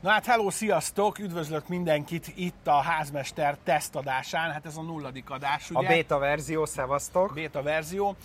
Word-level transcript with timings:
Na 0.00 0.10
hát 0.10 0.26
hello, 0.26 0.50
sziasztok! 0.50 1.18
Üdvözlök 1.18 1.68
mindenkit 1.68 2.32
itt 2.34 2.66
a 2.66 2.80
házmester 2.80 3.56
tesztadásán. 3.64 4.50
Hát 4.50 4.66
ez 4.66 4.76
a 4.76 4.82
nulladik 4.82 5.30
adás, 5.30 5.70
ugye? 5.70 5.78
A 5.78 5.88
beta 5.88 6.18
verzió, 6.18 6.64
szevasztok! 6.64 7.34
Beta 7.34 7.62
verzió. 7.62 8.08
Uh, 8.08 8.16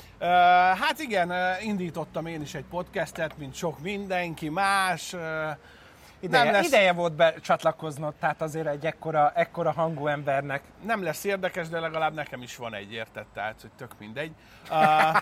hát 0.79 0.99
igen, 0.99 1.33
indítottam 1.62 2.25
én 2.25 2.41
is 2.41 2.54
egy 2.54 2.65
podcastet, 2.70 3.38
mint 3.38 3.55
sok 3.55 3.79
mindenki 3.79 4.49
más. 4.49 5.13
Uh, 5.13 5.20
Ideje, 6.23 6.51
lesz... 6.51 6.67
ideje 6.67 6.93
volt 6.93 7.13
becsatlakoznod, 7.13 8.13
tehát 8.20 8.41
azért 8.41 8.68
egy 8.68 8.86
ekkora, 8.86 9.31
ekkora 9.36 9.71
hangú 9.71 10.07
embernek. 10.07 10.63
Nem 10.86 11.04
lesz 11.04 11.23
érdekes, 11.23 11.70
de 11.70 11.80
legalább 11.80 12.13
nekem 12.13 12.41
is 12.41 12.55
van 12.55 12.73
egy 12.73 12.93
értett, 12.93 13.27
tehát 13.34 13.61
hogy 13.61 13.71
tök 13.77 13.91
mindegy. 13.99 14.31
Uh, 14.70 15.16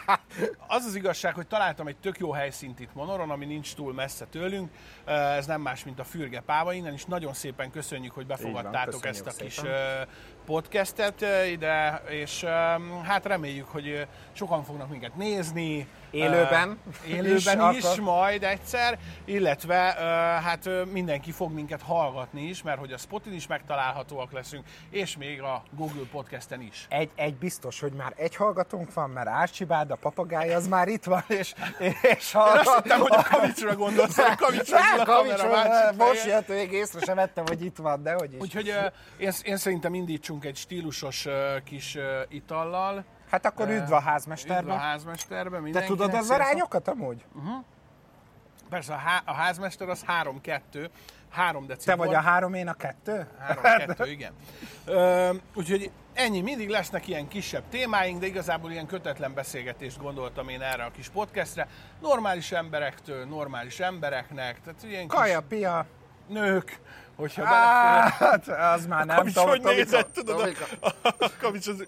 az 0.75 0.85
az 0.85 0.95
igazság, 0.95 1.33
hogy 1.33 1.47
találtam 1.47 1.87
egy 1.87 1.97
tök 1.97 2.19
jó 2.19 2.31
helyszínt 2.31 2.79
itt 2.79 2.93
Monoron, 2.93 3.29
ami 3.29 3.45
nincs 3.45 3.75
túl 3.75 3.93
messze 3.93 4.25
tőlünk. 4.25 4.71
Uh, 5.05 5.35
ez 5.35 5.45
nem 5.45 5.61
más, 5.61 5.83
mint 5.83 5.99
a 5.99 6.03
Fürge 6.03 6.39
Páva 6.39 6.73
innen, 6.73 6.93
és 6.93 7.05
nagyon 7.05 7.33
szépen 7.33 7.71
köszönjük, 7.71 8.13
hogy 8.13 8.25
befogadtátok 8.25 9.01
van, 9.01 9.11
ezt 9.11 9.25
a 9.25 9.29
szépen. 9.29 9.47
kis 9.47 9.57
uh, 9.57 9.69
podcastet 10.45 11.25
ide, 11.51 12.01
és 12.09 12.43
hát 13.03 13.25
reméljük, 13.25 13.67
hogy 13.67 14.07
sokan 14.31 14.63
fognak 14.63 14.89
minket 14.89 15.15
nézni. 15.15 15.87
Élőben. 16.11 16.79
Élőben 17.07 17.71
is, 17.75 17.77
is 17.77 17.99
majd 17.99 18.43
egyszer, 18.43 18.99
illetve 19.25 19.75
hát 20.43 20.69
mindenki 20.91 21.31
fog 21.31 21.53
minket 21.53 21.81
hallgatni 21.81 22.41
is, 22.41 22.61
mert 22.61 22.79
hogy 22.79 22.91
a 22.91 22.97
Spotin 22.97 23.33
is 23.33 23.47
megtalálhatóak 23.47 24.31
leszünk, 24.31 24.65
és 24.89 25.17
még 25.17 25.41
a 25.41 25.63
Google 25.71 26.05
Podcasten 26.11 26.61
is. 26.61 26.85
Egy, 26.89 27.09
egy 27.15 27.35
biztos, 27.35 27.79
hogy 27.79 27.91
már 27.91 28.13
egy 28.15 28.35
hallgatónk 28.35 28.93
van, 28.93 29.09
mert 29.09 29.27
Árcsibád, 29.27 29.91
a 29.91 29.95
papagáj 29.95 30.53
az 30.53 30.67
már 30.67 30.87
itt 30.87 31.03
van, 31.03 31.23
és, 31.27 31.53
és 32.17 32.31
hallgat... 32.31 32.65
Én 32.65 32.71
azt 32.71 32.81
hittem, 32.83 32.99
hogy 32.99 33.11
a 33.11 33.23
Kavicsra 33.23 33.75
gondolsz, 33.75 34.15
hogy 34.15 34.35
Kavicsra 34.35 34.77
a 34.99 35.03
kamera 35.05 35.93
Most 35.97 36.25
jött 36.25 36.47
még 36.47 36.71
észre 36.71 36.99
sem 36.99 37.15
vettem, 37.15 37.45
hogy 37.47 37.65
itt 37.65 37.77
van, 37.77 38.03
de 38.03 38.13
hogy 38.13 38.33
is. 38.33 38.39
Úgyhogy 38.39 38.73
én, 39.17 39.31
én 39.43 39.57
szerintem 39.57 39.93
indítsunk 39.93 40.45
egy 40.45 40.55
stílusos 40.55 41.27
kis 41.63 41.97
itallal. 42.29 43.05
Hát 43.31 43.45
akkor 43.45 43.69
üdv 43.69 43.91
a 43.93 43.99
házmesterbe. 43.99 44.61
Üdv 44.61 44.69
a 44.69 44.77
házmesterbe. 44.77 45.71
Te 45.71 45.83
tudod 45.83 46.13
az 46.13 46.29
arányokat 46.29 46.87
amúgy? 46.87 47.25
Uh-huh. 47.35 47.63
Persze, 48.69 48.93
a, 48.93 48.97
há- 48.97 49.23
a 49.25 49.33
házmester 49.33 49.89
az 49.89 50.05
3-2, 50.23 50.89
3 51.29 51.65
decibel. 51.65 51.95
Te 51.95 52.03
vagy 52.05 52.13
a 52.15 52.19
3, 52.19 52.53
én 52.53 52.67
a 52.67 52.73
2? 52.73 53.27
3-2, 53.63 54.05
igen. 54.09 54.33
Ö, 54.85 55.33
úgyhogy 55.55 55.91
ennyi, 56.13 56.41
mindig 56.41 56.69
lesznek 56.69 57.07
ilyen 57.07 57.27
kisebb 57.27 57.63
témáink, 57.69 58.19
de 58.19 58.25
igazából 58.25 58.71
ilyen 58.71 58.85
kötetlen 58.85 59.33
beszélgetést 59.33 59.97
gondoltam 60.01 60.49
én 60.49 60.61
erre 60.61 60.83
a 60.83 60.91
kis 60.91 61.09
podcastre. 61.09 61.67
Normális 62.01 62.51
emberektől, 62.51 63.25
normális 63.25 63.79
embereknek. 63.79 64.61
Tehát 64.61 64.83
ilyen 64.83 65.07
Kaja, 65.07 65.39
kis... 65.39 65.57
pia. 65.57 65.85
Nők, 66.27 66.79
hogyha 67.15 67.45
Hát, 67.45 68.47
az 68.47 68.85
már 68.85 69.05
nem 69.05 69.25
tudom. 69.25 69.47
hogy 69.47 69.61
nézett, 69.61 70.13
tudod? 70.13 70.57
A, 70.79 70.87
a 71.19 71.31
kavics 71.39 71.67
az... 71.67 71.87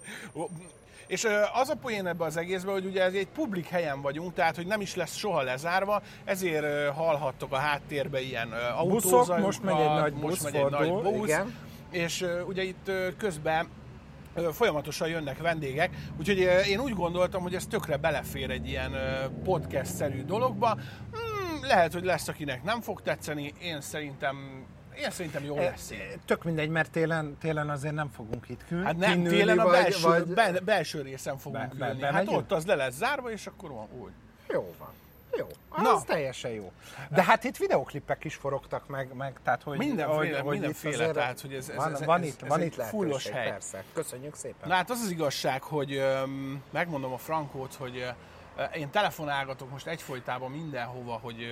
És 1.06 1.26
az 1.52 1.68
a 1.68 1.74
poén 1.74 2.06
ebbe 2.06 2.24
az 2.24 2.36
egészben, 2.36 2.72
hogy 2.72 2.84
ugye 2.84 3.02
ez 3.02 3.14
egy 3.14 3.28
publik 3.28 3.66
helyen 3.66 4.00
vagyunk, 4.00 4.34
tehát 4.34 4.56
hogy 4.56 4.66
nem 4.66 4.80
is 4.80 4.94
lesz 4.94 5.16
soha 5.16 5.42
lezárva, 5.42 6.02
ezért 6.24 6.88
hallhattok 6.94 7.52
a 7.52 7.56
háttérbe 7.56 8.20
ilyen 8.20 8.52
autózajokat. 8.52 9.38
most 9.38 9.62
megy 9.62 9.80
egy 9.80 9.86
nagy 9.86 10.12
busz, 10.12 10.22
most 10.22 10.42
megy 10.42 10.54
egy 10.54 10.70
nagy 10.70 11.02
busz 11.02 11.28
igen. 11.28 11.54
És 11.90 12.26
ugye 12.46 12.62
itt 12.62 12.90
közben 13.18 13.68
folyamatosan 14.52 15.08
jönnek 15.08 15.38
vendégek, 15.38 15.90
úgyhogy 16.18 16.38
én 16.68 16.80
úgy 16.80 16.94
gondoltam, 16.94 17.42
hogy 17.42 17.54
ez 17.54 17.66
tökre 17.66 17.96
belefér 17.96 18.50
egy 18.50 18.68
ilyen 18.68 18.92
podcast-szerű 19.44 20.24
dologba. 20.24 20.78
Hmm, 21.12 21.62
lehet, 21.62 21.92
hogy 21.92 22.04
lesz, 22.04 22.28
akinek 22.28 22.62
nem 22.62 22.80
fog 22.80 23.02
tetszeni, 23.02 23.52
én 23.62 23.80
szerintem 23.80 24.66
én 24.96 25.10
szerintem 25.10 25.44
jó 25.44 25.56
lesz. 25.56 25.92
Tök 26.24 26.44
mindegy, 26.44 26.68
mert 26.68 26.90
télen, 26.90 27.36
télen 27.40 27.70
azért 27.70 27.94
nem 27.94 28.10
fogunk 28.10 28.48
itt 28.48 28.66
külni. 28.66 28.84
Hát 28.84 28.96
nem, 28.96 29.22
télen 29.22 29.58
a 29.58 29.70
belső, 29.70 30.08
vagy... 30.08 30.24
be, 30.26 30.60
belső 30.64 31.02
részen 31.02 31.38
fogunk 31.38 31.76
be, 31.76 31.86
ülni. 31.88 32.00
Be, 32.00 32.12
hát 32.12 32.28
ott 32.28 32.52
az 32.52 32.66
le 32.66 32.74
lesz 32.74 32.94
zárva, 32.94 33.30
és 33.30 33.46
akkor 33.46 33.70
van 33.70 33.88
úgy. 34.00 34.12
Jó 34.48 34.74
van. 34.78 34.92
Jó, 35.36 35.46
az 35.68 35.82
Na. 35.82 36.02
teljesen 36.06 36.50
jó. 36.50 36.72
De 37.08 37.22
hát 37.22 37.44
itt 37.44 37.56
videoklippek 37.56 38.24
is 38.24 38.34
forogtak 38.34 38.88
meg, 38.88 39.14
meg 39.14 39.38
tehát 39.44 39.62
hogy... 39.62 39.78
Mindenféle, 39.78 40.38
hogy, 40.38 40.52
mindenféle, 40.52 41.04
hogy 41.04 41.14
tehát 41.14 41.40
hogy 41.40 41.52
ez, 41.54 41.68
ez, 41.68 41.76
van, 41.76 41.92
ez, 41.92 42.04
van 42.04 42.22
itt, 42.22 42.42
ez 42.42 42.48
van 42.48 42.62
itt 42.62 42.74
fullos 42.74 43.28
hely. 43.28 43.48
Persze, 43.48 43.84
köszönjük 43.92 44.34
szépen. 44.34 44.68
Na 44.68 44.74
hát 44.74 44.90
az 44.90 45.00
az 45.00 45.10
igazság, 45.10 45.62
hogy 45.62 45.96
um, 45.96 46.62
megmondom 46.70 47.12
a 47.12 47.18
Frankót, 47.18 47.74
hogy 47.74 48.06
én 48.74 48.90
telefonálgatok 48.90 49.70
most 49.70 49.86
egyfolytában 49.86 50.50
mindenhova, 50.50 51.18
hogy, 51.22 51.46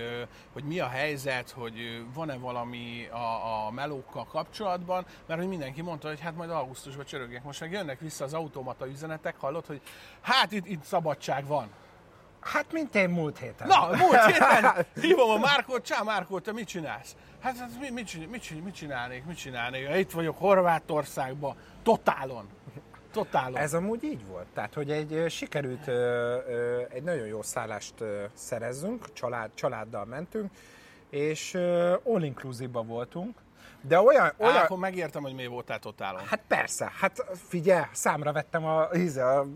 hogy 0.53 0.65
mi 0.65 0.81
a 0.81 0.89
helyzet, 0.89 1.51
hogy 1.51 2.05
van-e 2.15 2.37
valami 2.37 3.09
a, 3.11 3.67
a 3.67 3.71
melókkal 3.71 4.25
kapcsolatban, 4.25 5.07
mert 5.27 5.41
hogy 5.41 5.49
mindenki 5.49 5.83
mondta, 5.83 6.09
hogy 6.09 6.21
hát 6.21 6.37
majd 6.37 6.51
augusztusban 6.51 7.05
csörögjek. 7.05 7.45
Most 7.45 7.61
meg 7.61 7.73
jönnek 7.73 8.01
vissza 8.01 8.25
az 8.25 8.35
automata 8.35 8.87
üzenetek, 8.87 9.37
hallod, 9.39 9.67
hogy 9.67 9.81
hát 10.21 10.53
itt, 10.53 10.67
itt 10.67 10.83
szabadság 10.83 11.47
van. 11.47 11.71
Hát, 12.41 12.73
mint 12.73 12.95
én 12.95 13.09
múlt 13.09 13.39
héten. 13.39 13.67
Na, 13.67 13.89
múlt 13.97 14.25
héten 14.25 14.87
hívom 15.03 15.31
a 15.31 15.39
Márkot, 15.39 15.85
csá 15.85 16.03
Márkó, 16.03 16.39
te 16.39 16.53
mit 16.53 16.69
csinálsz? 16.69 17.17
Hát, 17.41 17.59
hát 17.59 17.71
mit, 17.81 17.91
mit, 17.91 18.31
mit, 18.31 18.65
mit 18.65 18.75
csinálnék, 18.75 19.25
mit 19.25 19.37
csinálnék? 19.37 19.97
Itt 19.97 20.11
vagyok 20.11 20.39
Horvátországban, 20.39 21.57
totálon. 21.83 22.49
Totálon. 23.13 23.57
Ez 23.57 23.75
amúgy 23.75 24.05
így 24.05 24.27
volt. 24.27 24.47
Tehát, 24.55 24.75
hogy 24.75 24.91
egy 24.91 25.25
sikerült 25.29 25.87
ö, 25.87 25.93
ö, 25.93 26.83
egy 26.89 27.03
nagyon 27.03 27.27
jó 27.27 27.43
szállást 27.43 28.01
ö, 28.01 28.25
szerezzünk, 28.35 29.13
család, 29.13 29.51
családdal 29.55 30.05
mentünk, 30.05 30.51
és 31.11 31.55
all 32.05 32.23
inclusive 32.23 32.81
voltunk, 32.81 33.39
de 33.81 34.01
olyan... 34.01 34.33
olyan... 34.37 34.57
Á, 34.57 34.63
akkor 34.63 34.79
megértem, 34.79 35.23
hogy 35.23 35.35
mi 35.35 35.47
voltál 35.47 35.79
totálon. 35.79 36.21
Hát 36.25 36.41
persze, 36.47 36.93
hát 37.01 37.25
figyelj, 37.49 37.85
számra 37.93 38.33
vettem 38.33 38.65
a, 38.65 38.89
a 39.17 39.47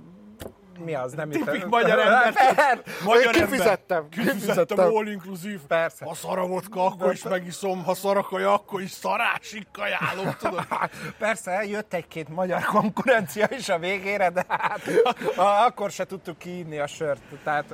mi 0.78 0.94
az, 0.94 1.12
nem 1.12 1.30
Tipik 1.30 1.64
magyar 1.64 1.98
ember. 1.98 2.82
Magyar 3.04 3.32
kifizettem. 3.32 4.08
Kifizettem 4.08 4.78
all 4.78 5.06
inclusive. 5.06 5.60
Persze. 5.68 6.04
Ha 6.04 6.14
szar 6.14 6.38
a 6.38 6.46
vodka, 6.46 6.84
akkor 6.84 7.12
is 7.12 7.22
megiszom, 7.22 7.84
ha 7.84 7.94
szar 7.94 8.16
a 8.16 8.22
kaja, 8.22 8.52
akkor 8.52 8.82
is 8.82 8.90
szarásig 8.90 9.66
kajálom, 9.72 10.36
tudod? 10.38 10.66
Persze, 11.18 11.64
jött 11.64 11.94
egy-két 11.94 12.28
magyar 12.28 12.62
konkurencia 12.64 13.48
is 13.50 13.68
a 13.68 13.78
végére, 13.78 14.30
de 14.30 14.44
hát 14.48 14.80
akkor 15.36 15.90
se 15.90 16.04
tudtuk 16.04 16.38
kiírni 16.38 16.78
a 16.78 16.86
sört. 16.86 17.20
Tehát, 17.44 17.64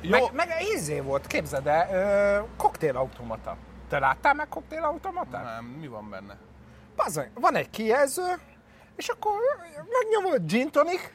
Jó. 0.00 0.10
Meg, 0.10 0.22
meg 0.32 0.48
ízé 0.74 1.00
volt, 1.00 1.26
képzeld 1.26 1.66
el, 1.66 2.46
koktélautomata. 2.56 3.56
Te 3.88 3.98
láttál 3.98 4.34
meg 4.34 4.48
koktélautomatát? 4.48 5.44
Nem, 5.44 5.64
mi 5.64 5.86
van 5.86 6.10
benne? 6.10 6.36
Bazony, 6.96 7.30
van 7.34 7.54
egy 7.54 7.70
kijelző, 7.70 8.38
és 8.96 9.08
akkor 9.08 9.32
megnyomod 10.00 10.46
gin 10.46 10.70
tonic, 10.70 11.10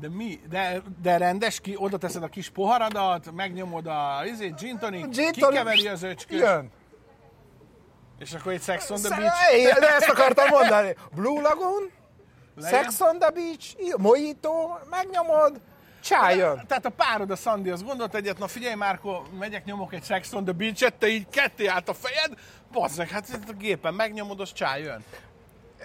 de 0.00 0.08
mi? 0.08 0.40
De, 0.48 0.82
de 1.02 1.16
rendes 1.16 1.60
ki, 1.60 1.74
oda 1.78 1.98
teszed 1.98 2.22
a 2.22 2.28
kis 2.28 2.50
poharadat, 2.50 3.32
megnyomod 3.32 3.86
a 3.86 4.22
izé, 4.24 4.54
gin 4.58 4.78
tonic, 4.78 5.14
gin 5.14 5.32
kikeveri 5.32 5.88
az 5.88 6.02
öcskös. 6.02 6.40
Jön. 6.40 6.70
És 8.18 8.32
akkor 8.32 8.52
egy 8.52 8.62
Sex 8.62 8.90
on 8.90 9.00
the 9.00 9.16
Beach. 9.16 9.52
Éj, 9.52 9.64
de 9.64 9.94
ezt 9.94 10.08
akartam 10.08 10.48
mondani. 10.48 10.96
Blue 11.14 11.40
Lagoon, 11.40 11.90
Legyen? 12.54 12.82
Sex 12.82 13.00
on 13.00 13.18
the 13.18 13.30
Beach, 13.30 13.96
Mojito, 13.96 14.52
megnyomod, 14.90 15.60
csájön. 16.00 16.64
Tehát 16.66 16.86
a 16.86 16.90
párod, 16.90 17.30
a 17.30 17.36
Sandy, 17.36 17.70
az 17.70 17.82
gondolt 17.82 18.14
egyet, 18.14 18.38
na 18.38 18.46
figyelj 18.46 18.74
Márko, 18.74 19.22
megyek, 19.38 19.64
nyomok 19.64 19.94
egy 19.94 20.04
Sex 20.04 20.32
on 20.32 20.44
the 20.44 20.52
Beach-et, 20.52 20.94
te 20.94 21.06
így 21.06 21.28
ketté 21.28 21.66
állt 21.66 21.88
a 21.88 21.94
fejed, 21.94 22.38
bazzeg, 22.72 23.08
hát 23.08 23.38
a 23.48 23.52
gépen 23.52 23.94
megnyomod, 23.94 24.40
az 24.40 24.52
csájön 24.52 25.04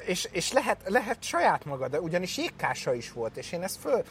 és, 0.06 0.28
és 0.32 0.52
lehet, 0.52 0.78
lehet 0.86 1.24
saját 1.24 1.66
maga, 1.66 1.88
de 1.88 2.00
ugyanis 2.00 2.38
jégkása 2.38 2.94
is 2.94 3.12
volt, 3.12 3.38
és 3.38 3.52
én 3.52 3.64
ezt 3.64 3.80
föl... 3.80 4.04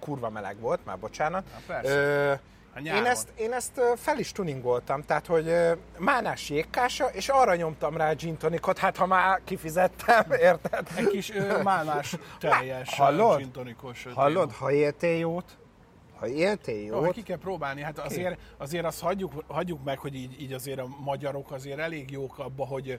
Kurva 0.00 0.30
meleg 0.30 0.60
volt, 0.60 0.84
már 0.84 0.98
bocsánat. 0.98 1.44
Na, 1.68 1.82
Ö, 1.82 2.32
én 2.82 3.04
ezt, 3.04 3.28
én 3.36 3.52
ezt 3.52 3.80
fel 3.96 4.18
is 4.18 4.32
tuningoltam, 4.32 5.02
tehát 5.02 5.26
hogy 5.26 5.54
mánás 5.98 6.50
jégkása, 6.50 7.06
és 7.06 7.28
arra 7.28 7.54
nyomtam 7.54 7.96
rá 7.96 8.10
a 8.10 8.14
gin 8.14 8.36
tonicot, 8.36 8.78
hát 8.78 8.96
ha 8.96 9.06
már 9.06 9.40
kifizettem, 9.44 10.24
érted? 10.30 10.86
Egy 10.96 11.06
kis 11.06 11.34
ö, 11.34 11.62
málnás 11.62 12.16
teljes 12.38 12.94
Hallod? 12.94 13.38
gin 13.38 13.52
tonicos. 13.52 14.06
Hallod, 14.14 14.52
ha 14.52 14.72
éltél 14.72 15.18
jót, 15.18 15.56
ha 16.18 16.26
éltél 16.26 16.84
jót... 16.84 17.04
Jó, 17.04 17.10
ki 17.10 17.22
kell 17.22 17.38
próbálni, 17.38 17.80
hát 17.80 17.98
azért, 17.98 18.38
azért 18.56 18.84
azt 18.84 19.00
hagyjuk, 19.00 19.44
hagyjuk 19.46 19.84
meg, 19.84 19.98
hogy 19.98 20.14
így, 20.14 20.40
így 20.40 20.52
azért 20.52 20.78
a 20.78 20.86
magyarok 21.04 21.50
azért 21.50 21.78
elég 21.78 22.10
jók 22.10 22.38
abba, 22.38 22.66
hogy 22.66 22.98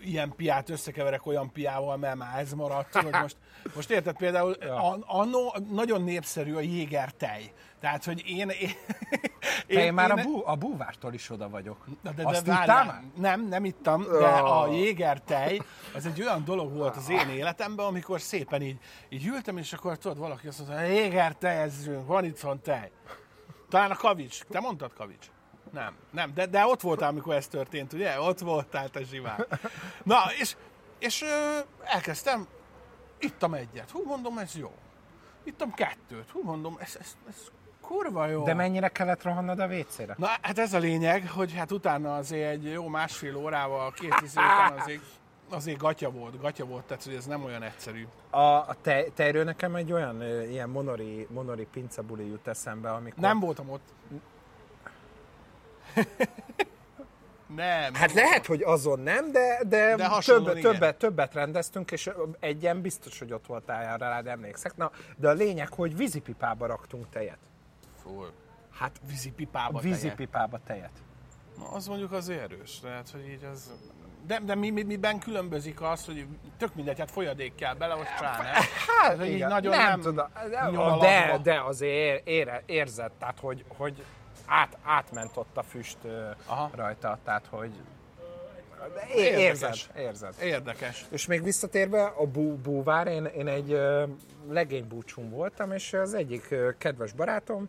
ilyen 0.00 0.32
piát 0.36 0.70
összekeverek 0.70 1.26
olyan 1.26 1.52
piával, 1.52 1.96
mert 1.96 2.16
már 2.16 2.38
ez 2.38 2.52
maradt. 2.52 2.90
Tudod, 2.90 3.20
most, 3.22 3.36
most 3.74 3.90
érted 3.90 4.16
például, 4.16 4.56
ja. 4.60 4.98
annó 5.06 5.54
nagyon 5.70 6.02
népszerű 6.02 6.54
a 6.54 6.60
jéger 6.60 7.12
tej. 7.12 7.52
Tehát, 7.80 8.04
hogy 8.04 8.22
én... 8.26 8.48
én, 8.48 8.70
én, 9.66 9.78
én 9.78 9.94
már 9.94 10.10
én, 10.10 10.18
a, 10.18 10.22
bú, 10.22 10.42
a 10.44 10.54
búvártól 10.54 11.14
is 11.14 11.30
oda 11.30 11.48
vagyok. 11.48 11.86
De, 12.02 12.10
de, 12.10 12.22
Azt 12.24 12.44
de 12.44 12.52
várjál, 12.52 13.02
nem, 13.16 13.48
nem 13.48 13.64
ittam, 13.64 14.02
de 14.02 14.26
a 14.26 14.66
jéger 14.66 15.20
tej, 15.20 15.60
az 15.94 16.06
egy 16.06 16.20
olyan 16.20 16.44
dolog 16.44 16.76
volt 16.76 16.96
az 16.96 17.10
én 17.10 17.28
életemben, 17.28 17.86
amikor 17.86 18.20
szépen 18.20 18.62
így, 18.62 18.78
így 19.08 19.26
ültem, 19.26 19.56
és 19.56 19.72
akkor 19.72 19.98
tudod, 19.98 20.18
valaki 20.18 20.46
azt 20.46 20.58
mondta, 20.58 20.84
jéger 20.84 21.34
tej, 21.34 21.62
ez 21.62 21.90
van 22.06 22.24
itt 22.24 22.40
van 22.40 22.60
tej. 22.60 22.90
Talán 23.68 23.90
a 23.90 23.96
kavics. 23.96 24.42
Te 24.42 24.60
mondtad 24.60 24.92
kavics? 24.92 25.26
Nem, 25.72 25.96
nem, 26.10 26.34
de, 26.34 26.46
de 26.46 26.66
ott 26.66 26.80
voltál, 26.80 27.08
amikor 27.08 27.34
ez 27.34 27.48
történt, 27.48 27.92
ugye? 27.92 28.20
Ott 28.20 28.38
voltál, 28.38 28.88
te 28.88 29.02
zsiván. 29.04 29.46
Na, 30.02 30.18
és, 30.38 30.56
és 30.98 31.22
ö, 31.22 31.58
elkezdtem, 31.84 32.46
ittam 33.18 33.54
egyet. 33.54 33.90
Hú, 33.90 34.04
mondom, 34.04 34.38
ez 34.38 34.56
jó. 34.56 34.72
Ittam 35.44 35.74
kettőt. 35.74 36.30
Hú, 36.30 36.42
mondom, 36.42 36.76
ez, 36.80 36.96
ez, 37.00 37.16
ez 37.28 37.50
kurva 37.80 38.26
jó. 38.26 38.44
De 38.44 38.54
mennyire 38.54 38.88
kellett 38.88 39.22
rohannod 39.22 39.58
a 39.58 39.66
WC-re? 39.66 40.14
Na, 40.18 40.26
hát 40.26 40.58
ez 40.58 40.72
a 40.72 40.78
lényeg, 40.78 41.30
hogy 41.30 41.54
hát 41.54 41.72
utána 41.72 42.16
azért 42.16 42.50
egy 42.50 42.70
jó 42.70 42.88
másfél 42.88 43.36
órával, 43.36 43.92
két 43.92 44.14
tíz 44.20 44.32
után 44.32 44.78
azért, 44.78 45.02
azért 45.50 45.78
gatya 45.78 46.10
volt, 46.10 46.40
gatya 46.40 46.64
volt, 46.64 46.84
tehát 46.84 47.04
hogy 47.04 47.14
ez 47.14 47.26
nem 47.26 47.44
olyan 47.44 47.62
egyszerű. 47.62 48.06
A, 48.30 48.38
a 48.40 48.76
te, 48.82 49.04
tejről 49.14 49.44
nekem 49.44 49.74
egy 49.74 49.92
olyan 49.92 50.22
ilyen 50.22 50.68
monori, 50.68 51.26
monori 51.30 51.66
pincabuli 51.72 52.26
jut 52.26 52.46
eszembe, 52.46 52.92
amikor... 52.92 53.20
Nem 53.22 53.40
voltam 53.40 53.70
ott. 53.70 53.94
nem. 57.56 57.94
Hát 57.94 58.12
lehet, 58.12 58.46
hogy 58.46 58.62
azon 58.62 59.00
nem, 59.00 59.32
de, 59.32 59.60
de, 59.68 59.96
De 59.96 60.08
többet, 60.24 60.60
többet, 60.60 60.96
többet 60.96 61.34
rendeztünk, 61.34 61.90
és 61.90 62.10
egyen 62.40 62.80
biztos, 62.80 63.18
hogy 63.18 63.32
ott 63.32 63.46
voltál 63.46 63.98
rád 63.98 64.26
emlékszek. 64.26 64.76
Na, 64.76 64.90
de 65.16 65.28
a 65.28 65.32
lényeg, 65.32 65.72
hogy 65.72 65.96
vízipipába 65.96 66.66
raktunk 66.66 67.08
tejet. 67.10 67.38
Fú, 68.02 68.24
Hát 68.78 69.00
vízipipába 69.08 69.80
tejet. 69.80 69.94
vízipipába 69.94 70.58
tejet. 70.66 70.90
Na, 71.58 71.68
az 71.68 71.86
mondjuk 71.86 72.12
az 72.12 72.28
erős, 72.28 72.80
tehát, 72.80 73.10
hogy 73.10 73.28
így 73.28 73.44
az... 73.52 73.72
De, 74.26 74.40
de 74.44 74.54
mi, 74.54 74.70
mi, 74.70 74.82
miben 74.82 75.18
különbözik 75.18 75.82
az, 75.82 76.04
hogy 76.04 76.26
tök 76.58 76.74
mindegy, 76.74 76.98
hát 76.98 77.10
folyadék 77.10 77.54
kell 77.54 77.74
bele, 77.74 77.94
ott 77.94 78.08
csá, 78.20 78.36
ne? 78.42 78.50
Hát 79.02 79.16
hogy 79.16 79.26
így 79.26 79.34
igen, 79.34 79.48
nagyon 79.48 79.76
nem, 79.76 79.86
nem 79.88 80.00
tudom, 80.00 80.98
de, 80.98 81.38
de 81.42 81.60
azért 81.60 81.92
ér, 81.92 82.22
ér, 82.24 82.62
érzed, 82.66 83.12
tehát 83.18 83.40
hogy, 83.40 83.64
hogy 83.76 84.04
át, 84.46 84.78
átment 84.82 85.36
ott 85.36 85.56
a 85.56 85.62
füst 85.62 85.98
Aha. 86.46 86.70
rajta, 86.74 87.18
tehát 87.24 87.46
hogy 87.50 87.70
érzed, 89.14 89.38
Érdekes. 89.38 89.88
érzed. 89.96 90.34
Érdekes. 90.40 91.04
És 91.10 91.26
még 91.26 91.42
visszatérve 91.42 92.04
a 92.04 92.26
bú, 92.26 92.56
búvár, 92.56 93.06
én, 93.06 93.24
én 93.24 93.48
egy 93.48 93.80
legénybúcsún 94.48 95.30
voltam, 95.30 95.72
és 95.72 95.92
az 95.92 96.14
egyik 96.14 96.54
kedves 96.78 97.12
barátom, 97.12 97.68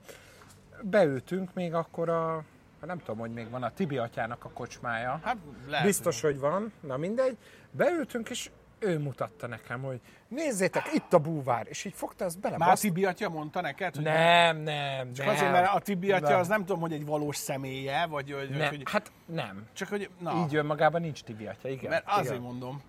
beültünk 0.82 1.54
még 1.54 1.74
akkor 1.74 2.10
a, 2.10 2.44
nem 2.86 3.00
tudom, 3.00 3.18
hogy 3.18 3.34
még 3.34 3.50
van 3.50 3.64
a 3.64 3.72
Tibi 3.74 3.98
atyának 3.98 4.46
a 4.46 4.50
kocsmája. 4.50 5.20
Hát 5.24 5.38
lehet, 5.68 5.86
Biztos, 5.86 6.22
hogy 6.22 6.40
van, 6.40 6.74
na 6.80 6.98
mindegy. 6.98 7.38
Beültünk, 7.72 8.30
és 8.30 8.50
ő 8.80 9.00
mutatta 9.00 9.48
nekem, 9.48 9.82
hogy 9.82 10.00
nézzétek, 10.28 10.90
itt 10.94 11.14
a 11.14 11.18
búvár, 11.18 11.66
és 11.70 11.86
így 11.86 11.94
fogta 11.96 12.26
ezt 12.26 12.40
bele. 12.40 12.58
Már 12.58 12.80
Tibi 12.80 13.06
atya 13.06 13.30
mondta 13.30 13.62
neked, 13.62 13.96
hogy 13.96 14.04
Nem, 14.04 14.58
nem, 14.58 15.14
Csak 15.14 15.26
nem. 15.26 15.36
azért, 15.36 15.52
mert 15.52 15.74
a 15.76 15.80
Tibi 15.80 16.12
atya 16.12 16.30
Nem. 16.30 16.40
az 16.40 16.48
nem 16.48 16.60
tudom, 16.66 16.82
hogy 16.82 16.94
egy 16.94 17.06
valós 17.06 17.36
személye, 17.38 18.06
vagy 18.10 18.32
hogy, 18.32 18.50
nem. 18.50 18.68
hogy 18.70 18.82
Hát 18.92 19.12
nem. 19.26 19.66
csak 19.74 19.88
hogy, 19.88 20.10
na, 20.20 20.34
Így 20.46 20.56
önmagában 20.56 21.02
nincs 21.02 21.22
Tibi 21.24 21.46
atya, 21.48 21.70
igen. 21.70 21.90
mert 21.90 22.04
azért 22.08 22.26
igen. 22.30 22.42
mondom. 22.42 22.82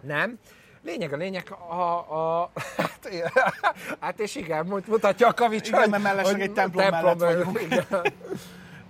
Nem. 0.00 0.38
Lényeg 0.82 1.12
a 1.12 1.16
lényeg, 1.16 1.50
a, 1.68 1.82
a 2.40 2.50
hát, 2.76 3.08
hát 4.00 4.20
és 4.20 4.34
igen, 4.34 4.66
mut- 4.66 4.86
mutatja 4.86 5.28
a 5.28 5.32
kavics, 5.32 5.68
Igen, 5.68 5.80
hogy- 5.80 5.90
mert 5.90 6.02
mellesleg 6.02 6.40
egy 6.40 6.52
templom 6.52 6.90
mellett 6.90 7.18
vagyunk. 7.18 7.60
igen. 7.60 7.84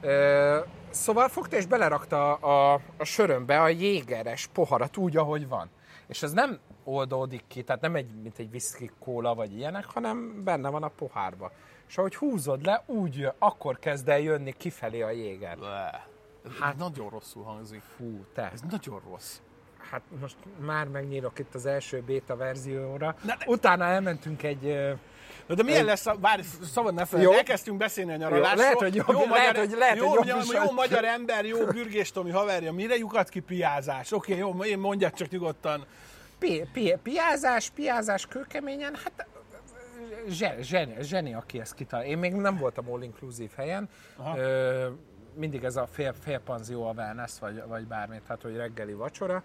Ö, 0.01 0.59
Szóval 0.91 1.29
fogta 1.29 1.57
és 1.57 1.67
belerakta 1.67 2.35
a, 2.35 2.81
a 2.97 3.05
sörömbe 3.05 3.61
a 3.61 3.69
jégeres 3.69 4.47
poharat 4.53 4.97
úgy, 4.97 5.17
ahogy 5.17 5.49
van. 5.49 5.71
És 6.07 6.23
ez 6.23 6.33
nem 6.33 6.59
oldódik 6.85 7.43
ki, 7.49 7.63
tehát 7.63 7.81
nem 7.81 7.95
egy, 7.95 8.09
mint 8.23 8.39
egy 8.39 8.49
whisky 8.51 8.91
kóla 8.99 9.35
vagy 9.35 9.53
ilyenek, 9.53 9.85
hanem 9.85 10.45
benne 10.45 10.69
van 10.69 10.83
a 10.83 10.89
pohárba. 10.89 11.53
És 11.89 11.99
ahogy 11.99 12.15
húzod 12.17 12.65
le, 12.65 12.83
úgy 12.87 13.17
jön, 13.17 13.33
akkor 13.39 13.79
kezd 13.79 14.09
el 14.09 14.19
jönni 14.19 14.53
kifelé 14.53 15.01
a 15.01 15.11
jéger. 15.11 15.57
Le. 15.59 16.07
Hát 16.61 16.77
nagyon 16.77 17.11
rosszul 17.11 17.43
hangzik. 17.43 17.83
Fú, 17.97 18.25
te. 18.35 18.51
Ez 18.53 18.61
nagyon 18.71 19.01
rossz. 19.11 19.41
Hát 19.91 20.03
most 20.21 20.37
már 20.59 20.89
megnyírok 20.89 21.39
itt 21.39 21.55
az 21.55 21.67
első 21.67 22.03
beta 22.07 22.37
verzióra. 22.37 23.15
Na 23.25 23.37
de- 23.39 23.45
Utána 23.47 23.85
elmentünk 23.85 24.43
egy... 24.43 24.95
Na 25.47 25.55
de 25.55 25.63
milyen 25.63 25.85
lesz, 25.85 26.07
a, 26.07 26.17
várj, 26.21 26.43
szabad 26.73 26.95
ne 26.95 27.05
felejtsd, 27.05 27.31
Jó. 27.33 27.37
elkezdtünk 27.39 27.77
beszélni 27.79 28.13
a 28.13 28.17
nyaralásról. 28.17 28.51
Jó, 28.51 28.61
lehet, 28.63 28.79
hogy 28.79 28.95
jobb- 28.95 29.09
lehet, 29.09 29.29
magyar, 29.29 29.57
hogy- 29.57 29.79
lehet, 29.79 29.97
jó, 29.97 30.07
hogy 30.09 30.27
jó, 30.27 30.37
jobb 30.37 30.47
jó, 30.53 30.61
vagy. 30.61 30.73
magyar 30.75 31.05
ember, 31.05 31.45
jó 31.45 31.65
bürgés 31.65 32.13
Tomi 32.13 32.31
haverja, 32.31 32.73
mire 32.73 32.97
lyukat 32.97 33.29
ki 33.29 33.41
piázás? 33.41 34.13
Oké, 34.13 34.37
jó, 34.37 34.65
én 34.65 34.79
mondjad 34.79 35.13
csak 35.13 35.29
nyugodtan. 35.29 35.85
pi, 36.39 36.69
pi, 36.73 36.95
piázás, 37.03 37.71
piázás 37.71 38.27
kőkeményen, 38.27 38.95
hát 39.05 39.27
zseni, 40.29 40.63
zseni, 40.63 40.95
zseni, 41.01 41.35
aki 41.35 41.61
ezt 41.61 41.75
kitalál. 41.75 42.05
Én 42.07 42.19
még 42.19 42.33
nem 42.33 42.57
voltam 42.59 42.91
all 42.91 43.03
inclusive 43.03 43.51
helyen. 43.57 43.89
Ö, 44.37 44.87
mindig 45.35 45.65
ez 45.65 45.77
a 45.77 45.87
fél, 45.93 46.15
félpanzió 46.25 46.87
a 46.89 46.93
wellness, 46.93 47.33
vagy, 47.41 47.63
vagy 47.67 47.87
bármi, 47.87 48.21
tehát 48.27 48.43
hogy 48.43 48.57
reggeli 48.57 48.93
vacsora. 48.93 49.43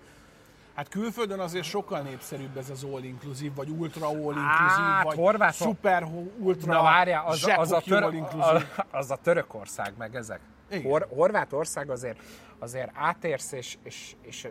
Hát 0.82 0.90
külföldön 0.90 1.40
azért 1.40 1.66
sokkal 1.66 2.02
népszerűbb 2.02 2.58
ez 2.58 2.70
az 2.70 2.84
all 2.84 3.04
inclusive, 3.04 3.54
vagy 3.56 3.70
ultra 3.70 4.08
all 4.08 4.14
inclusive, 4.16 4.48
Hát, 4.48 5.04
vagy 5.04 5.16
Horvát- 5.16 5.54
super 5.54 6.08
ultra 6.40 6.74
Na 6.74 6.82
várjál, 6.82 7.26
az, 7.26 7.52
az, 7.58 7.72
a 7.72 7.82
tör, 7.82 8.04
all 8.04 8.14
inclusive. 8.14 8.66
az 8.92 9.12
a 9.12 9.16
Törökország 9.16 9.94
meg 9.98 10.16
ezek. 10.16 10.40
Igen. 10.72 10.84
Hor, 10.92 11.08
Horvátország 11.16 11.90
azért, 11.90 12.20
azért 12.60 12.92
átérsz, 12.94 13.52
és, 13.52 13.78
és, 13.84 14.16
és 14.22 14.48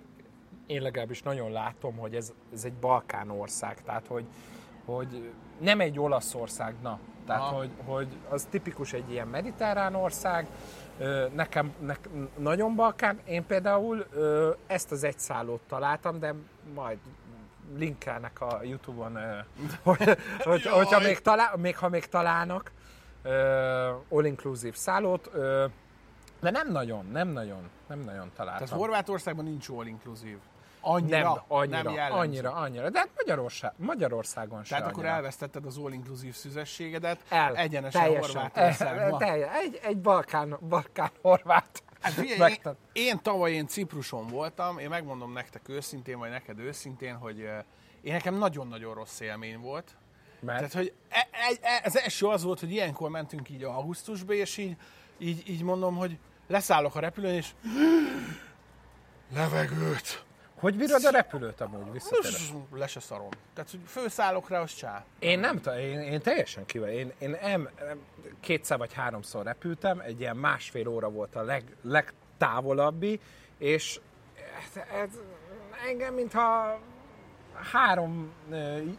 én 0.66 0.82
legalábbis 0.82 1.22
nagyon 1.22 1.50
látom, 1.52 1.96
hogy 1.96 2.14
ez, 2.14 2.32
ez 2.52 2.64
egy 2.64 2.74
Balkán 2.74 3.30
ország, 3.30 3.82
tehát 3.82 4.06
hogy, 4.06 4.24
hogy 4.84 5.32
nem 5.58 5.80
egy 5.80 5.98
Olaszország, 5.98 6.74
na. 6.82 6.98
Tehát, 7.26 7.42
Aha. 7.42 7.56
hogy, 7.56 7.70
hogy 7.84 8.08
az 8.28 8.46
tipikus 8.50 8.92
egy 8.92 9.10
ilyen 9.10 9.28
mediterrán 9.28 9.94
ország, 9.94 10.46
nekem, 11.34 11.72
nekem 11.80 12.28
nagyon 12.36 12.74
Balkán. 12.74 13.20
Én 13.24 13.46
például 13.46 14.06
ezt 14.66 14.92
az 14.92 15.04
egy 15.04 15.18
szállót 15.18 15.60
találtam, 15.68 16.18
de 16.18 16.34
majd 16.74 16.98
linkelnek 17.76 18.40
a 18.40 18.60
Youtube-on, 18.62 19.18
hogy, 19.82 20.16
hogy, 20.38 20.62
hogyha 20.66 21.00
még, 21.00 21.18
talál, 21.18 21.56
még 21.56 21.76
ha 21.76 21.88
még 21.88 22.06
találnak 22.06 22.72
all-inclusive 24.08 24.76
szállót, 24.76 25.30
de 26.40 26.50
nem 26.50 26.72
nagyon, 26.72 27.06
nem 27.12 27.28
nagyon, 27.28 27.70
nem 27.86 27.98
nagyon 27.98 28.30
találtam. 28.36 28.66
Tehát 28.66 28.80
Horvátországban 28.80 29.44
nincs 29.44 29.68
all 29.68 29.86
inclusive. 29.86 30.38
Annyira, 30.80 31.18
nem, 31.18 31.42
annyira, 31.48 31.82
nem 31.82 31.92
jellemző. 31.94 32.18
annyira, 32.18 32.52
annyira. 32.52 32.90
De 32.90 32.98
hát 32.98 33.08
Magyarország, 33.16 33.72
Magyarországon 33.76 34.64
sem 34.64 34.78
Tehát 34.78 34.92
akkor 34.92 35.02
annyira. 35.02 35.16
elvesztetted 35.16 35.66
az 35.66 35.78
all 35.78 35.92
inclusive 35.92 36.32
szüzességedet, 36.32 37.20
El, 37.28 37.56
egyenesen 37.56 38.02
teljesen. 38.02 38.40
Horvátországba. 38.40 39.18
Telje, 39.18 39.52
egy, 39.52 39.80
egy 39.82 40.00
Balkán, 40.00 40.56
Balkán 40.68 41.10
horvát. 41.22 41.82
Hát 42.00 42.12
figyelj, 42.12 42.52
én, 42.52 42.72
én 42.92 43.18
tavaly 43.22 43.52
én 43.52 43.66
Cipruson 43.66 44.26
voltam, 44.26 44.78
én 44.78 44.88
megmondom 44.88 45.32
nektek 45.32 45.68
őszintén, 45.68 46.18
vagy 46.18 46.30
neked 46.30 46.58
őszintén, 46.58 47.14
hogy 47.14 47.40
eh, 47.40 47.58
én 48.02 48.12
nekem 48.12 48.34
nagyon-nagyon 48.34 48.94
rossz 48.94 49.20
élmény 49.20 49.58
volt. 49.58 49.96
Mert 50.40 50.58
Tehát, 50.58 50.72
hogy 50.72 50.92
e, 51.08 51.28
e, 51.30 51.58
e, 51.60 51.80
az 51.84 51.98
első 51.98 52.26
az 52.26 52.42
volt, 52.42 52.60
hogy 52.60 52.70
ilyenkor 52.72 53.10
mentünk 53.10 53.50
így 53.50 53.62
augusztusba, 53.62 54.32
és 54.32 54.56
így, 54.56 54.76
így, 55.18 55.48
így 55.48 55.62
mondom, 55.62 55.96
hogy 55.96 56.18
leszállok 56.48 56.94
a 56.94 57.00
repülőn, 57.00 57.34
és 57.34 57.50
levegőt. 59.34 60.24
Hogy 60.60 60.76
bírod 60.76 61.04
a 61.04 61.10
repülőt 61.10 61.60
amúgy 61.60 61.92
visszatérve? 61.92 62.38
Le 62.72 62.86
se 62.86 63.00
szarom. 63.00 63.28
Tehát, 63.54 63.70
hogy 63.70 63.80
főszállok 63.86 64.48
rá, 64.48 64.60
az 64.60 64.74
csá. 64.74 65.04
Én 65.18 65.38
nem 65.38 65.60
én, 65.78 66.00
én 66.00 66.20
teljesen 66.20 66.66
kivel. 66.66 66.90
Én, 66.90 67.12
én 67.18 67.34
em, 67.34 67.68
kétszer 68.40 68.78
vagy 68.78 68.92
háromszor 68.92 69.44
repültem, 69.44 70.00
egy 70.00 70.20
ilyen 70.20 70.36
másfél 70.36 70.88
óra 70.88 71.10
volt 71.10 71.36
a 71.36 71.42
leg, 71.42 71.76
legtávolabbi, 71.82 73.20
és 73.58 74.00
ez, 74.36 74.82
ez, 74.92 75.08
engem, 75.88 76.14
mintha 76.14 76.78
három 77.72 78.30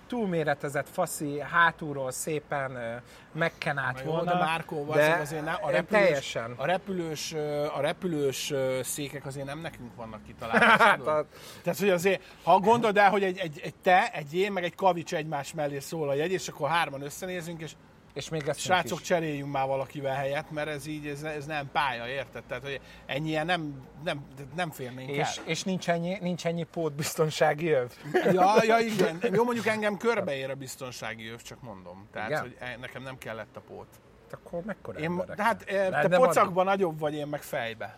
túlméretezett 0.08 0.90
faszi 0.90 1.40
hátulról 1.40 2.12
szépen 2.12 3.02
megkenált 3.32 3.96
Na 3.96 4.02
jó, 4.04 4.12
volna. 4.12 4.32
de 4.34 4.38
Márkó, 4.40 4.86
de 4.94 5.14
azért 5.22 5.44
ne, 5.46 5.52
a, 5.52 5.70
repülős, 5.70 6.04
teljesen. 6.04 6.54
a, 6.58 6.66
repülős, 6.66 7.34
a 7.76 7.82
repülős 7.82 8.54
székek 8.82 9.26
azért 9.26 9.46
nem 9.46 9.60
nekünk 9.60 9.96
vannak 9.96 10.24
kitalálva. 10.26 10.66
Hát, 10.84 11.00
a- 11.08 11.26
Tehát, 11.64 11.80
hogy 11.80 11.90
azért, 11.90 12.24
ha 12.44 12.60
gondold 12.60 12.98
el, 12.98 13.10
hogy 13.10 13.24
egy, 13.24 13.38
egy, 13.38 13.60
egy 13.64 13.76
te, 13.76 14.10
egy 14.14 14.34
én, 14.34 14.52
meg 14.52 14.64
egy 14.64 14.76
kavics 14.76 15.14
egymás 15.14 15.54
mellé 15.54 15.80
szól 15.80 16.10
a 16.10 16.14
jegy, 16.14 16.32
és 16.32 16.48
akkor 16.48 16.70
hárman 16.70 17.02
összenézünk, 17.02 17.62
és 17.62 17.72
és 18.14 18.30
még 18.30 18.48
ezt 18.48 18.60
srácok, 18.60 19.00
is. 19.00 19.08
cseréljünk 19.08 19.52
már 19.52 19.68
valakivel 19.68 20.16
helyet, 20.16 20.52
mert 20.52 20.68
ez 20.68 20.86
így, 20.86 21.08
ez, 21.08 21.24
ez 21.24 21.46
nem 21.46 21.70
pálya, 21.72 22.08
érted? 22.08 22.44
Tehát, 22.44 22.64
hogy 22.64 22.80
ennyien 23.06 23.46
nem, 23.46 23.82
nem, 24.04 24.26
nem 24.56 24.72
férnénk 24.72 25.10
És, 25.10 25.38
el. 25.38 25.44
és 25.46 25.64
nincs, 25.64 25.90
ennyi, 25.90 26.18
nincs 26.22 26.46
ennyi 26.46 26.64
pótbiztonsági 26.64 27.70
öv. 27.70 27.92
Ja, 28.32 28.54
ja, 28.64 28.80
igen. 28.80 29.20
Jó, 29.34 29.44
mondjuk 29.44 29.66
engem 29.66 29.98
körbeér 29.98 30.50
a 30.50 30.56
biztonsági 30.56 31.28
öv, 31.28 31.42
csak 31.42 31.62
mondom. 31.62 32.08
Tehát, 32.12 32.30
Igen? 32.30 32.42
hogy 32.42 32.56
e- 32.60 32.78
nekem 32.80 33.04
nem 33.04 33.18
kellett 33.18 33.56
a 33.56 33.60
pót. 33.60 33.88
Akkor 34.32 34.64
mekkora 34.64 35.00
Én, 35.00 35.06
emberek? 35.06 35.36
de 35.36 35.44
hát 35.44 35.66
Nem, 35.90 36.10
te 36.10 36.18
pocakban 36.18 36.66
nagyobb 36.66 37.00
vagy, 37.00 37.14
én 37.14 37.28
meg 37.28 37.42
fejbe. 37.42 37.98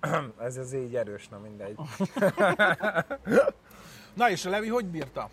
Ez 0.46 0.56
az 0.56 0.74
így 0.74 0.96
erős, 0.96 1.28
na 1.28 1.38
mindegy. 1.38 1.76
Na 4.14 4.30
és 4.30 4.44
a 4.44 4.50
Levi 4.50 4.68
hogy 4.68 4.86
bírta? 4.86 5.30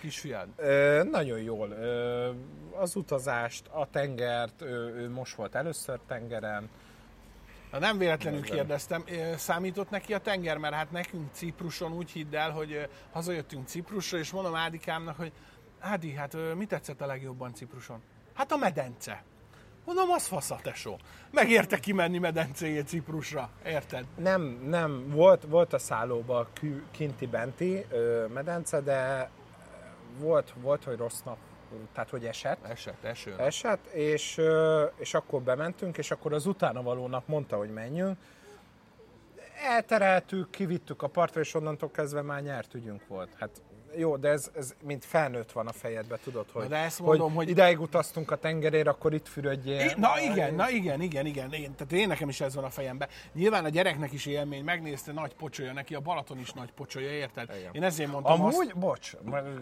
Kisfiad. 0.00 0.48
Ö, 0.56 1.02
nagyon 1.10 1.38
jól. 1.38 1.70
Ö, 1.70 2.30
az 2.72 2.96
utazást, 2.96 3.66
a 3.66 3.88
tengert, 3.90 4.62
ő, 4.62 4.94
ő 4.96 5.10
most 5.10 5.34
volt 5.34 5.54
először 5.54 5.98
tengeren. 6.06 6.68
Na, 7.70 7.78
nem 7.78 7.98
véletlenül 7.98 8.42
kérdeztem, 8.42 9.04
Ö, 9.08 9.36
számított 9.36 9.90
neki 9.90 10.14
a 10.14 10.18
tenger, 10.18 10.58
mert 10.58 10.74
hát 10.74 10.90
nekünk 10.90 11.32
Cipruson 11.32 11.92
úgy 11.92 12.10
hidd 12.10 12.36
el, 12.36 12.50
hogy 12.50 12.88
hazajöttünk 13.12 13.68
Ciprusra, 13.68 14.18
és 14.18 14.30
mondom 14.30 14.54
Ádikámnak, 14.54 15.16
hogy 15.16 15.32
Ádi, 15.80 16.12
hát 16.12 16.36
mi 16.54 16.66
tetszett 16.66 17.00
a 17.00 17.06
legjobban 17.06 17.54
Cipruson? 17.54 18.02
Hát 18.34 18.52
a 18.52 18.56
medence. 18.56 19.22
Mondom, 19.84 20.10
az 20.10 20.26
fasz 20.26 20.50
a 20.50 20.58
tesó. 20.62 20.98
Megérte 21.30 21.78
kimenni 21.78 22.18
medencéjét 22.18 22.88
Ciprusra, 22.88 23.50
érted? 23.64 24.04
Nem, 24.16 24.42
nem, 24.68 25.10
volt, 25.10 25.42
volt 25.42 25.72
a 25.72 25.78
szállóba 25.78 26.48
kinti-benti 26.90 27.86
medence, 28.34 28.80
de 28.80 29.30
volt, 30.18 30.52
volt, 30.60 30.84
hogy 30.84 30.96
rossz 30.96 31.20
nap, 31.24 31.36
tehát 31.92 32.10
hogy 32.10 32.24
esett. 32.24 32.64
Esett, 32.64 33.04
eső. 33.04 33.34
Esett, 33.38 33.86
és, 33.86 34.40
és 34.96 35.14
akkor 35.14 35.42
bementünk, 35.42 35.98
és 35.98 36.10
akkor 36.10 36.32
az 36.32 36.46
utána 36.46 36.82
való 36.82 37.06
nap 37.06 37.26
mondta, 37.26 37.56
hogy 37.56 37.70
menjünk. 37.70 38.18
Eltereltük, 39.64 40.50
kivittük 40.50 41.02
a 41.02 41.08
partra, 41.08 41.40
és 41.40 41.54
onnantól 41.54 41.90
kezdve 41.90 42.22
már 42.22 42.42
nyert 42.42 42.74
ügyünk 42.74 43.06
volt. 43.06 43.34
Hát 43.38 43.62
jó, 43.98 44.16
de 44.16 44.28
ez, 44.28 44.50
ez 44.54 44.74
mint 44.82 45.04
felnőtt 45.04 45.52
van 45.52 45.66
a 45.66 45.72
fejedbe, 45.72 46.18
tudod, 46.24 46.46
hogy, 46.52 46.68
de 46.68 46.76
ezt 46.76 47.00
mondom, 47.00 47.34
hogy- 47.34 47.48
ideig 47.48 47.80
utaztunk 47.80 48.30
a 48.30 48.36
tengerére, 48.36 48.90
akkor 48.90 49.14
itt 49.14 49.28
fürödjél. 49.28 49.80
É, 49.80 49.92
na 49.96 50.20
igen, 50.20 50.54
na 50.54 50.70
igen, 50.70 51.00
igen, 51.00 51.26
igen, 51.26 51.52
igen. 51.52 51.74
Tehát 51.74 51.92
én 51.92 52.08
nekem 52.08 52.28
is 52.28 52.40
ez 52.40 52.54
van 52.54 52.64
a 52.64 52.70
fejemben. 52.70 53.08
Nyilván 53.32 53.64
a 53.64 53.68
gyereknek 53.68 54.12
is 54.12 54.26
élmény, 54.26 54.64
megnézte, 54.64 55.12
nagy 55.12 55.34
pocsolya 55.34 55.72
neki, 55.72 55.94
a 55.94 56.00
Balaton 56.00 56.38
is 56.38 56.52
nagy 56.52 56.72
pocsolya, 56.72 57.10
érted? 57.10 57.50
Igen. 57.58 57.74
Én 57.74 57.82
ezért 57.82 58.10
mondtam 58.10 58.40
Amúgy, 58.40 58.54
azt, 58.54 58.78
bocs, 58.78 59.12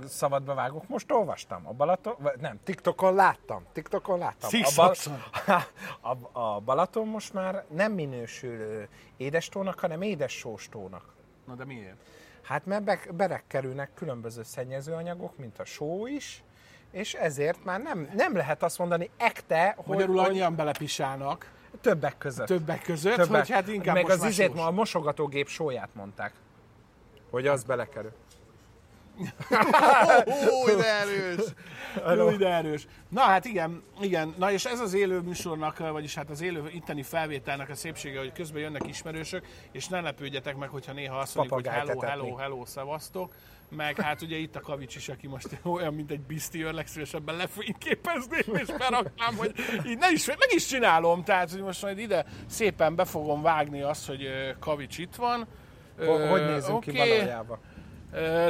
szabadba 0.09 0.55
vágok, 0.55 0.89
most 0.89 1.13
olvastam 1.13 1.67
a 1.67 1.73
Balaton, 1.73 2.15
nem, 2.41 2.59
TikTokon 2.65 3.15
láttam, 3.15 3.65
TikTokon 3.73 4.19
láttam. 4.19 4.49
A, 4.49 4.49
Szikszakszon. 4.49 5.23
a, 6.33 6.41
a 6.41 6.61
Balaton 6.61 7.07
most 7.07 7.33
már 7.33 7.65
nem 7.71 7.93
minősül 7.93 8.89
édestónak, 9.17 9.79
hanem 9.79 10.03
édessóstónak. 10.03 11.13
Na 11.47 11.55
de 11.55 11.65
miért? 11.65 11.97
Hát 12.45 12.67
mert 12.67 12.83
be, 12.83 12.99
berekkerülnek 13.11 13.91
különböző 13.95 14.43
szennyezőanyagok, 14.43 15.37
mint 15.37 15.59
a 15.59 15.65
só 15.65 16.07
is, 16.07 16.43
és 16.91 17.15
ezért 17.15 17.65
már 17.65 17.83
nem, 17.83 18.09
nem 18.15 18.37
lehet 18.37 18.63
azt 18.63 18.79
mondani 18.79 19.11
ekte, 19.17 19.75
hogy, 19.77 19.87
Magyarul 19.87 20.17
hogy 20.17 20.29
annyian 20.29 20.57
belepisálnak 20.57 21.53
többek 21.81 22.19
között. 22.19 22.47
többek 22.47 22.83
között, 22.83 23.15
Többek. 23.15 23.41
hogy 23.41 23.51
hát 23.51 23.69
inkább 23.69 23.95
Meg 23.95 24.03
most 24.03 24.17
az 24.17 24.25
izét, 24.25 24.59
a 24.59 24.71
mosogatógép 24.71 25.49
sóját 25.49 25.89
mondták. 25.95 26.33
Hogy 27.31 27.47
az 27.47 27.65
belekerül. 27.65 28.13
Ó, 29.21 30.77
de 30.77 30.85
erős! 31.01 31.41
Ó, 32.21 32.31
de 32.37 32.49
erős. 32.49 32.87
Na 33.09 33.21
hát 33.21 33.45
igen, 33.45 33.83
igen. 34.01 34.35
Na 34.39 34.53
és 34.53 34.65
ez 34.65 34.81
az 34.81 34.95
élő 34.95 35.21
műsornak, 35.21 35.79
vagyis 35.79 36.15
hát 36.15 36.31
az 36.31 36.41
élő 36.41 36.71
itteni 36.73 37.03
felvételnek 37.03 37.69
a 37.69 37.75
szépsége, 37.75 38.19
hogy 38.19 38.33
közben 38.33 38.61
jönnek 38.63 38.87
ismerősök, 38.87 39.47
és 39.73 39.89
ne 39.89 40.01
lepődjetek 40.01 40.57
meg, 40.57 40.69
hogyha 40.69 40.93
néha 40.93 41.17
azt 41.19 41.35
mondjuk, 41.35 41.55
hogy 41.59 41.67
hello, 41.67 42.01
hello, 42.01 42.35
hello, 42.37 42.65
szevasztok. 42.67 43.33
Meg 43.77 44.01
hát 44.01 44.23
ugye 44.23 44.37
itt 44.37 44.57
a 44.57 44.61
Kavics 44.61 44.97
is, 44.97 45.09
aki 45.09 45.27
most 45.27 45.49
olyan, 45.63 45.95
mint 45.95 46.11
egy 46.11 46.21
biszti, 46.21 46.65
őr, 46.65 46.73
legszívesebben 46.73 47.37
lefényképezném, 47.37 48.55
és 48.55 48.67
beraknám, 48.67 49.37
hogy 49.37 49.53
így 49.87 49.99
ne 49.99 50.11
is, 50.11 50.27
meg 50.27 50.39
is 50.55 50.67
csinálom, 50.67 51.25
tehát 51.25 51.51
hogy 51.51 51.61
most 51.63 51.83
majd 51.83 51.99
ide 51.99 52.25
szépen 52.47 52.95
be 52.95 53.05
fogom 53.05 53.43
vágni 53.43 53.83
azt, 53.83 54.07
hogy 54.07 54.29
Kavics 54.61 54.99
itt 54.99 55.15
van. 55.15 55.47
Ho- 55.99 56.29
Hogy 56.29 56.45
nézünk 56.45 56.81
ki 56.81 56.91
oké. 56.91 56.99
valójában? 56.99 57.59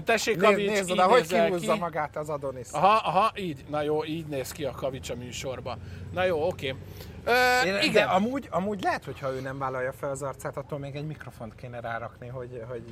Tessék, 0.04 0.34
Nézd, 0.36 0.50
Kavics, 0.50 0.68
nézd 0.70 0.90
oda, 0.90 1.02
hogy 1.06 1.26
kihúzza 1.26 1.72
ki. 1.72 1.78
magát 1.78 2.16
az 2.16 2.28
Adonis. 2.28 2.68
Aha, 2.72 2.96
aha, 3.08 3.32
így. 3.36 3.64
Na 3.70 3.82
jó, 3.82 4.04
így 4.04 4.26
néz 4.26 4.52
ki 4.52 4.64
a 4.64 4.70
kavics 4.70 5.10
a 5.10 5.14
műsorba. 5.14 5.76
Na 6.12 6.24
jó, 6.24 6.46
oké. 6.46 6.74
Ö, 7.24 7.32
Én, 7.66 7.74
igen. 7.82 7.92
De 7.92 8.02
amúgy, 8.12 8.48
amúgy 8.50 8.82
lehet, 8.82 9.04
hogyha 9.04 9.32
ő 9.32 9.40
nem 9.40 9.58
vállalja 9.58 9.92
fel 9.92 10.10
az 10.10 10.22
arcát, 10.22 10.56
attól 10.56 10.78
még 10.78 10.94
egy 10.94 11.06
mikrofont 11.06 11.54
kéne 11.54 11.80
rárakni, 11.80 12.28
hogy... 12.28 12.62
hogy 12.68 12.82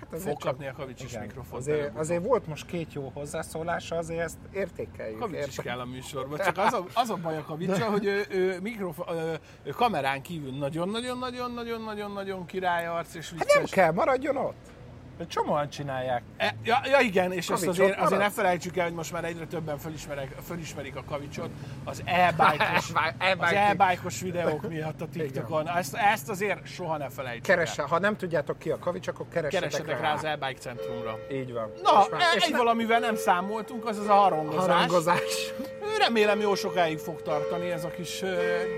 hát 0.00 0.12
azért 0.12 0.28
Fog 0.28 0.42
kapni 0.42 0.66
a 0.66 0.72
Kavics 0.72 1.02
is 1.04 1.18
mikrofont 1.18 1.60
Azért, 1.62 1.96
azért 1.96 2.24
volt 2.24 2.46
most 2.46 2.66
két 2.66 2.92
jó 2.92 3.10
hozzászólása, 3.14 3.96
azért 3.96 4.20
ezt 4.20 4.38
értékeljük. 4.52 5.18
Kavics 5.18 5.38
is 5.38 5.46
érted? 5.46 5.64
kell 5.64 5.78
a 5.80 5.84
műsorba, 5.84 6.38
csak 6.38 6.58
az 6.58 6.72
a, 6.72 6.84
az 6.94 7.10
a 7.10 7.14
baj 7.16 7.36
a 7.36 7.42
kavicsa, 7.44 7.84
hogy 7.90 8.04
ő, 8.04 8.24
ő, 8.30 8.58
mikrofon, 8.62 9.16
ő, 9.16 9.38
ő 9.64 9.70
kamerán 9.70 10.22
kívül 10.22 10.52
nagyon-nagyon-nagyon-nagyon-nagyon-nagyon 10.58 12.46
király 12.46 12.86
arc 12.86 13.14
és 13.14 13.30
Hát 13.30 13.38
vicces. 13.38 13.54
nem 13.54 13.64
kell, 13.64 13.92
maradjon 13.92 14.36
ott. 14.36 14.72
Egy 15.18 15.28
csomóan 15.28 15.68
csinálják. 15.68 16.22
E, 16.36 16.54
ja, 16.64 16.80
ja, 16.84 16.98
igen, 17.00 17.32
és 17.32 17.38
ezt 17.50 17.64
Kavicsot 17.64 17.84
azért, 17.84 18.00
azért 18.00 18.20
ne 18.20 18.30
felejtsük 18.30 18.76
el, 18.76 18.84
hogy 18.84 18.94
most 18.94 19.12
már 19.12 19.24
egyre 19.24 19.46
többen 19.46 19.78
felismerek, 19.78 20.34
felismerik 20.48 20.96
a 20.96 21.04
kavicsot 21.08 21.48
az 21.84 22.02
e-bike-os, 22.04 22.92
az 23.38 23.52
e-bike-os 23.52 24.20
videók 24.20 24.68
miatt 24.68 25.00
a 25.00 25.06
TikTokon. 25.12 25.68
Ezt, 25.68 25.94
ezt 25.94 26.28
azért 26.28 26.66
soha 26.66 26.96
ne 26.96 27.08
felejtsük 27.08 27.42
Keresse, 27.42 27.82
el. 27.82 27.88
ha 27.88 27.98
nem 27.98 28.16
tudjátok 28.16 28.58
ki 28.58 28.70
a 28.70 28.78
kavics, 28.78 29.08
akkor 29.08 29.26
keressetek, 29.32 29.70
Keressetek 29.70 30.00
rá 30.00 30.12
az 30.12 30.24
e-bike 30.24 30.60
centrumra. 30.60 31.18
Így 31.32 31.52
van. 31.52 31.70
Na, 31.82 32.00
És 32.04 32.10
már- 32.10 32.20
e- 32.20 32.44
egy 32.44 32.50
ne- 32.50 32.56
valamivel 32.58 32.98
nem 33.00 33.16
számoltunk, 33.16 33.86
az 33.86 33.98
az 33.98 34.08
a 34.08 34.12
harangozás. 34.14 34.66
harangozás. 34.66 35.52
Remélem 35.98 36.40
jó 36.40 36.54
sokáig 36.54 36.98
fog 36.98 37.22
tartani 37.22 37.70
ez 37.70 37.84
a 37.84 37.88
kis 37.90 38.22
uh, 38.22 38.30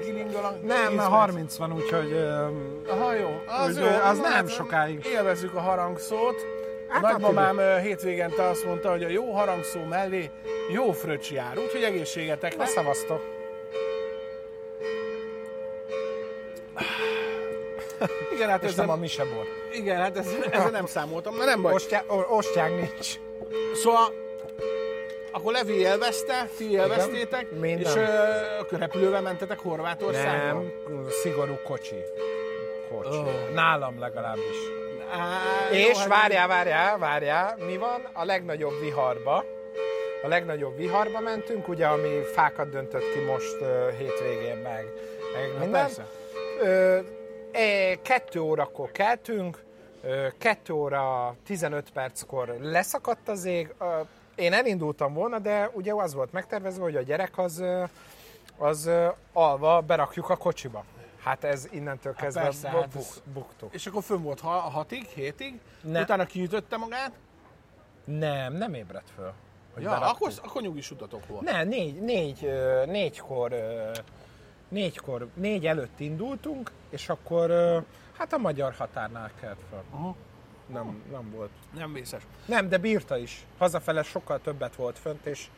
gilingalang. 0.04 0.64
Nem, 0.64 0.78
mert 0.82 0.96
meg. 0.96 1.18
30 1.18 1.56
van, 1.56 1.72
úgyhogy... 1.72 2.12
öm, 2.12 2.82
Aha, 2.90 3.14
jó. 3.14 3.42
Az, 3.46 3.76
Úgy, 3.76 3.82
jó, 3.82 3.86
az 3.86 4.16
na, 4.16 4.22
nem 4.22 4.32
hát, 4.32 4.48
sokáig. 4.48 5.04
Élvezzük 5.04 5.54
a 5.54 5.60
harangszót. 5.60 6.25
A 6.28 6.92
Hát, 6.92 7.02
nagymamám 7.02 7.58
ö, 7.58 7.78
hétvégente 7.80 8.42
azt 8.42 8.64
mondta, 8.64 8.90
hogy 8.90 9.04
a 9.04 9.08
jó 9.08 9.32
harangszó 9.32 9.84
mellé 9.84 10.30
jó 10.72 10.92
fröccs 10.92 11.30
jár, 11.32 11.58
úgyhogy 11.58 11.82
egészségeteknek. 11.82 12.58
Ne 12.58 12.66
szavaztok. 12.66 13.20
Igen, 18.34 18.48
hát 18.48 18.62
És 18.62 18.68
ez 18.68 18.76
nem 18.76 18.90
a 18.90 18.96
mise 18.96 19.24
bor. 19.24 19.44
igen, 19.72 19.96
hát 19.96 20.16
ez, 20.18 20.26
ezzel 20.50 20.70
nem 20.70 20.86
számoltam, 20.86 21.36
na 21.36 21.44
nem 21.44 21.62
baj. 21.62 21.72
Ostya, 21.72 22.02
o- 22.06 22.26
ostyák 22.30 22.70
nincs. 22.70 23.14
Szóval 23.74 24.12
akkor 25.32 25.52
Levi 25.52 25.74
élvezte, 25.78 26.48
ti 26.56 26.70
élveztétek, 26.70 27.50
minden. 27.50 27.78
és 27.78 27.94
ö, 28.70 28.76
repülővel 28.78 29.20
mentetek 29.22 29.58
Horvátországba? 29.58 30.60
Nem, 30.60 30.72
szigorú 31.22 31.58
kocsi. 31.64 32.02
Kocsi. 32.88 33.16
Ó. 33.18 33.52
Nálam 33.54 33.98
legalábbis. 34.00 34.56
Á, 35.10 35.38
jó, 35.72 35.78
És 35.88 35.98
hát- 35.98 36.08
várjál, 36.08 36.48
várjál, 36.48 36.98
várjál, 36.98 37.56
mi 37.66 37.76
van? 37.76 38.00
A 38.12 38.24
legnagyobb 38.24 38.80
viharba. 38.80 39.44
A 40.22 40.28
legnagyobb 40.28 40.76
viharba 40.76 41.20
mentünk, 41.20 41.68
ugye, 41.68 41.86
ami 41.86 42.20
fákat 42.34 42.70
döntött 42.70 43.12
ki 43.12 43.18
most 43.20 43.60
uh, 43.60 43.88
hétvégén 43.98 44.56
meg. 44.56 44.84
meg 45.34 45.52
Na, 45.52 45.58
minden. 45.58 45.82
persze. 45.82 46.06
Ö, 46.62 46.98
e, 47.52 47.94
kettő 48.02 48.40
órakor 48.40 48.90
keltünk, 48.90 49.62
ö, 50.02 50.26
kettő 50.38 50.72
óra 50.72 51.34
15 51.46 51.90
perckor 51.92 52.56
leszakadt 52.60 53.28
az 53.28 53.44
ég. 53.44 53.74
Ö, 53.80 53.84
én 54.34 54.52
elindultam 54.52 55.14
volna, 55.14 55.38
de 55.38 55.70
ugye 55.72 55.92
az 55.92 56.14
volt 56.14 56.32
megtervezve, 56.32 56.82
hogy 56.82 56.96
a 56.96 57.02
gyerek 57.02 57.38
az, 57.38 57.64
az 58.58 58.90
alva 59.32 59.80
berakjuk 59.80 60.30
a 60.30 60.36
kocsiba. 60.36 60.84
Hát 61.26 61.44
ez 61.44 61.68
innentől 61.70 62.14
kezdve 62.14 62.42
persze, 62.42 62.70
bu- 62.70 62.80
hát 62.80 62.88
buk, 62.88 63.04
buktuk. 63.32 63.74
És 63.74 63.86
akkor 63.86 64.02
fönn 64.02 64.22
volt 64.22 64.40
ha, 64.40 64.48
hatig, 64.50 65.04
hétig, 65.04 65.60
Ne. 65.80 66.00
utána 66.00 66.24
kiütötte 66.24 66.76
magát. 66.76 67.12
Nem, 68.04 68.52
nem 68.52 68.74
ébredt 68.74 69.10
föl. 69.14 69.32
Ja, 69.78 69.90
beraktuk. 69.90 70.08
akkor, 70.14 70.32
akkor 70.44 70.62
nyugis 70.62 70.90
utatok 70.90 71.26
volt. 71.26 71.42
Ne, 71.42 71.64
négy, 71.64 72.00
négy, 72.00 72.50
négykor, 72.86 73.54
négykor, 74.68 75.28
négy 75.34 75.66
előtt 75.66 76.00
indultunk, 76.00 76.70
és 76.90 77.08
akkor 77.08 77.50
hát 78.18 78.32
a 78.32 78.38
magyar 78.38 78.74
határnál 78.78 79.30
kelt 79.40 79.58
fel. 79.70 79.84
Aha. 79.90 80.14
Nem, 80.66 81.02
nem 81.10 81.30
volt. 81.30 81.50
Nem 81.76 81.92
vészes. 81.92 82.22
Nem, 82.44 82.68
de 82.68 82.78
bírta 82.78 83.16
is. 83.16 83.46
Hazafele 83.58 84.02
sokkal 84.02 84.40
többet 84.40 84.74
volt 84.76 84.98
fönt, 84.98 85.26
és, 85.26 85.48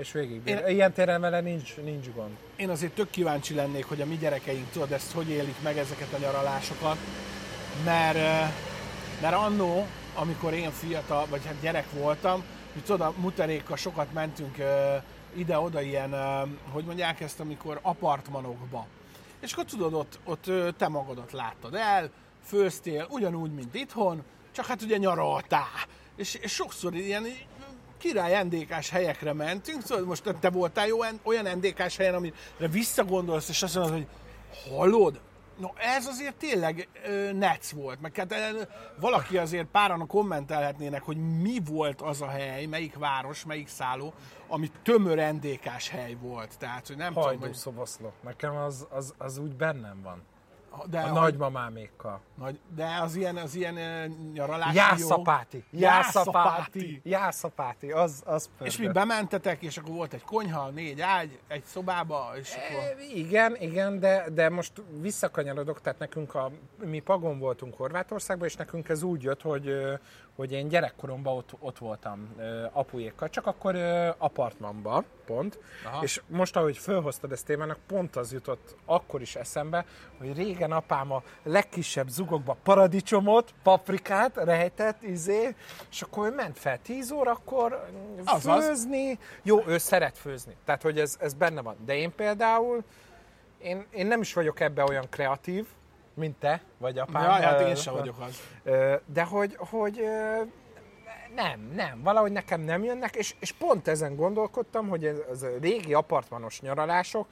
és 0.00 0.12
végig. 0.12 0.40
Én- 0.44 0.66
Ilyen 0.68 0.92
téren 0.92 1.20
vele 1.20 1.40
nincs, 1.40 1.76
nincs 1.76 2.06
gond. 2.14 2.36
Én 2.56 2.68
azért 2.70 2.92
tök 2.92 3.10
kíváncsi 3.10 3.54
lennék, 3.54 3.84
hogy 3.84 4.00
a 4.00 4.06
mi 4.06 4.16
gyerekeink, 4.16 4.70
tudod, 4.70 4.92
ezt 4.92 5.12
hogy 5.12 5.28
élik 5.30 5.62
meg 5.62 5.78
ezeket 5.78 6.12
a 6.12 6.18
nyaralásokat, 6.18 6.96
mert, 7.84 8.18
mert 9.20 9.34
annó, 9.34 9.86
amikor 10.14 10.52
én 10.52 10.70
fiatal, 10.70 11.26
vagy 11.26 11.44
hát 11.46 11.60
gyerek 11.60 11.90
voltam, 11.92 12.42
hogy 12.72 12.82
tudod, 12.84 13.00
a 13.00 13.14
muterékkal 13.16 13.76
sokat 13.76 14.12
mentünk 14.12 14.56
ide-oda 15.36 15.80
ilyen, 15.80 16.14
hogy 16.70 16.84
mondják 16.84 17.20
ezt, 17.20 17.40
amikor 17.40 17.78
apartmanokba. 17.82 18.86
És 19.40 19.52
akkor 19.52 19.64
tudod, 19.64 19.94
ott, 19.94 20.18
ott 20.24 20.50
te 20.76 20.88
magadat 20.88 21.32
láttad 21.32 21.74
el, 21.74 22.10
főztél, 22.44 23.06
ugyanúgy, 23.10 23.52
mint 23.52 23.74
itthon, 23.74 24.22
csak 24.52 24.66
hát 24.66 24.82
ugye 24.82 24.96
nyaraltál. 24.96 25.86
És, 26.16 26.34
és 26.34 26.52
sokszor 26.52 26.94
ilyen 26.94 27.26
király 28.00 28.44
NDK-s 28.44 28.90
helyekre 28.90 29.32
mentünk, 29.32 29.82
szóval 29.82 30.04
most 30.04 30.34
te- 30.40 30.50
voltál 30.50 30.86
jó, 30.86 30.98
olyan 31.22 31.56
NDK-s 31.56 31.96
helyen, 31.96 32.14
amire 32.14 32.34
visszagondolsz, 32.70 33.48
és 33.48 33.62
azt 33.62 33.74
mondod, 33.74 33.92
hogy 33.92 34.06
hallod? 34.68 35.20
No, 35.58 35.68
ez 35.76 36.06
azért 36.06 36.34
tényleg 36.34 36.88
ö, 37.06 37.32
nec 37.32 37.70
volt, 37.70 38.00
meg 38.00 38.16
hát 38.16 38.32
ö, 38.32 38.62
valaki 39.00 39.36
azért 39.36 39.66
páran 39.66 40.06
kommentelhetnének, 40.06 41.02
hogy 41.02 41.16
mi 41.40 41.58
volt 41.64 42.00
az 42.00 42.20
a 42.20 42.28
hely, 42.28 42.66
melyik 42.66 42.98
város, 42.98 43.44
melyik 43.44 43.68
szálló, 43.68 44.12
ami 44.48 44.70
tömör 44.82 45.32
NDK-s 45.32 45.88
hely 45.88 46.16
volt. 46.20 46.58
Tehát, 46.58 46.86
hogy 46.86 46.96
nem 46.96 47.08
tudom, 47.08 47.22
Hajdú 47.22 47.40
hogy... 47.40 47.54
szoboszló. 47.54 48.12
Nekem 48.20 48.56
az, 48.56 48.86
az, 48.90 49.14
az 49.18 49.38
úgy 49.38 49.54
bennem 49.56 50.02
van. 50.02 50.22
De 50.90 51.00
a 51.00 51.12
nagymamámékkal. 51.12 52.20
Nagy, 52.34 52.58
de 52.74 52.98
az 53.02 53.16
ilyen, 53.16 53.36
az 53.36 53.54
ilyen 53.54 53.74
nyaralási 54.32 54.76
Jászapáti. 54.76 55.64
Jászapáti. 55.70 57.00
Jászapáti. 57.04 57.90
Az, 57.90 58.22
az 58.26 58.50
És 58.62 58.76
mi 58.76 58.88
bementetek, 58.88 59.62
és 59.62 59.76
akkor 59.76 59.94
volt 59.94 60.12
egy 60.12 60.24
konyha, 60.24 60.68
négy 60.68 61.00
ágy, 61.00 61.38
egy 61.48 61.64
szobába, 61.64 62.30
és 62.40 62.54
e, 62.54 62.58
akkor... 62.58 62.96
Igen, 63.14 63.56
igen, 63.60 64.00
de, 64.00 64.24
de 64.32 64.48
most 64.48 64.72
visszakanyarodok, 65.00 65.80
tehát 65.80 65.98
nekünk 65.98 66.34
a, 66.34 66.50
mi 66.84 66.98
Pagon 66.98 67.38
voltunk 67.38 67.76
Horvátországban, 67.76 68.48
és 68.48 68.54
nekünk 68.54 68.88
ez 68.88 69.02
úgy 69.02 69.22
jött, 69.22 69.42
hogy, 69.42 69.74
hogy 70.40 70.52
én 70.52 70.68
gyerekkoromban 70.68 71.36
ott, 71.36 71.50
ott 71.58 71.78
voltam 71.78 72.34
apuékkal, 72.72 73.28
csak 73.28 73.46
akkor 73.46 73.76
apartmanban, 74.18 75.04
pont. 75.26 75.58
Aha. 75.84 76.02
És 76.02 76.22
most, 76.26 76.56
ahogy 76.56 76.78
felhoztad 76.78 77.32
ezt 77.32 77.46
témának, 77.46 77.78
pont 77.86 78.16
az 78.16 78.32
jutott 78.32 78.76
akkor 78.84 79.20
is 79.20 79.36
eszembe, 79.36 79.84
hogy 80.18 80.36
régen 80.36 80.72
apám 80.72 81.12
a 81.12 81.22
legkisebb 81.42 82.08
zugokba 82.08 82.56
paradicsomot, 82.62 83.54
paprikát 83.62 84.36
rejtett, 84.36 85.02
izé, 85.02 85.54
és 85.90 86.02
akkor 86.02 86.26
ő 86.26 86.34
ment 86.34 86.58
fel 86.58 86.78
10 86.82 87.10
órakor 87.10 87.86
Azaz. 88.24 88.66
főzni. 88.66 89.18
Jó, 89.42 89.66
ő 89.66 89.78
szeret 89.78 90.18
főzni, 90.18 90.56
tehát 90.64 90.82
hogy 90.82 90.98
ez, 90.98 91.16
ez 91.20 91.34
benne 91.34 91.60
van. 91.60 91.76
De 91.84 91.96
én 91.96 92.14
például, 92.14 92.84
én, 93.58 93.86
én 93.90 94.06
nem 94.06 94.20
is 94.20 94.34
vagyok 94.34 94.60
ebbe 94.60 94.84
olyan 94.84 95.06
kreatív, 95.10 95.66
mint 96.14 96.36
te, 96.38 96.62
vagy 96.78 96.98
apám. 96.98 97.22
Ja, 97.22 97.30
hát 97.30 97.60
én 97.60 97.74
sem 97.74 97.94
vagyok 97.94 98.16
az. 98.20 98.40
De 99.06 99.22
hogy, 99.22 99.56
hogy 99.58 100.00
nem, 101.34 101.70
nem, 101.74 102.02
valahogy 102.02 102.32
nekem 102.32 102.60
nem 102.60 102.84
jönnek, 102.84 103.14
és, 103.14 103.34
és 103.40 103.52
pont 103.52 103.88
ezen 103.88 104.16
gondolkodtam, 104.16 104.88
hogy 104.88 105.04
ez, 105.04 105.16
ez 105.30 105.42
a 105.42 105.48
régi 105.60 105.94
apartmanos 105.94 106.60
nyaralások, 106.60 107.26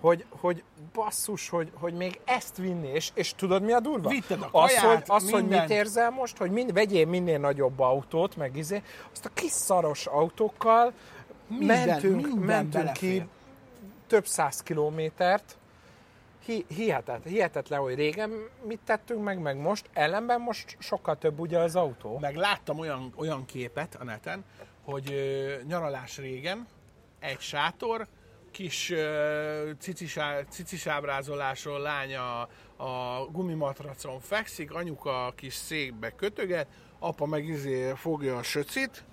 hogy, 0.00 0.24
hogy 0.28 0.62
basszus, 0.92 1.48
hogy, 1.48 1.70
hogy 1.74 1.94
még 1.94 2.20
ezt 2.24 2.56
vinni, 2.56 2.88
és, 2.88 3.10
és 3.14 3.34
tudod 3.34 3.62
mi 3.62 3.72
a 3.72 3.80
durva? 3.80 4.08
Vitted 4.08 4.42
a 4.42 4.50
kaját, 4.50 4.74
az, 4.74 4.82
hogy, 4.82 5.02
az, 5.06 5.30
hogy 5.30 5.46
mit 5.46 5.70
érzel 5.70 6.10
most, 6.10 6.36
hogy 6.36 6.50
mind, 6.50 6.72
vegyél 6.72 7.06
minél 7.06 7.38
nagyobb 7.38 7.80
autót, 7.80 8.36
meg 8.36 8.56
izé, 8.56 8.82
azt 9.12 9.24
a 9.24 9.30
kis 9.34 9.50
szaros 9.50 10.06
autókkal 10.06 10.92
minden, 11.46 11.88
mentünk, 11.88 12.26
minden 12.26 12.44
mentünk 12.44 12.92
ki 12.92 13.26
több 14.06 14.26
száz 14.26 14.62
kilométert, 14.62 15.56
hihetet, 16.68 17.24
hihetetlen, 17.24 17.80
hogy 17.80 17.94
régen 17.94 18.48
mit 18.66 18.80
tettünk 18.84 19.22
meg, 19.24 19.38
meg 19.38 19.56
most, 19.56 19.90
ellenben 19.92 20.40
most 20.40 20.76
sokkal 20.78 21.18
több 21.18 21.38
ugye 21.38 21.58
az 21.58 21.76
autó. 21.76 22.18
Meg 22.18 22.34
láttam 22.34 22.78
olyan, 22.78 23.12
olyan 23.16 23.44
képet 23.44 23.94
a 23.94 24.04
neten, 24.04 24.44
hogy 24.82 25.12
ö, 25.12 25.54
nyaralás 25.66 26.18
régen, 26.18 26.66
egy 27.18 27.40
sátor, 27.40 28.06
kis 28.50 28.90
ö, 28.90 29.70
cicis, 29.78 30.16
cicis 30.48 30.86
lánya 31.64 32.40
a 32.76 33.26
gumimatracon 33.30 34.20
fekszik, 34.20 34.72
anyuka 34.72 35.26
a 35.26 35.32
kis 35.32 35.54
székbe 35.54 36.10
kötöget, 36.10 36.68
apa 36.98 37.26
meg 37.26 37.44
izé 37.44 37.92
fogja 37.96 38.36
a 38.36 38.42
söcit, 38.42 39.04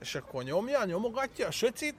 és 0.00 0.14
akkor 0.14 0.42
nyomja, 0.42 0.84
nyomogatja 0.84 1.46
a 1.46 1.50
söcit, 1.50 1.94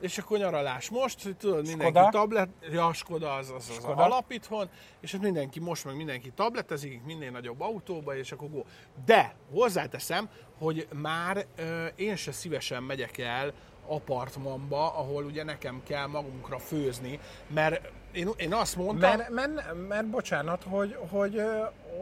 és 0.00 0.18
akkor 0.18 0.38
nyaralás 0.38 0.90
most, 0.90 1.36
tudod, 1.38 1.66
mindenki 1.66 1.98
Skoda. 1.98 2.08
tablet, 2.10 2.48
ja, 2.72 2.92
Skoda 2.92 3.32
az, 3.32 3.50
az, 3.50 3.68
az 3.68 3.74
Skoda. 3.74 4.02
alap 4.02 4.30
itthon, 4.30 4.68
és 5.00 5.12
hát 5.12 5.20
mindenki 5.20 5.60
most 5.60 5.84
meg 5.84 5.96
mindenki 5.96 6.30
tabletezik, 6.30 7.04
minél 7.04 7.30
nagyobb 7.30 7.60
autóba, 7.60 8.16
és 8.16 8.32
akkor 8.32 8.50
go. 8.50 8.62
De 9.04 9.34
hozzáteszem, 9.52 10.28
hogy 10.58 10.88
már 10.94 11.46
ö, 11.56 11.86
én 11.86 12.16
se 12.16 12.32
szívesen 12.32 12.82
megyek 12.82 13.18
el 13.18 13.52
apartmanba, 13.86 14.96
ahol 14.96 15.24
ugye 15.24 15.44
nekem 15.44 15.82
kell 15.86 16.06
magunkra 16.06 16.58
főzni, 16.58 17.18
mert 17.48 17.90
én, 18.12 18.28
én 18.36 18.54
azt 18.54 18.76
mondtam... 18.76 19.16
Mert, 19.16 19.30
mert, 19.30 19.74
mert 19.88 20.06
bocsánat, 20.06 20.62
hogy, 20.62 20.96
hogy, 21.10 21.42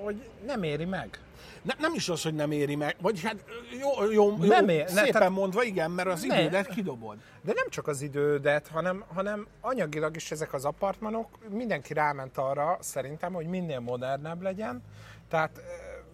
hogy 0.05 0.29
nem 0.47 0.63
éri 0.63 0.85
meg. 0.85 1.21
Ne, 1.63 1.75
nem 1.79 1.95
is 1.95 2.09
az, 2.09 2.23
hogy 2.23 2.35
nem 2.35 2.51
éri 2.51 2.75
meg, 2.75 2.97
vagy 3.01 3.23
hát 3.23 3.37
jó, 3.81 4.11
jó, 4.11 4.33
jó 4.33 4.37
nem 4.37 4.69
ér, 4.69 4.89
szépen 4.89 5.05
ne, 5.05 5.11
tehát, 5.11 5.31
mondva, 5.31 5.63
igen, 5.63 5.91
mert 5.91 6.09
az 6.09 6.23
ne, 6.23 6.41
idődet 6.41 6.67
kidobod. 6.67 7.17
De 7.43 7.53
nem 7.55 7.69
csak 7.69 7.87
az 7.87 8.03
idődet, 8.03 8.69
hanem, 8.69 9.05
hanem 9.15 9.47
anyagilag 9.61 10.17
is 10.17 10.31
ezek 10.31 10.53
az 10.53 10.65
apartmanok, 10.65 11.29
mindenki 11.49 11.93
ráment 11.93 12.37
arra 12.37 12.79
szerintem, 12.81 13.33
hogy 13.33 13.47
minél 13.47 13.81
modernebb 13.81 14.43
legyen, 14.43 14.83
tehát 15.29 15.61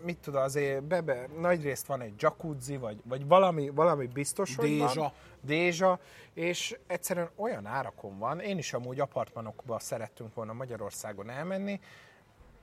mit 0.05 0.19
tud 0.19 0.35
azért, 0.35 0.83
bebe, 0.83 1.29
nagy 1.41 1.63
részt 1.63 1.87
van 1.87 2.01
egy 2.01 2.15
jacuzzi, 2.19 2.77
vagy, 2.77 2.97
vagy 3.05 3.27
valami, 3.27 3.69
valami 3.69 4.07
biztos, 4.07 4.57
hogy 4.57 4.69
Dézsa. 4.69 5.01
van. 5.01 5.13
Dézsa. 5.41 5.99
és 6.35 6.77
egyszerűen 6.87 7.31
olyan 7.37 7.67
árakon 7.67 8.19
van, 8.19 8.41
én 8.41 8.59
is 8.59 8.73
amúgy 8.73 9.01
apartmanokba 9.01 9.79
szerettünk 9.79 10.35
volna 10.35 10.53
Magyarországon 10.53 11.31
elmenni, 11.31 11.81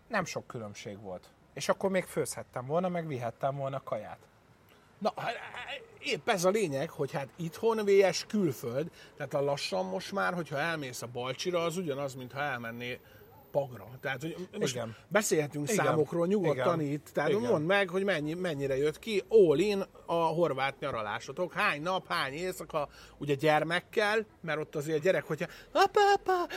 nem 0.07 0.25
sok 0.25 0.47
különbség 0.47 1.01
volt. 1.01 1.29
És 1.53 1.69
akkor 1.69 1.89
még 1.89 2.03
főzhettem 2.03 2.65
volna, 2.65 2.89
meg 2.89 3.07
vihettem 3.07 3.55
volna 3.55 3.83
kaját. 3.83 4.19
Na, 4.97 5.13
hát, 5.15 5.35
épp 5.99 6.29
ez 6.29 6.45
a 6.45 6.49
lényeg, 6.49 6.89
hogy 6.89 7.11
hát 7.11 7.27
itthon 7.35 7.85
VS 7.85 8.25
külföld, 8.27 8.91
tehát 9.17 9.33
a 9.33 9.41
lassan 9.41 9.85
most 9.85 10.11
már, 10.11 10.33
hogyha 10.33 10.57
elmész 10.57 11.01
a 11.01 11.07
Balcsira, 11.07 11.63
az 11.63 11.77
ugyanaz, 11.77 12.15
mintha 12.15 12.41
elmennél 12.41 12.97
pagra. 13.51 13.87
Tehát, 14.01 14.21
hogy 14.21 14.47
most 14.59 14.75
Igen. 14.75 14.95
beszélhetünk 15.07 15.71
Igen. 15.71 15.85
számokról 15.85 16.27
nyugodtan 16.27 16.81
Igen. 16.81 16.93
itt, 16.93 17.09
tehát 17.13 17.29
Igen. 17.29 17.41
mondd 17.41 17.65
meg, 17.65 17.89
hogy 17.89 18.03
mennyi, 18.03 18.33
mennyire 18.33 18.77
jött 18.77 18.99
ki 18.99 19.23
all 19.29 19.59
in 19.59 19.83
a 20.05 20.13
horvát 20.13 20.79
nyaralásotok. 20.79 21.53
Hány 21.53 21.81
nap, 21.81 22.07
hány 22.07 22.33
éjszaka, 22.33 22.87
ugye 23.17 23.35
gyermekkel, 23.35 24.25
mert 24.41 24.59
ott 24.59 24.75
azért 24.75 24.97
a 24.97 25.01
gyerek, 25.01 25.23
hogyha 25.23 25.47
apa, 25.71 25.99
apa, 26.13 26.47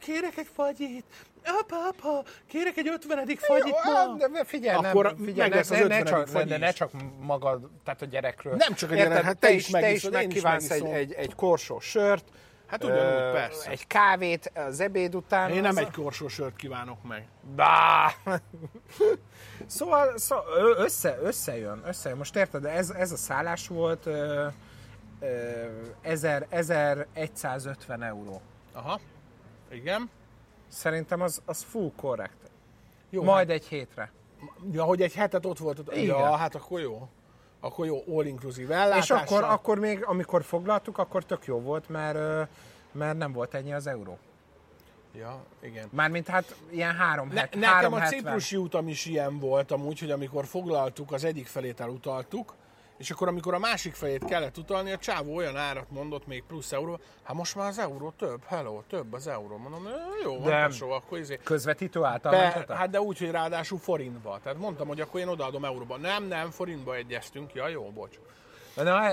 kérek 0.00 0.36
egy 0.36 0.48
fagyit, 0.54 1.04
apa, 1.44 1.76
apa, 1.88 2.24
kérek 2.46 2.76
egy 2.76 2.88
ötvenedik 2.88 3.38
fagyit 3.38 3.74
ma. 3.84 4.28
De 4.28 4.44
figyelj, 4.44 4.76
akkor 4.76 5.04
nem, 5.04 5.16
figyelj, 5.16 5.50
meg 5.50 5.68
ne, 5.68 5.86
ne, 5.86 6.02
csak, 6.02 6.42
de 6.42 6.58
ne 6.58 6.70
csak 6.70 6.90
magad, 7.20 7.68
tehát 7.84 8.02
a 8.02 8.06
gyerekről. 8.06 8.54
Nem 8.54 8.74
csak 8.74 8.90
a 8.90 8.94
gyerek, 8.94 9.22
hát 9.22 9.38
te, 9.38 9.46
te 9.46 9.54
is, 9.54 9.66
te 9.66 9.90
is 9.92 10.08
megkívánsz 10.08 10.70
egy, 10.70 10.84
egy, 10.84 11.12
egy 11.12 11.34
korsó 11.34 11.80
sört, 11.80 12.24
Hát 12.68 12.84
ugyanúgy, 12.84 13.02
ö, 13.02 13.32
persze. 13.32 13.70
Egy 13.70 13.86
kávét 13.86 14.52
az 14.54 14.80
ebéd 14.80 15.14
után. 15.14 15.50
Én 15.50 15.60
nem 15.60 15.70
az... 15.70 15.76
egy 15.76 15.90
korsó 15.90 16.28
sört 16.28 16.56
kívánok 16.56 17.02
meg. 17.02 17.26
Bá! 17.56 18.10
szóval, 19.66 20.18
szóval 20.18 20.44
össze, 20.76 21.18
összejön, 21.22 21.82
összejön. 21.86 22.18
Most 22.18 22.36
érted, 22.36 22.64
ez, 22.64 22.90
ez 22.90 23.12
a 23.12 23.16
szállás 23.16 23.68
volt 23.68 24.06
ö, 24.06 24.46
ö, 25.20 25.66
1000, 26.02 26.46
1150 26.48 28.02
euró. 28.02 28.40
Aha, 28.72 29.00
igen. 29.70 30.10
Szerintem 30.68 31.20
az, 31.20 31.42
az 31.44 31.62
full 31.62 31.92
korrekt. 31.96 32.50
Jó, 33.10 33.22
Majd 33.22 33.48
hát, 33.48 33.56
egy 33.56 33.66
hétre. 33.66 34.12
Ja, 34.72 34.82
hogy 34.82 35.02
egy 35.02 35.14
hetet 35.14 35.46
ott 35.46 35.58
volt. 35.58 35.82
Igen. 35.92 36.04
Ja, 36.04 36.36
hát 36.36 36.54
akkor 36.54 36.80
jó 36.80 37.08
akkor 37.60 37.86
jó, 37.86 38.02
all 38.16 38.24
inclusive 38.24 38.74
ellátással. 38.74 39.16
És 39.16 39.22
akkor, 39.22 39.44
akkor 39.44 39.78
még, 39.78 40.04
amikor 40.04 40.44
foglaltuk, 40.44 40.98
akkor 40.98 41.24
tök 41.24 41.44
jó 41.44 41.60
volt, 41.60 41.88
mert, 41.88 42.48
mert 42.92 43.18
nem 43.18 43.32
volt 43.32 43.54
ennyi 43.54 43.72
az 43.72 43.86
euró. 43.86 44.18
Ja, 45.14 45.44
igen. 45.60 45.88
Mármint 45.90 46.28
hát 46.28 46.56
ilyen 46.70 46.94
három 46.94 47.28
ne, 47.28 47.40
het, 47.40 47.54
Nekem 47.54 47.70
három 47.70 47.92
a 47.92 48.00
ciprusi 48.00 48.56
utam 48.56 48.88
is 48.88 49.06
ilyen 49.06 49.38
volt 49.38 49.70
amúgy, 49.70 49.98
hogy 49.98 50.10
amikor 50.10 50.46
foglaltuk, 50.46 51.12
az 51.12 51.24
egyik 51.24 51.46
felét 51.46 51.80
elutaltuk, 51.80 52.54
és 52.98 53.10
akkor, 53.10 53.28
amikor 53.28 53.54
a 53.54 53.58
másik 53.58 53.94
fejét 53.94 54.24
kellett 54.24 54.58
utalni, 54.58 54.92
a 54.92 54.98
csávó 54.98 55.34
olyan 55.34 55.56
árat 55.56 55.90
mondott 55.90 56.26
még 56.26 56.42
plusz 56.42 56.72
euró, 56.72 56.98
hát 57.22 57.36
most 57.36 57.54
már 57.54 57.68
az 57.68 57.78
euró 57.78 58.12
több, 58.16 58.44
hello, 58.46 58.82
több 58.88 59.12
az 59.12 59.26
euró. 59.26 59.56
Mondom, 59.56 59.88
jó, 60.22 60.32
de 60.32 60.50
van 60.50 60.68
tesó, 60.70 60.90
akkor 60.90 61.18
izé. 61.18 61.38
Közvetítő 61.44 62.02
által 62.02 62.32
Be, 62.32 62.74
Hát 62.74 62.90
de 62.90 63.00
úgy, 63.00 63.18
hogy 63.18 63.30
ráadásul 63.30 63.78
forintba. 63.78 64.38
Tehát 64.42 64.58
mondtam, 64.58 64.88
hogy 64.88 65.00
akkor 65.00 65.20
én 65.20 65.28
odaadom 65.28 65.64
euróba. 65.64 65.96
Nem, 65.96 66.24
nem, 66.24 66.50
forintba 66.50 66.94
egyeztünk. 66.94 67.54
Ja, 67.54 67.68
jó, 67.68 67.90
bocs. 67.90 68.18
Na, 68.82 69.10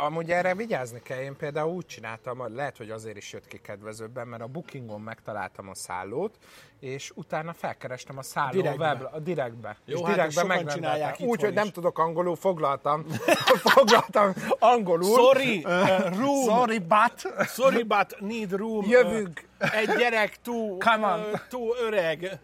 amúgy 0.00 0.30
erre 0.30 0.54
vigyázni 0.54 1.02
kell. 1.02 1.20
Én 1.20 1.36
például 1.36 1.72
úgy 1.72 1.86
csináltam, 1.86 2.54
lehet, 2.54 2.76
hogy 2.76 2.90
azért 2.90 3.16
is 3.16 3.32
jött 3.32 3.46
ki 3.46 3.58
kedvezőbben, 3.58 4.28
mert 4.28 4.42
a 4.42 4.46
Bookingon 4.46 5.00
megtaláltam 5.00 5.68
a 5.68 5.74
szállót, 5.74 6.38
és 6.80 7.12
utána 7.14 7.52
felkerestem 7.52 8.18
a 8.18 8.22
szálló 8.22 8.50
direktbe. 8.50 8.86
web, 8.86 9.08
a 9.12 9.18
direktbe. 9.18 9.76
Jó, 9.84 9.98
és 9.98 10.04
hát 10.04 10.14
direktbe 10.14 10.44
megrendeltem. 10.44 11.28
Úgy, 11.28 11.40
hogy 11.40 11.52
nem 11.54 11.70
tudok 11.70 11.98
angolul, 11.98 12.36
foglaltam. 12.36 13.06
foglaltam 13.74 14.32
angolul. 14.58 15.16
Sorry, 15.16 15.64
uh, 15.64 16.16
room. 16.20 16.44
Sorry, 16.44 16.78
but. 16.78 17.46
Sorry, 17.46 17.82
but 17.82 18.16
need 18.20 18.52
room. 18.52 18.84
Jövünk. 18.88 19.44
Uh, 19.60 19.76
egy 19.76 19.94
gyerek 19.96 20.36
túl, 20.42 20.76
uh, 20.86 21.40
túl 21.48 21.76
öreg. 21.82 22.38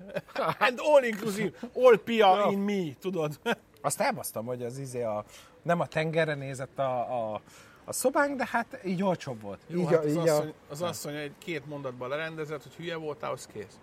And 0.58 0.78
all 0.78 1.04
inclusive, 1.04 1.50
all 1.74 1.98
pia 2.04 2.48
in 2.50 2.58
me, 2.58 2.94
tudod. 3.00 3.38
Azt 3.80 4.00
elbasztam, 4.00 4.46
hogy 4.46 4.62
az 4.62 4.78
izé 4.78 5.02
a, 5.02 5.24
nem 5.64 5.80
a 5.80 5.86
tengerre 5.86 6.34
nézett 6.34 6.78
a, 6.78 7.32
a, 7.32 7.40
a 7.84 7.92
szobánk, 7.92 8.36
de 8.36 8.48
hát 8.50 8.80
így 8.84 9.02
olcsóbb 9.02 9.40
volt. 9.40 9.60
Jó, 9.66 9.80
így, 9.80 9.86
hát 9.86 10.04
az, 10.04 10.10
így 10.10 10.28
asszony, 10.28 10.52
az 10.70 10.82
asszony 10.82 11.14
egy 11.14 11.32
két 11.38 11.66
mondatban 11.66 12.08
lerendezett, 12.08 12.62
hogy 12.62 12.74
hülye 12.74 12.96
voltál, 12.96 13.32
az 13.32 13.46
kész. 13.52 13.78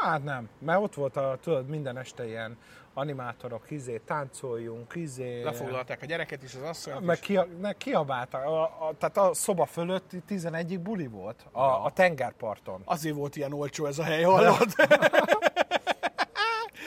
Hát 0.00 0.24
nem, 0.24 0.48
mert 0.58 0.80
ott 0.82 0.94
volt 0.94 1.16
a, 1.16 1.38
tudod, 1.42 1.68
minden 1.68 1.98
este 1.98 2.26
ilyen 2.26 2.56
animátorok, 2.94 3.70
izé, 3.70 4.00
táncoljunk, 4.06 4.94
izé... 4.94 5.42
Lefoglalták 5.42 6.02
a 6.02 6.06
gyereket 6.06 6.42
is, 6.42 6.54
az 6.54 6.62
asszonyt 6.62 7.00
Meg 7.00 7.18
ne, 7.60 7.72
kiabáltak, 7.72 8.44
a, 8.44 8.62
a, 8.62 8.92
tehát 8.98 9.16
a 9.16 9.34
szoba 9.34 9.66
fölött 9.66 10.10
11 10.26 10.80
buli 10.80 11.06
volt, 11.06 11.46
a, 11.52 11.60
ja. 11.60 11.82
a 11.82 11.90
tengerparton. 11.90 12.82
Azért 12.84 13.14
volt 13.14 13.36
ilyen 13.36 13.52
olcsó 13.52 13.86
ez 13.86 13.98
a 13.98 14.02
hely, 14.02 14.22
hallod? 14.22 14.74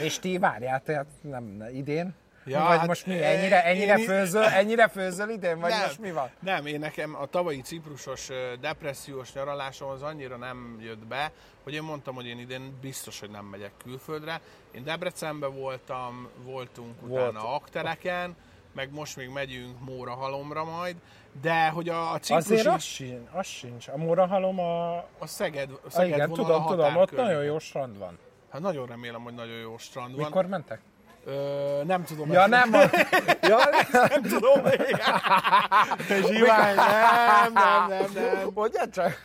És 0.06 0.20
ti 0.20 0.38
várjál, 0.38 0.82
tehát 0.84 1.08
nem 1.22 1.64
idén? 1.74 2.16
Ja, 2.45 2.60
vagy 2.60 2.77
hát 2.77 2.88
most 2.88 3.06
mi? 3.06 3.23
Ennyire, 3.23 3.63
ennyire, 3.63 3.97
én, 3.97 4.06
főzöl, 4.06 4.43
ennyire 4.43 4.88
főzöl 4.88 5.30
idén? 5.30 5.60
Vagy 5.60 5.69
nem, 5.69 5.82
most 5.82 5.99
mi 5.99 6.12
van? 6.12 6.30
Nem, 6.39 6.65
én 6.65 6.80
nekem 6.80 7.15
a 7.15 7.25
tavalyi 7.25 7.62
ciprusos 7.62 8.30
depressziós 8.62 9.34
nyaralásom 9.34 9.89
az 9.89 10.01
annyira 10.01 10.38
nem 10.38 10.77
jött 10.82 11.06
be, 11.06 11.32
hogy 11.63 11.73
én 11.73 11.82
mondtam, 11.84 12.15
hogy 12.15 12.25
én 12.25 12.39
idén 12.39 12.77
biztos, 12.82 13.19
hogy 13.19 13.30
nem 13.30 13.45
megyek 13.45 13.71
külföldre. 13.84 14.41
Én 14.71 14.84
Debrecenben 14.84 15.56
voltam, 15.56 16.30
voltunk 16.43 17.01
Volt. 17.01 17.30
utána 17.30 17.56
Aktereken, 17.56 18.36
meg 18.75 18.93
most 18.93 19.15
még 19.15 19.30
megyünk 19.30 19.80
Móra 19.80 20.13
halomra 20.13 20.63
majd, 20.63 20.95
de 21.41 21.67
hogy 21.67 21.89
a, 21.89 22.12
a 22.12 22.19
ciprusi... 22.19 22.54
Azért 22.54 22.67
az 22.67 22.84
sincs, 22.84 23.30
az 23.32 23.45
sincs. 23.45 23.88
A 23.88 23.97
Móra 23.97 24.27
halom 24.27 24.60
a... 24.60 24.95
A 24.97 25.25
Szeged, 25.25 25.69
a 25.86 25.89
Szeged 25.89 26.15
igen, 26.15 26.32
tudom, 26.32 26.65
tudom, 26.65 26.95
ott 26.95 27.12
nagyon 27.12 27.43
jó 27.43 27.60
strand 27.60 27.97
van. 27.97 28.17
Hát 28.51 28.62
nagyon 28.62 28.88
remélem, 28.88 29.21
hogy 29.21 29.34
nagyon 29.34 29.58
jó 29.58 29.77
strand 29.77 30.15
van. 30.15 30.25
Mikor 30.25 30.45
mentek? 30.45 30.82
Ö, 31.26 31.84
nem 31.84 32.04
tudom. 32.04 32.32
Ja, 32.32 32.48
nem. 32.48 32.74
A... 32.74 32.80
ja, 33.42 33.60
nem 34.10 34.22
tudom. 34.22 34.62
Zsivány, 36.08 36.76
nem, 36.76 37.54
nem, 37.54 37.88
nem, 37.88 38.12
nem. 38.14 38.50
Mondja 38.54 38.90
csak. 38.90 39.24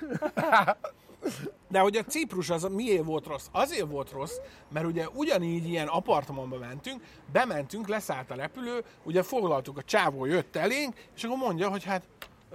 De 1.68 1.78
hogy 1.78 1.96
a 1.96 2.02
Ciprus 2.02 2.50
az 2.50 2.62
miért 2.62 3.04
volt 3.04 3.26
rossz? 3.26 3.46
Azért 3.52 3.90
volt 3.90 4.10
rossz, 4.10 4.36
mert 4.72 4.86
ugye 4.86 5.06
ugyanígy 5.14 5.68
ilyen 5.68 5.86
apartmanba 5.86 6.58
mentünk, 6.58 7.02
bementünk, 7.32 7.88
leszállt 7.88 8.30
a 8.30 8.34
repülő, 8.34 8.84
ugye 9.02 9.22
foglaltuk, 9.22 9.78
a 9.78 9.82
csávó 9.82 10.24
jött 10.24 10.56
elénk, 10.56 10.94
és 11.16 11.24
akkor 11.24 11.36
mondja, 11.36 11.68
hogy 11.68 11.84
hát 11.84 12.02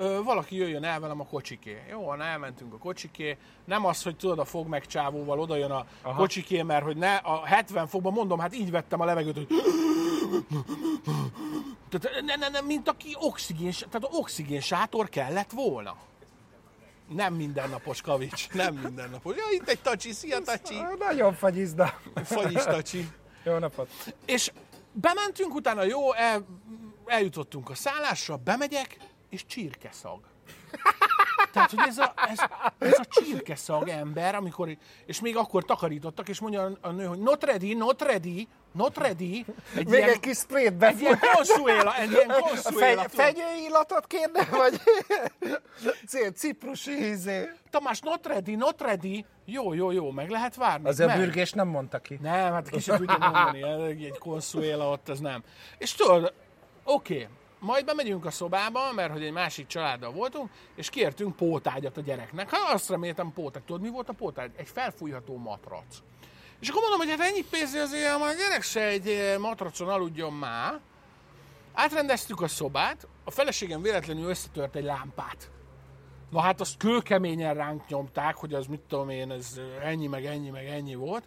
ö, 0.02 0.24
valaki 0.24 0.56
jöjjön 0.56 0.84
el 0.84 1.00
velem 1.00 1.20
a 1.20 1.26
kocsiké. 1.26 1.84
Jó, 1.90 2.14
elmentünk 2.14 2.74
a 2.74 2.78
kocsiké. 2.78 3.38
Nem 3.66 3.86
az, 3.86 4.04
hogy 4.04 4.16
tudod, 4.16 4.40
a 4.40 4.46
fog 4.46 4.68
meg 4.68 4.86
csávóval 4.86 5.40
oda 5.40 5.56
jön 5.56 5.72
a 5.72 5.86
Aha. 6.02 6.18
kocsiké, 6.18 6.62
mert 6.62 6.84
hogy 6.84 6.98
ne, 6.98 7.16
a 7.16 7.46
70 7.46 7.88
fokban 7.88 8.14
mondom, 8.14 8.40
hát 8.40 8.56
így 8.56 8.72
vettem 8.72 9.02
a 9.02 9.06
levegőt, 9.06 9.36
hogy 9.36 9.48
tehát 11.90 12.22
ne, 12.26 12.36
ne, 12.36 12.50
ne, 12.50 12.62
mint 12.62 12.88
aki 12.88 13.16
oxigén, 13.20 13.72
tehát 13.90 14.08
oxigén 14.12 14.62
sátor 14.62 15.10
kellett 15.10 15.52
volna. 15.52 15.96
Nem 17.08 17.34
mindennapos 17.34 18.02
kavics, 18.02 18.50
nem 18.50 18.76
mindennapos. 18.76 19.36
Ja, 19.36 19.44
itt 19.52 19.70
egy 19.70 19.80
tacsi, 19.80 20.12
szia 20.12 20.40
tacsi. 20.40 20.76
Nagyon 21.08 21.34
fagyizda. 21.34 22.00
Fagyis 22.24 22.64
tacsi. 22.64 23.08
Jó 23.44 23.58
napot. 23.58 23.90
És 24.26 24.52
bementünk, 24.92 25.56
utána 25.56 25.84
jó, 25.84 26.14
el, 26.14 26.46
eljutottunk 27.06 27.70
a 27.70 27.76
szállásra, 27.76 28.36
bemegyek, 28.36 28.98
és 29.32 29.46
csirkeszag. 29.46 30.20
Tehát, 31.52 31.70
hogy 31.70 31.88
ez 31.88 31.98
a, 31.98 32.13
ez, 32.30 32.39
ez 32.80 33.00
a 33.00 33.06
csirkeszag 33.10 33.88
ember, 33.88 34.36
amikor, 34.36 34.78
és 35.06 35.22
még 35.22 35.38
akkor 35.38 35.63
takarítottak, 35.63 36.30
és 36.30 36.39
mondja 36.39 36.78
a 36.82 36.91
nő, 36.91 37.06
hogy 37.06 37.20
not 37.20 37.44
ready, 37.44 37.74
not 37.74 38.02
ready, 38.02 38.48
not 38.72 38.98
ready. 38.98 39.46
Egy 39.76 39.88
még 39.88 40.00
ilyen, 40.00 40.10
egy 40.10 40.20
kis 40.20 40.38
sprayt 40.38 40.84
Egy 40.84 41.00
ilyen 41.00 41.20
konsuéla, 41.34 41.98
egy 41.98 42.12
ilyen 42.12 42.34
konsuéla. 42.39 43.10
Fegy, 43.10 43.41
illatot 43.67 44.08
kérne, 44.08 44.46
vagy 44.46 44.82
ciprusi 46.36 46.91
ízé. 46.91 47.50
Tamás, 47.70 48.00
not 48.00 48.28
ready, 48.28 48.56
not 48.56 48.82
ready. 48.82 49.26
Jó, 49.46 49.74
jó, 49.74 49.91
jó, 49.91 50.12
meg 50.12 50.30
lehet 50.30 50.56
várni. 50.56 50.88
Az 50.88 51.00
a 51.00 51.15
bürgés 51.15 51.52
nem 51.52 51.67
mondta 51.67 52.00
ki. 52.00 52.20
Nem, 52.22 52.54
hát 52.54 52.70
ki 52.70 52.80
sem 52.80 52.98
tudja 52.98 53.17
mondani, 53.17 53.63
egy 54.06 54.17
konsuéla 54.17 54.89
ott, 54.89 55.10
ez 55.10 55.20
nem. 55.20 55.44
És 55.78 55.94
tudod, 55.94 56.34
oké, 56.84 57.13
okay, 57.13 57.28
majd 57.62 57.86
bemegyünk 57.86 58.26
a 58.26 58.32
szobába, 58.32 58.91
mert 58.93 59.12
hogy 59.12 59.24
egy 59.24 59.32
másik 59.32 59.67
családdal 59.67 60.12
voltunk, 60.12 60.50
és 60.76 60.89
kértünk 60.89 61.36
pótágyat 61.36 61.97
a 61.97 62.02
gyereknek. 62.02 62.50
Hát 62.50 62.74
azt 62.74 62.89
reméltem 62.89 63.34
pótágy. 63.34 63.63
Tudod, 63.63 63.82
mi 63.82 63.89
volt 63.89 64.10
a 64.10 64.13
pótágy? 64.13 64.52
Egy 64.56 64.69
felfújható 64.74 65.38
matrac. 65.38 65.97
És 66.60 66.69
akkor 66.69 66.82
mondom, 66.82 67.00
hogy 67.00 67.10
hát 67.10 67.30
ennyi 67.30 67.45
pénz 67.50 67.74
azért 67.74 68.13
a 68.13 68.34
gyerek 68.38 68.62
se 68.62 68.82
egy 68.82 69.08
eh, 69.08 69.38
matracon 69.38 69.89
aludjon 69.89 70.34
már. 70.34 70.80
Átrendeztük 71.74 72.41
a 72.41 72.47
szobát, 72.47 73.08
a 73.24 73.32
feleségem 73.32 73.82
véletlenül 73.82 74.30
összetört 74.30 74.76
egy 74.76 74.84
lámpát. 74.84 75.52
Na 76.30 76.41
hát 76.41 76.62
azt 76.62 76.78
kőkeményen 76.78 77.54
ránk 77.54 77.88
nyomták, 77.88 78.36
hogy 78.36 78.54
az 78.54 78.65
mit 78.65 78.80
tudom 78.80 79.10
én, 79.10 79.32
ez 79.32 79.60
ennyi, 79.84 80.08
meg 80.08 80.26
ennyi, 80.26 80.50
meg 80.50 80.65
ennyi 80.67 80.95
volt. 80.95 81.24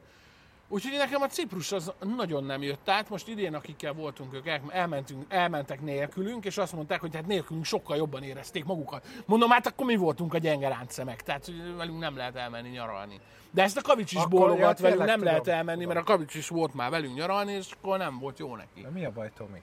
Úgyhogy 0.69 0.99
nekem 0.99 1.23
a 1.23 1.27
Ciprus 1.27 1.73
az 1.73 1.93
nagyon 2.17 2.45
nem 2.45 2.63
jött 2.63 2.89
át. 2.89 3.09
Most 3.09 3.29
idén, 3.29 3.55
akikkel 3.55 3.93
voltunk, 3.93 4.35
ők 4.35 4.47
elmentünk, 4.69 5.25
elmentek 5.29 5.81
nélkülünk, 5.81 6.45
és 6.45 6.59
azt 6.59 6.73
mondták, 6.73 7.01
hogy 7.01 7.15
hát 7.15 7.27
nélkülünk 7.27 7.65
sokkal 7.65 7.97
jobban 7.97 8.23
érezték 8.23 8.65
magukat. 8.65 9.07
Mondom, 9.27 9.51
hát 9.51 9.67
akkor 9.67 9.87
mi 9.87 9.97
voltunk 9.97 10.35
a 10.35 10.39
gyenge 10.39 10.69
ráncszemek, 10.69 11.23
tehát 11.23 11.45
hogy 11.45 11.77
velünk 11.77 11.99
nem 11.99 12.17
lehet 12.17 12.37
elmenni 12.37 12.69
nyaralni. 12.69 13.21
De 13.51 13.63
ezt 13.63 13.77
a 13.77 13.81
Kavics 13.81 14.13
is 14.13 14.27
bólogat, 14.27 14.79
velünk 14.79 14.99
nem 14.99 15.09
tudom. 15.09 15.25
lehet 15.25 15.47
elmenni, 15.47 15.85
mert 15.85 15.99
a 15.99 16.03
Kavics 16.03 16.35
is 16.35 16.49
volt 16.49 16.75
már 16.75 16.91
velünk 16.91 17.15
nyaralni, 17.15 17.53
és 17.53 17.71
akkor 17.73 17.99
nem 17.99 18.19
volt 18.19 18.39
jó 18.39 18.57
neki. 18.57 18.83
De 18.83 18.91
mi 18.91 19.05
a 19.05 19.13
baj, 19.13 19.31
Tomi? 19.37 19.63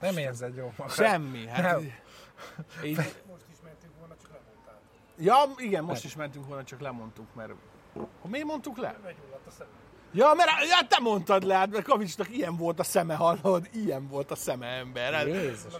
Nem 0.00 0.16
érzed 0.16 0.56
jó 0.56 0.72
magad? 0.76 0.94
Semmi. 0.94 1.46
Hát 1.46 1.62
nem. 1.62 1.92
Így... 2.84 2.96
Most 2.96 3.44
is 3.52 3.56
mentünk 3.64 3.92
volna, 3.98 4.14
csak 4.22 4.30
lemondtál. 4.32 4.80
Ja, 5.18 5.36
igen, 5.56 5.84
most 5.84 6.04
is 6.04 6.16
mentünk 6.16 6.46
volna, 6.46 6.64
csak 6.64 6.80
lemondtuk, 6.80 7.34
mert... 7.34 7.52
Miért 8.22 8.46
mondtuk 8.46 8.76
le? 8.76 8.98
Meggyulladt 9.04 9.46
a 9.46 9.50
szemem. 9.50 9.81
Ja, 10.14 10.32
mert 10.36 10.50
ja, 10.68 10.86
te 10.88 10.98
mondtad 11.00 11.44
le, 11.44 11.54
hát, 11.54 11.70
mert 11.70 11.84
Kavicsnak 11.84 12.36
ilyen 12.36 12.56
volt 12.56 12.78
a 12.78 12.84
szeme, 12.84 13.14
hallod? 13.14 13.68
Ilyen 13.72 14.08
volt 14.08 14.30
a 14.30 14.34
szeme 14.34 14.66
ember. 14.66 15.12
Hát, 15.12 15.26
Jézus. 15.26 15.72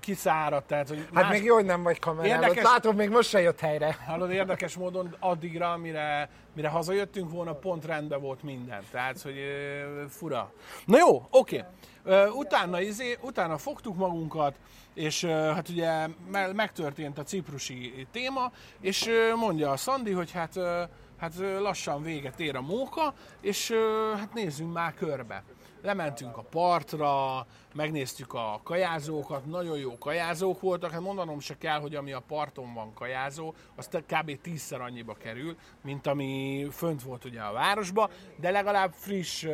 Kiszáradt, 0.00 0.66
tehát, 0.66 0.88
hogy 0.88 1.08
Hát 1.14 1.24
más... 1.24 1.32
még 1.32 1.44
jó, 1.44 1.54
hogy 1.54 1.64
nem 1.64 1.82
vagy 1.82 1.98
kamerán, 1.98 2.42
érdekes... 2.42 2.64
látom, 2.64 2.96
még 2.96 3.08
most 3.08 3.28
se 3.28 3.40
jött 3.40 3.60
helyre. 3.60 3.96
Hallod, 4.06 4.30
érdekes 4.30 4.76
módon 4.76 5.16
addigra, 5.18 5.76
mire, 5.76 6.30
mire 6.54 6.68
hazajöttünk 6.68 7.30
volna, 7.30 7.54
pont 7.54 7.84
rendben 7.84 8.20
volt 8.20 8.42
minden. 8.42 8.82
Tehát, 8.90 9.22
hogy 9.22 9.34
fura. 10.08 10.52
Na 10.84 10.98
jó, 10.98 11.26
oké. 11.30 11.64
Okay. 12.04 12.28
Utána, 12.28 12.80
izé, 12.80 13.18
utána 13.20 13.58
fogtuk 13.58 13.96
magunkat, 13.96 14.54
és 14.94 15.24
hát 15.24 15.68
ugye 15.68 16.06
megtörtént 16.52 17.18
a 17.18 17.22
ciprusi 17.22 18.06
téma, 18.12 18.52
és 18.80 19.10
mondja 19.36 19.70
a 19.70 19.76
Szandi, 19.76 20.12
hogy 20.12 20.32
hát 20.32 20.58
hát 21.18 21.34
lassan 21.60 22.02
véget 22.02 22.40
ér 22.40 22.56
a 22.56 22.60
móka, 22.60 23.14
és 23.40 23.72
hát 24.16 24.34
nézzünk 24.34 24.72
már 24.72 24.94
körbe. 24.94 25.44
Lementünk 25.82 26.36
a 26.36 26.42
partra, 26.42 27.46
megnéztük 27.74 28.34
a 28.34 28.60
kajázókat, 28.62 29.46
nagyon 29.46 29.78
jó 29.78 29.98
kajázók 29.98 30.60
voltak, 30.60 30.90
hát 30.90 31.00
mondanom 31.00 31.40
se 31.40 31.58
kell, 31.58 31.80
hogy 31.80 31.94
ami 31.94 32.12
a 32.12 32.22
parton 32.28 32.74
van 32.74 32.94
kajázó, 32.94 33.54
az 33.76 33.88
kb. 33.88 34.40
tízszer 34.40 34.80
annyiba 34.80 35.14
kerül, 35.14 35.56
mint 35.82 36.06
ami 36.06 36.66
fönt 36.70 37.02
volt 37.02 37.24
ugye 37.24 37.40
a 37.40 37.52
városba, 37.52 38.10
de 38.36 38.50
legalább 38.50 38.92
friss 38.92 39.46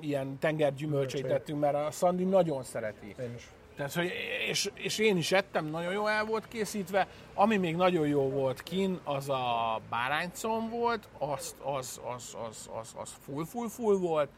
ilyen 0.00 0.38
tengergyümölcsét 0.38 1.26
tettünk, 1.26 1.60
mert 1.60 1.74
a 1.74 1.90
Szandi 1.90 2.24
nagyon 2.24 2.62
szereti. 2.62 3.14
Én 3.20 3.34
is. 3.36 3.48
Tehát, 3.80 3.94
hogy, 3.94 4.12
és, 4.48 4.70
és 4.74 4.98
én 4.98 5.16
is 5.16 5.32
ettem, 5.32 5.66
nagyon 5.66 5.92
jó 5.92 6.06
el 6.06 6.24
volt 6.24 6.48
készítve. 6.48 7.08
Ami 7.34 7.56
még 7.56 7.76
nagyon 7.76 8.06
jó 8.06 8.30
volt 8.30 8.62
kin, 8.62 9.00
az 9.04 9.28
a 9.28 9.80
báránycom 9.90 10.70
volt, 10.70 11.08
az, 11.18 11.56
az, 11.62 12.00
az, 12.14 12.36
az, 12.48 12.70
az, 12.80 12.94
az 12.96 13.14
full, 13.24 13.44
full, 13.44 13.68
full 13.68 13.96
volt. 13.96 14.28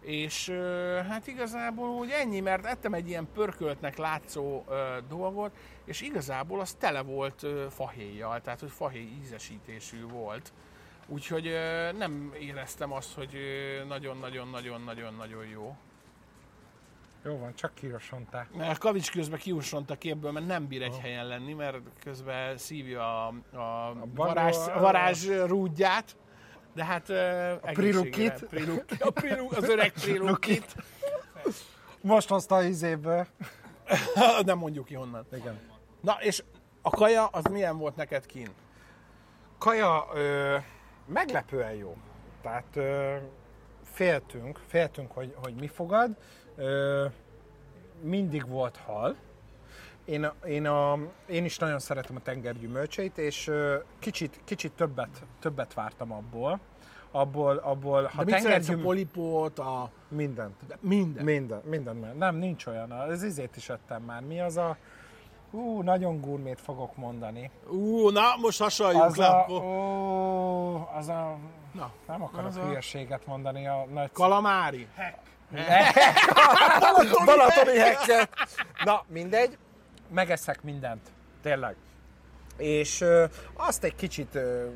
És 0.00 0.48
hát 1.08 1.26
igazából 1.26 1.88
úgy 1.88 2.10
ennyi, 2.10 2.40
mert 2.40 2.64
ettem 2.64 2.94
egy 2.94 3.08
ilyen 3.08 3.28
pörköltnek 3.34 3.96
látszó 3.96 4.64
ö, 4.68 4.96
dolgot, 5.08 5.52
és 5.84 6.00
igazából 6.00 6.60
az 6.60 6.72
tele 6.72 7.00
volt 7.00 7.42
ö, 7.42 7.66
fahéjjal, 7.70 8.40
tehát 8.40 8.60
hogy 8.60 8.70
fahéj 8.70 9.08
ízesítésű 9.22 10.06
volt. 10.06 10.52
Úgyhogy 11.06 11.46
ö, 11.46 11.92
nem 11.92 12.34
éreztem 12.40 12.92
azt, 12.92 13.14
hogy 13.14 13.36
nagyon-nagyon-nagyon-nagyon-nagyon 13.88 15.46
jó. 15.46 15.76
Jó 17.24 17.38
van, 17.38 17.54
csak 17.54 17.74
kiussonták. 17.74 18.48
A 18.58 18.76
Kavics 18.78 19.10
közben 19.10 19.38
kiussont 19.38 19.98
képből, 19.98 20.30
mert 20.30 20.46
nem 20.46 20.66
bír 20.66 20.82
egy 20.82 20.92
oh. 20.92 21.00
helyen 21.00 21.26
lenni, 21.26 21.52
mert 21.52 21.76
közben 22.04 22.56
szívja 22.56 23.26
a, 23.26 23.34
a, 23.52 23.88
a 23.88 24.06
varázs, 24.14 24.56
a 24.56 24.80
varázs 24.80 25.28
rúdját. 25.28 26.16
De 26.74 26.84
hát 26.84 27.10
a 27.62 27.70
prirukit. 27.72 28.46
a 28.98 29.10
priruk, 29.10 29.52
az 29.52 29.68
öreg 29.68 29.92
prirukit. 29.92 30.74
Most 32.00 32.28
hozta 32.28 32.54
a 32.54 32.62
izéből. 32.62 33.26
nem 34.44 34.58
mondjuk 34.58 34.84
ki 34.86 34.94
honnan. 34.94 35.26
Igen. 35.32 35.60
Na, 36.00 36.16
és 36.20 36.42
a 36.82 36.90
kaja, 36.90 37.26
az 37.26 37.44
milyen 37.44 37.78
volt 37.78 37.96
neked 37.96 38.26
kín? 38.26 38.48
Kaja 39.58 40.06
ö, 40.14 40.56
meglepően 41.06 41.72
jó. 41.72 41.96
Tehát 42.42 42.76
ö, 42.76 43.16
féltünk, 43.82 44.60
féltünk, 44.66 45.12
hogy, 45.12 45.34
hogy 45.42 45.54
mi 45.54 45.66
fogad. 45.66 46.16
Ö, 46.56 47.06
mindig 48.00 48.48
volt 48.48 48.76
hal. 48.76 49.16
Én, 50.04 50.30
én, 50.46 50.66
a, 50.66 50.98
én 51.26 51.44
is 51.44 51.58
nagyon 51.58 51.78
szeretem 51.78 52.16
a 52.16 52.20
tengergyümölcseit, 52.22 53.18
és 53.18 53.46
ö, 53.48 53.76
kicsit, 53.98 54.40
kicsit 54.44 54.72
többet, 54.72 55.24
többet 55.40 55.74
vártam 55.74 56.12
abból. 56.12 56.60
Abból, 57.10 57.56
abból 57.56 58.04
ha 58.14 58.24
De 58.24 58.32
tengergyüm... 58.32 58.78
a 58.78 58.82
polipót, 58.82 59.58
a... 59.58 59.90
Mindent. 60.08 60.66
De 60.66 60.76
minden. 60.80 61.24
Minden, 61.24 61.60
minden. 61.64 62.16
Nem, 62.16 62.36
nincs 62.36 62.66
olyan. 62.66 62.90
Az 62.90 63.22
izét 63.22 63.56
is 63.56 63.68
ettem 63.68 64.02
már. 64.02 64.22
Mi 64.22 64.40
az 64.40 64.56
a... 64.56 64.76
Ú, 65.50 65.82
nagyon 65.82 66.20
gurmét 66.20 66.60
fogok 66.60 66.96
mondani. 66.96 67.50
Ú, 67.70 68.08
na, 68.08 68.22
most 68.40 68.60
hasonljunk 68.60 69.04
Az 69.04 69.16
le. 69.16 69.26
a, 69.26 69.50
ó, 69.50 70.88
az 70.94 71.08
a, 71.08 71.36
Na, 71.72 71.92
nem 72.06 72.22
akarok 72.22 72.46
Az 72.46 72.56
a- 72.56 72.60
hülyeséget 72.66 73.26
mondani, 73.26 73.66
a 73.66 73.86
nagy 73.92 74.12
kalamári. 74.12 74.88
Balatoni 77.24 77.78
hekket. 77.78 78.28
Na, 78.84 79.04
mindegy, 79.06 79.58
megeszek 80.08 80.62
mindent, 80.62 81.00
tényleg. 81.42 81.74
És 82.56 83.00
ö, 83.00 83.24
azt 83.54 83.84
egy 83.84 83.94
kicsit 83.94 84.34
ö, 84.34 84.66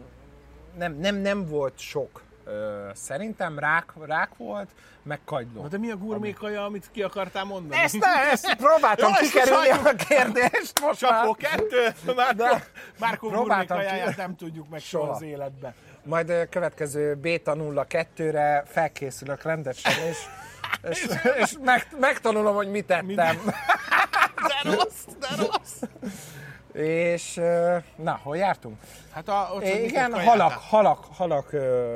nem, 0.77 0.93
nem, 0.99 1.17
nem 1.17 1.47
volt 1.49 1.79
sok. 1.79 2.23
Ö, 2.45 2.89
szerintem 2.95 3.59
rák, 3.59 3.93
rák 4.07 4.31
volt, 4.37 4.69
meg 5.03 5.21
kagyló. 5.25 5.63
Na, 5.63 5.69
de 5.69 5.79
mi 5.79 5.91
a 5.91 5.97
gurmékaja, 5.97 6.65
amit 6.65 6.89
ki 6.93 7.03
akartál 7.03 7.45
mondani? 7.45 7.81
Ezt, 7.81 8.05
ezt 8.33 8.55
próbáltam 8.55 9.09
Jó, 9.11 9.15
ezt 9.21 9.33
kikerülni 9.33 9.69
most 9.69 9.87
a 9.87 9.95
kérdést 9.95 10.81
most 10.81 11.01
már. 11.01 11.21
Csapó 11.21 11.35
kettő, 11.35 11.95
Márko, 12.15 12.45
Márko 12.99 13.29
Próbáltam 13.29 13.79
ki- 13.79 14.15
nem 14.17 14.37
tudjuk 14.37 14.69
meg 14.69 14.81
soha 14.81 15.11
az 15.11 15.23
életben. 15.23 15.75
Majd 16.03 16.29
ö, 16.31 16.45
következő 16.45 17.15
Beta 17.15 17.55
02-re 17.59 18.63
felkészülök 18.67 19.43
rendesen, 19.43 19.93
és, 20.09 20.17
és, 20.91 21.09
és 21.39 21.57
meg, 21.65 21.87
megtanulom, 21.99 22.55
hogy 22.55 22.71
mit 22.71 22.87
tettem. 22.87 23.37
De 24.49 24.71
rossz, 24.71 25.05
de 25.21 25.29
rossz. 25.37 25.83
És 26.73 27.35
na, 27.97 28.21
hol 28.23 28.37
jártunk? 28.37 28.77
Hát 29.11 29.29
a, 29.29 29.51
ott 29.55 29.65
igen, 29.65 30.25
halak, 30.25 30.53
halak, 30.53 31.05
halak 31.15 31.53
ö, 31.53 31.95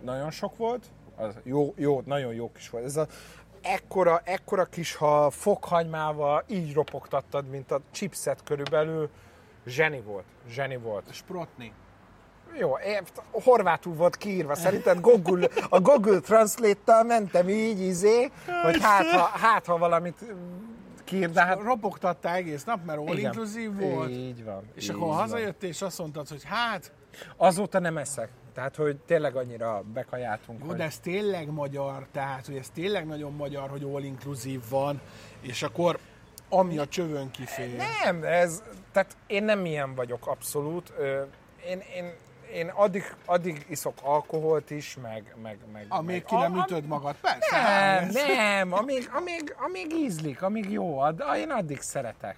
nagyon 0.00 0.30
sok 0.30 0.56
volt. 0.56 0.84
Az 1.16 1.34
jó, 1.42 1.74
jó, 1.76 2.02
nagyon 2.04 2.34
jó 2.34 2.52
kis 2.52 2.70
volt. 2.70 2.84
Ez 2.84 2.96
a 2.96 3.06
ekkora, 3.62 4.20
ekkora 4.24 4.64
kis 4.64 4.94
ha 4.94 5.30
fokhagymával 5.30 6.44
így 6.46 6.74
ropogtattad, 6.74 7.48
mint 7.48 7.70
a 7.70 7.80
chipset 7.90 8.42
körülbelül. 8.44 9.10
Zseni 9.66 10.00
volt, 10.00 10.24
zseni 10.48 10.76
volt. 10.76 11.14
Sprotni. 11.14 11.72
Jó, 12.58 12.72
horvátul 13.30 13.94
volt 13.94 14.16
kiírva, 14.16 14.54
szerinted 14.54 15.00
Google, 15.00 15.48
a 15.68 15.80
Google 15.80 16.20
Translate-tal 16.20 17.02
mentem 17.04 17.48
így, 17.48 17.80
izé, 17.80 18.30
hogy 18.62 18.82
hát 18.82 19.06
ha, 19.06 19.38
hát, 19.38 19.66
ha 19.66 19.78
valamit 19.78 20.24
kiír, 21.04 21.30
de 21.30 21.44
hát... 21.44 21.60
Ropogtattál 21.60 22.34
egész 22.34 22.64
nap, 22.64 22.84
mert 22.84 22.98
all 22.98 23.16
inclusive 23.16 23.86
volt. 23.86 24.10
Így 24.10 24.44
van. 24.44 24.62
És 24.74 24.84
így 24.84 24.90
akkor 24.90 25.06
van. 25.06 25.16
hazajöttél, 25.16 25.68
és 25.68 25.82
azt 25.82 25.98
mondtad, 25.98 26.28
hogy 26.28 26.42
hát, 26.44 26.92
Azóta 27.36 27.78
nem 27.78 27.96
eszek. 27.96 28.28
Tehát, 28.54 28.76
hogy 28.76 28.96
tényleg 28.96 29.36
annyira 29.36 29.82
bekajáltunk, 29.92 30.60
jó, 30.60 30.66
hogy... 30.66 30.76
de 30.76 30.84
ez 30.84 30.98
tényleg 30.98 31.50
magyar, 31.50 32.06
tehát, 32.12 32.46
hogy 32.46 32.56
ez 32.56 32.68
tényleg 32.74 33.06
nagyon 33.06 33.32
magyar, 33.32 33.70
hogy 33.70 33.82
all 33.82 34.02
inclusive 34.02 34.62
van, 34.68 35.00
és 35.40 35.62
akkor 35.62 35.98
ami 36.48 36.78
a 36.78 36.86
csövön 36.86 37.30
kifér. 37.30 37.76
Nem, 37.76 38.22
ez, 38.22 38.62
tehát 38.92 39.16
én 39.26 39.44
nem 39.44 39.64
ilyen 39.64 39.94
vagyok 39.94 40.26
abszolút. 40.26 40.92
Én, 41.66 41.82
én, 41.96 42.12
én 42.52 42.68
addig, 42.68 43.14
addig 43.24 43.66
iszok 43.68 43.94
alkoholt 44.02 44.70
is, 44.70 44.96
meg... 45.02 45.34
meg, 45.42 45.58
meg 45.72 45.86
Amíg 45.88 46.06
meg, 46.14 46.24
ki 46.24 46.34
nem 46.34 46.58
a- 46.58 46.64
ütöd 46.64 46.84
magad, 46.86 47.14
persze. 47.20 47.56
Nem, 47.56 47.62
hát 47.62 48.02
ez- 48.02 48.14
nem, 48.14 48.72
amíg, 48.72 49.10
amíg, 49.14 49.54
amíg 49.58 49.92
ízlik, 49.92 50.42
amíg 50.42 50.70
jó, 50.70 50.98
ad, 50.98 51.22
én 51.36 51.50
addig 51.50 51.80
szeretek. 51.80 52.36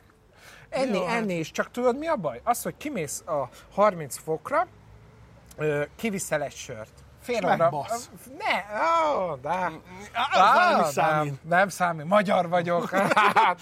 Enni, 0.69 0.97
Jó, 0.99 1.05
hát- 1.05 1.17
enni 1.17 1.35
is, 1.35 1.51
csak 1.51 1.71
tudod 1.71 1.99
mi 1.99 2.07
a 2.07 2.17
baj? 2.17 2.41
Az, 2.45 2.63
hogy 2.63 2.77
kimész 2.77 3.23
a 3.27 3.49
30 3.75 4.17
fokra, 4.17 4.67
kiviszel 5.97 6.43
egy 6.43 6.55
sört. 6.55 7.04
Fél 7.25 7.37
És 7.37 7.43
megbasz. 7.43 8.11
Ne, 8.39 8.79
ó, 9.15 9.35
de... 9.35 9.49
Á, 9.49 9.73
már 10.39 10.77
nem 10.77 10.85
számít. 10.91 11.45
Nem, 11.45 11.69
számít, 11.69 12.07
magyar 12.07 12.49
vagyok. 12.49 12.91
Hát, 13.35 13.61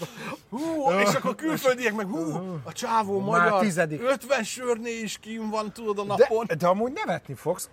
Hú, 0.49 0.91
és 0.91 1.13
akkor 1.13 1.35
külföldiek 1.35 1.93
meg, 1.93 2.05
hú, 2.05 2.59
a 2.63 2.71
csávó 2.71 3.19
Már 3.19 3.41
magyar, 3.41 3.59
tizedik. 3.59 4.01
50 4.01 4.43
sörnél 4.43 5.03
is 5.03 5.17
kim 5.17 5.49
van, 5.49 5.71
tudod, 5.71 6.09
a 6.09 6.15
de, 6.15 6.25
napon. 6.29 6.45
de 6.57 6.67
amúgy 6.67 6.91
nevetni 6.91 7.33
fogsz. 7.33 7.69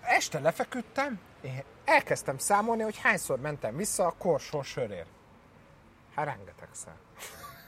Este 0.00 0.38
lefeküdtem, 0.38 1.18
én 1.42 1.62
elkezdtem 1.84 2.38
számolni, 2.38 2.82
hogy 2.82 2.98
hányszor 3.02 3.40
mentem 3.40 3.76
vissza 3.76 4.06
a 4.06 4.14
korson 4.18 4.62
sörért. 4.62 5.08
Hát 6.16 6.24
rengetegszer. 6.24 6.92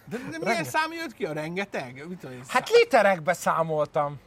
De, 0.05 0.17
de 0.31 0.39
milyen 0.41 0.65
szám 0.65 0.93
jött 0.93 1.13
ki 1.15 1.25
a 1.25 1.33
rengeteg? 1.33 2.05
Mit 2.09 2.27
Hát 2.49 2.69
literekbe 2.69 3.33
számoltam. 3.33 4.21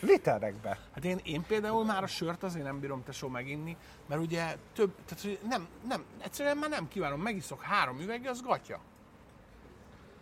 Literekbe. 0.00 0.78
Hát 0.94 1.04
én, 1.04 1.20
én 1.24 1.44
például 1.46 1.84
már 1.84 2.02
a 2.02 2.06
sört 2.06 2.42
azért 2.42 2.64
nem 2.64 2.80
bírom 2.80 3.02
tesó 3.02 3.28
meginni, 3.28 3.76
mert 4.06 4.20
ugye 4.20 4.56
több, 4.74 4.92
tehát 5.06 5.24
hogy 5.24 5.38
nem, 5.48 5.68
nem, 5.88 6.04
egyszerűen 6.22 6.56
már 6.56 6.70
nem 6.70 6.88
kívánom, 6.88 7.20
megiszok 7.20 7.62
három 7.62 8.00
üveg, 8.00 8.26
az 8.26 8.42
gatya. 8.42 8.80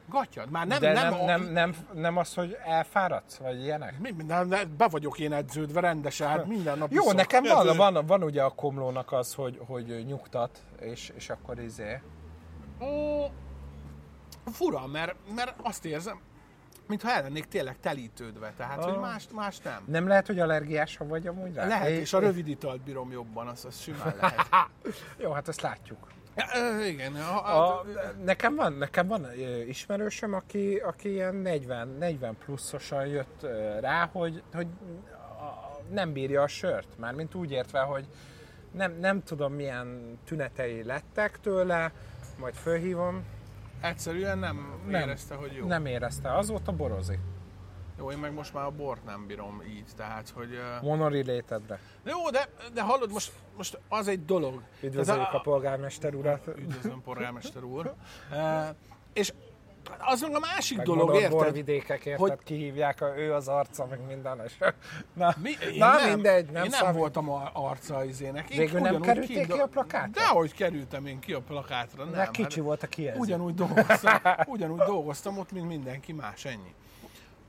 Gatya, 0.09 0.45
már 0.51 0.67
nem, 0.67 0.81
De 0.81 0.93
nem, 0.93 1.15
nem, 1.15 1.25
nem, 1.25 1.43
nem, 1.53 1.77
nem 1.93 2.17
az, 2.17 2.35
hogy 2.35 2.57
elfáradsz, 2.65 3.37
vagy 3.37 3.63
ilyenek? 3.63 3.99
Mi, 3.99 4.11
nem, 4.27 4.49
nem, 4.49 4.77
be 4.77 4.89
vagyok 4.89 5.19
én 5.19 5.33
edződve 5.33 5.81
rendesen, 5.81 6.29
hát 6.29 6.47
minden 6.47 6.79
nap 6.79 6.93
Jó, 6.93 7.03
iszok. 7.03 7.15
nekem 7.15 7.43
van, 7.43 7.77
van, 7.77 8.07
van 8.07 8.23
ugye 8.23 8.43
a 8.43 8.51
komlónak 8.51 9.13
az, 9.13 9.35
hogy, 9.35 9.61
hogy 9.67 10.05
nyugtat, 10.07 10.63
és, 10.81 11.13
és 11.17 11.31
akkor 11.31 11.59
izé. 11.59 12.01
Ó, 12.81 13.25
fura, 14.53 14.87
mert, 14.87 15.15
mert 15.35 15.55
azt 15.63 15.85
érzem, 15.85 16.21
mintha 16.89 17.11
el 17.11 17.23
lennék 17.23 17.45
tényleg 17.45 17.77
telítődve, 17.81 18.53
tehát, 18.57 18.85
hogy 18.85 18.93
Ah. 18.95 19.01
más, 19.01 19.27
más 19.35 19.59
nem. 19.59 19.83
Nem 19.87 20.09
lehet, 20.09 20.27
hogy 20.27 20.39
allergiás 20.41 20.97
vagy 20.97 21.27
amúgy 21.27 21.55
rá? 21.55 21.67
Lehet, 21.67 21.89
É- 21.89 22.01
és 22.01 22.13
a 22.13 22.19
rövid 22.19 22.49
italt 22.49 22.81
bírom 22.81 23.11
jobban, 23.13 23.47
az, 23.47 23.65
az 23.65 23.81
simán 23.81 24.15
lehet. 24.21 24.47
Jó, 25.23 25.31
hát 25.33 25.49
ezt 25.49 25.61
látjuk. 25.61 26.07
Ja, 26.37 26.87
igen, 26.87 27.15
a, 27.15 27.47
A, 27.57 27.75
a, 27.79 27.85
nekem 28.25 28.55
van, 28.55 28.73
nekem 28.73 29.07
van 29.07 29.27
ismerősöm, 29.69 30.33
aki, 30.35 30.77
aki 30.77 31.11
ilyen 31.13 31.35
40, 31.35 31.89
40 31.89 32.37
pluszosan 32.45 33.07
jött 33.07 33.47
rá, 33.81 34.09
hogy, 34.13 34.43
hogy 34.53 34.67
nem 35.91 36.13
bírja 36.13 36.43
a 36.43 36.47
sört. 36.47 36.99
Mármint 36.99 37.35
úgy 37.35 37.51
értve, 37.51 37.81
hogy 37.81 38.07
nem, 38.73 38.93
nem 39.01 39.23
tudom 39.23 39.53
milyen 39.53 40.19
tünetei 40.25 40.83
lettek 40.85 41.41
tőle, 41.41 41.93
majd 42.39 42.55
fölhívom, 42.55 43.25
egyszerűen 43.87 44.39
nem, 44.39 44.81
Nem. 44.87 45.01
érezte, 45.01 45.35
hogy 45.35 45.53
jó. 45.53 45.67
nem 45.67 45.87
érezte, 45.87 46.37
azóta 46.37 46.73
borozik. 46.73 47.19
Jó, 47.99 48.11
én 48.11 48.19
meg 48.19 48.33
most 48.33 48.55
már 48.55 48.65
a 48.65 48.71
bort 48.71 49.05
nem 49.05 49.27
bírom 49.27 49.63
így, 49.69 49.87
tehát, 49.97 50.29
hogy... 50.29 50.53
ö, 50.53 50.87
Monori 50.87 51.23
létedre. 51.23 51.79
Jó, 52.05 52.31
de, 52.31 52.49
de 52.75 52.83
hallod, 52.83 53.13
most, 53.13 53.33
most 53.57 53.79
az 53.89 54.09
egy 54.09 54.25
dolog. 54.25 54.63
Üdvözöljük 54.83 55.25
Tehát 55.25 55.41
a 55.41 55.41
polgármester 55.41 56.15
urat. 56.15 56.47
Üdvözlöm, 56.47 57.03
polgármester 57.03 57.63
úr. 57.63 57.95
Uh, 58.33 58.69
és 59.13 59.33
az 59.99 60.21
meg 60.21 60.35
a 60.35 60.39
másik 60.39 60.77
Meg 60.77 60.87
dolog, 60.87 61.15
érted? 61.15 61.31
borvidékek, 61.31 62.05
érted? 62.05 62.21
Hogy-. 62.29 62.39
Kihívják, 62.45 63.01
a, 63.01 63.19
ő 63.19 63.33
az 63.35 63.49
arca, 63.49 63.87
meg 63.87 64.07
minden. 64.07 64.41
És... 64.47 64.59
Na, 65.13 65.35
Mi, 65.43 65.51
na 65.79 65.95
nem, 65.95 66.13
mindegy, 66.13 66.45
nem 66.51 66.65
Én 66.65 66.71
nem 66.71 66.81
számít. 66.81 66.99
voltam 66.99 67.31
a 67.31 67.51
arca 67.53 68.05
izének. 68.05 68.51
Én 68.51 68.59
Végül 68.59 68.81
nem 68.81 69.01
kerültél 69.01 69.37
kint- 69.37 69.53
ki 69.53 69.59
a 69.59 69.67
plakátra? 69.67 70.11
Dehogy 70.23 70.55
kerültem 70.55 71.07
én 71.07 71.19
ki 71.19 71.33
a 71.33 71.41
plakátra, 71.41 72.05
nem. 72.05 72.13
De 72.13 72.29
kicsi 72.33 72.61
volt 72.61 72.83
a 72.83 72.87
kijelző. 72.87 73.21
Ugyanúgy 73.21 73.55
dolgoztam, 73.65 74.19
ugyanúgy 74.47 74.81
dolgoztam 74.81 75.39
ott, 75.39 75.53
mint 75.53 75.67
mindenki 75.69 76.13
más, 76.13 76.45
ennyi. 76.45 76.75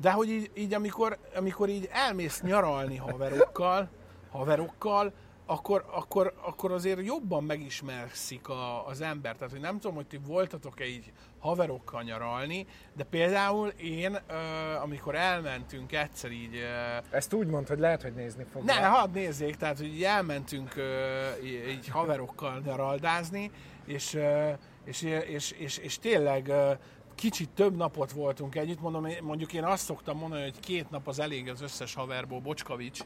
De 0.01 0.11
hogy 0.11 0.29
így, 0.29 0.51
így 0.53 0.73
amikor, 0.73 1.17
amikor 1.35 1.69
így 1.69 1.89
elmész 1.91 2.41
nyaralni 2.41 2.95
haverokkal, 2.97 3.89
haverokkal, 4.31 5.11
akkor, 5.49 5.85
akkor, 5.91 6.33
akkor 6.41 6.71
azért 6.71 7.05
jobban 7.05 7.43
megismerszik 7.43 8.49
a, 8.49 8.87
az 8.87 9.01
ember. 9.01 9.35
Tehát, 9.35 9.51
hogy 9.51 9.61
nem 9.61 9.79
tudom, 9.79 9.95
hogy 9.95 10.07
ti 10.07 10.19
voltatok-e 10.25 10.85
így 10.85 11.11
haverokkal 11.39 12.03
nyaralni, 12.03 12.65
de 12.95 13.03
például 13.03 13.67
én, 13.67 14.17
ö, 14.27 14.35
amikor 14.81 15.15
elmentünk 15.15 15.91
egyszer 15.91 16.31
így 16.31 16.55
ö, 16.55 17.15
Ezt 17.15 17.33
úgy 17.33 17.47
mond, 17.47 17.67
hogy 17.67 17.79
lehet, 17.79 18.01
hogy 18.01 18.13
nézni 18.13 18.45
fog. 18.51 18.63
ne, 18.63 18.73
hadd 18.73 19.11
nézzék, 19.11 19.55
tehát 19.55 19.77
hogy 19.77 19.93
így 19.93 20.03
elmentünk 20.03 20.75
ö, 20.75 21.25
így 21.69 21.87
haverokkal 21.87 22.61
nyaraldázni, 22.65 23.51
és, 23.85 24.13
ö, 24.13 24.49
és, 24.85 25.01
és, 25.27 25.51
és, 25.51 25.77
és 25.77 25.99
tényleg 25.99 26.47
ö, 26.47 26.71
kicsit 27.15 27.49
több 27.49 27.75
napot 27.75 28.11
voltunk 28.11 28.55
együtt, 28.55 28.81
mondom, 28.81 29.07
mondjuk 29.21 29.53
én 29.53 29.63
azt 29.63 29.83
szoktam 29.83 30.17
mondani, 30.17 30.41
hogy 30.41 30.59
két 30.59 30.89
nap 30.89 31.07
az 31.07 31.19
elég 31.19 31.49
az 31.49 31.61
összes 31.61 31.93
haverból, 31.93 32.39
Bocskavics, 32.39 32.99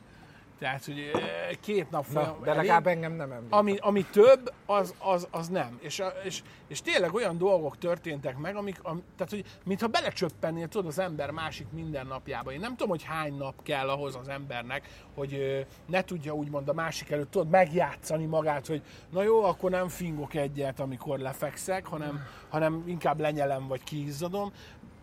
tehát, 0.61 0.85
hogy 0.85 1.11
két 1.59 1.89
nap 1.89 2.05
Na, 2.07 2.21
de 2.21 2.27
elég. 2.27 2.45
legalább 2.45 2.87
engem 2.87 3.13
nem 3.13 3.31
említ. 3.31 3.53
Ami, 3.53 3.77
ami 3.77 4.05
több, 4.11 4.53
az, 4.65 4.93
az, 4.97 5.27
az 5.31 5.47
nem. 5.47 5.79
És, 5.79 6.03
és, 6.23 6.41
és 6.67 6.81
tényleg 6.81 7.13
olyan 7.13 7.37
dolgok 7.37 7.77
történtek 7.77 8.37
meg, 8.37 8.55
amik, 8.55 8.79
am, 8.83 9.03
tehát, 9.17 9.31
hogy 9.31 9.45
mintha 9.65 9.87
belecsöppennél, 9.87 10.67
tudod, 10.67 10.87
az 10.87 10.99
ember 10.99 11.31
másik 11.31 11.67
mindennapjába. 11.71 12.51
Én 12.51 12.59
nem 12.59 12.69
tudom, 12.69 12.89
hogy 12.89 13.03
hány 13.03 13.33
nap 13.33 13.63
kell 13.63 13.89
ahhoz 13.89 14.15
az 14.15 14.27
embernek, 14.27 14.89
hogy 15.15 15.65
ne 15.85 16.03
tudja 16.03 16.33
úgymond 16.33 16.69
a 16.69 16.73
másik 16.73 17.11
előtt, 17.11 17.31
tudod, 17.31 17.49
megjátszani 17.49 18.25
magát, 18.25 18.67
hogy 18.67 18.81
na 19.09 19.23
jó, 19.23 19.43
akkor 19.43 19.69
nem 19.71 19.87
fingok 19.87 20.33
egyet, 20.33 20.79
amikor 20.79 21.19
lefekszek, 21.19 21.85
hanem, 21.85 22.25
hanem 22.49 22.83
inkább 22.85 23.19
lenyelem, 23.19 23.67
vagy 23.67 23.83
kiizzadom 23.83 24.51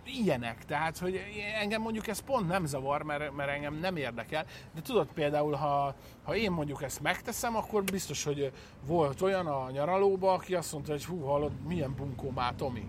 ilyenek, 0.08 0.64
tehát 0.64 0.98
hogy 0.98 1.20
engem 1.60 1.82
mondjuk 1.82 2.06
ez 2.06 2.20
pont 2.20 2.48
nem 2.48 2.64
zavar, 2.64 3.02
mert, 3.02 3.36
mert 3.36 3.50
engem 3.50 3.74
nem 3.74 3.96
érdekel, 3.96 4.46
de 4.74 4.80
tudod 4.82 5.06
például, 5.14 5.52
ha, 5.52 5.94
ha 6.22 6.36
én 6.36 6.50
mondjuk 6.50 6.82
ezt 6.82 7.00
megteszem, 7.00 7.56
akkor 7.56 7.84
biztos, 7.84 8.24
hogy 8.24 8.52
volt 8.86 9.22
olyan 9.22 9.46
a 9.46 9.70
nyaralóba, 9.70 10.32
aki 10.32 10.54
azt 10.54 10.72
mondta, 10.72 10.92
hogy 10.92 11.04
hú, 11.04 11.20
hallod, 11.20 11.52
milyen 11.66 11.94
bunkó 11.94 12.30
már 12.30 12.54
Tomi. 12.54 12.86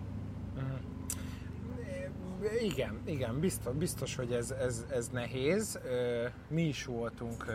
igen, 2.61 3.01
igen, 3.05 3.39
biztos, 3.39 3.73
biztos 3.75 4.15
hogy 4.15 4.31
ez, 4.31 4.51
ez, 4.51 4.85
ez 4.91 5.07
nehéz. 5.07 5.79
Mi 6.47 6.61
is 6.61 6.85
voltunk 6.85 7.45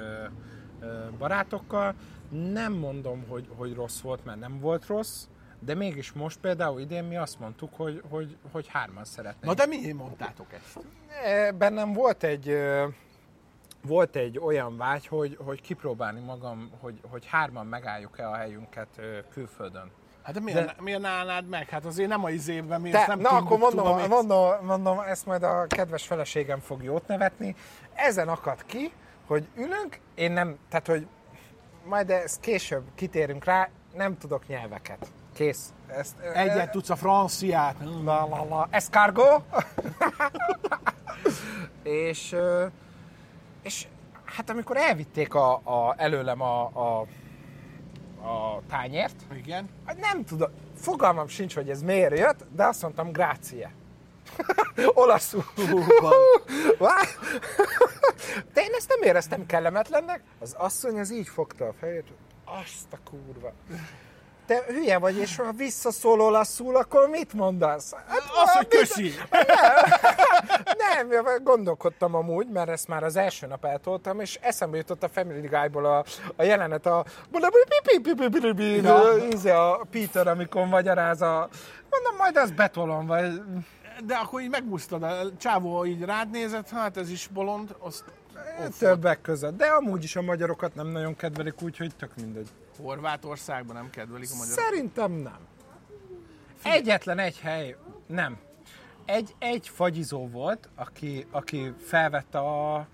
barátokkal. 1.18 1.94
Nem 2.31 2.72
mondom, 2.72 3.24
hogy, 3.29 3.48
hogy 3.57 3.74
rossz 3.74 4.00
volt, 4.00 4.24
mert 4.24 4.38
nem 4.40 4.61
volt 4.61 4.87
rossz, 4.87 5.27
de 5.64 5.74
mégis 5.74 6.12
most 6.12 6.38
például 6.38 6.81
idén 6.81 7.05
mi 7.05 7.16
azt 7.16 7.38
mondtuk, 7.38 7.70
hogy, 7.77 8.03
hogy, 8.09 8.37
hogy 8.53 8.66
hárman 8.68 9.05
szeretnénk. 9.05 9.44
Na 9.44 9.55
de 9.55 9.66
miért 9.66 9.96
mondtátok 9.96 10.46
ezt? 10.53 10.79
E, 11.24 11.53
Bennem 11.53 11.92
volt 11.92 12.22
egy, 12.22 12.59
volt 13.83 14.16
egy 14.16 14.38
olyan 14.38 14.77
vágy, 14.77 15.07
hogy, 15.07 15.38
hogy 15.44 15.61
kipróbálni 15.61 16.20
magam, 16.20 16.70
hogy, 16.81 17.00
hogy 17.11 17.27
hárman 17.27 17.66
megálljuk-e 17.66 18.29
a 18.29 18.35
helyünket 18.35 19.00
külföldön. 19.31 19.90
Hát 20.22 20.35
de 20.35 20.40
miért, 20.40 20.66
de... 20.66 20.74
miért 20.79 21.05
állnád 21.05 21.48
meg? 21.48 21.68
Hát 21.68 21.85
azért 21.85 22.09
nem 22.09 22.24
a 22.24 22.31
izében, 22.31 22.81
miért 22.81 22.96
Te, 22.96 23.07
nem 23.07 23.20
na 23.20 23.29
akkor 23.29 23.59
mondom, 23.59 23.96
mész. 23.96 24.07
mondom, 24.07 24.64
mondom, 24.66 24.98
ezt 24.98 25.27
majd 25.27 25.42
a 25.42 25.66
kedves 25.66 26.07
feleségem 26.07 26.61
fog 26.61 26.83
jót 26.83 27.07
nevetni. 27.07 27.57
Ezen 27.94 28.29
akad 28.29 28.64
ki, 28.66 28.92
hogy 29.27 29.46
ülünk, 29.57 29.98
én 30.14 30.33
nem, 30.33 30.59
tehát 30.68 30.87
hogy 30.87 31.07
majd 31.85 32.11
ezt 32.11 32.40
később 32.40 32.83
kitérünk 32.94 33.44
rá, 33.44 33.68
nem 33.94 34.18
tudok 34.18 34.46
nyelveket. 34.46 35.07
Kész. 35.34 35.72
Ezt, 35.86 36.18
Egyet 36.34 36.70
tudsz 36.70 36.90
a 36.90 36.96
franciát. 36.96 37.76
La, 38.04 38.26
la, 38.28 38.46
la. 38.48 38.68
Escargot. 38.70 39.42
és, 41.82 42.36
és 43.62 43.86
hát 44.24 44.50
amikor 44.50 44.76
elvitték 44.76 45.34
a, 45.34 45.52
a, 45.54 45.94
előlem 45.96 46.40
a, 46.40 46.62
a, 46.62 47.06
a 48.26 48.62
tányért, 48.68 49.14
Igen. 49.34 49.68
Hát 49.86 49.98
nem 49.98 50.24
tudom, 50.24 50.50
fogalmam 50.76 51.28
sincs, 51.28 51.54
hogy 51.54 51.70
ez 51.70 51.82
miért 51.82 52.18
jött, 52.18 52.44
de 52.56 52.64
azt 52.64 52.82
mondtam, 52.82 53.12
grazie. 53.12 53.72
Olaszul. 54.94 55.44
De 58.52 58.62
én 58.62 58.72
ezt 58.76 58.88
nem 58.88 59.02
éreztem 59.02 59.46
kellemetlennek. 59.46 60.22
Az 60.40 60.54
asszony 60.58 60.98
az 60.98 61.12
így 61.12 61.28
fogta 61.28 61.64
a 61.66 61.72
fejét, 61.72 62.12
azt 62.44 62.92
a 62.92 62.98
kurva. 63.10 63.52
Te 64.46 64.62
hülye 64.66 64.98
vagy, 64.98 65.16
és 65.16 65.37
ha 65.37 65.52
visszaszól 65.52 66.20
olaszul, 66.20 66.76
akkor 66.76 67.09
mit 67.09 67.33
mondasz? 67.33 67.92
Hát, 68.07 68.22
Az, 68.44 68.52
hogy 68.52 68.68
köszi. 68.68 69.12
Nem, 70.78 71.24
gondolkodtam 71.42 72.14
amúgy, 72.14 72.48
mert 72.48 72.68
ezt 72.68 72.88
már 72.88 73.02
az 73.02 73.16
első 73.16 73.46
nap 73.46 73.64
eltoltam, 73.64 74.20
és 74.20 74.38
eszembe 74.40 74.76
jutott 74.76 75.02
a 75.02 75.09
Family 75.09 75.46
Guy-ból 75.46 75.85
a, 75.85 76.04
a 76.37 76.42
jelenet 76.42 76.87
a 76.87 77.04
a 79.50 79.87
Peter, 79.90 80.26
amikor 80.26 80.66
magyaráz 80.66 81.22
a... 81.22 81.48
Mondom, 81.90 82.16
majd 82.18 82.37
azt 82.37 82.54
betolom, 82.54 83.07
vagy... 83.07 83.42
De 84.04 84.14
akkor 84.14 84.40
így 84.40 84.50
megbusztad, 84.50 85.02
a 85.02 85.16
csávó 85.38 85.85
így 85.85 86.04
rád 86.04 86.30
nézett, 86.30 86.68
hát 86.68 86.96
ez 86.96 87.11
is 87.11 87.28
bolond, 87.33 87.76
azt 87.78 88.04
Többek 88.78 89.20
között. 89.20 89.57
De 89.57 89.66
amúgy 89.66 90.02
is 90.02 90.16
a 90.16 90.22
magyarokat 90.22 90.74
nem 90.74 90.87
nagyon 90.87 91.16
kedvelik, 91.16 91.62
úgyhogy 91.62 91.96
tök 91.96 92.11
mindegy. 92.16 92.48
Horvátországban 92.82 93.76
nem 93.76 93.90
kedvelik 93.90 94.28
a 94.32 94.37
magyarok. 94.37 94.64
Szerintem 94.64 95.12
nem. 95.12 95.38
Egyetlen 96.62 97.18
egy 97.18 97.38
hely, 97.40 97.76
nem. 98.06 98.38
Egy, 99.04 99.34
egy 99.38 99.68
fagyizó 99.68 100.28
volt, 100.28 100.68
aki, 100.74 101.26
aki 101.30 101.72
felvette 101.87 102.38
a, 102.38 102.87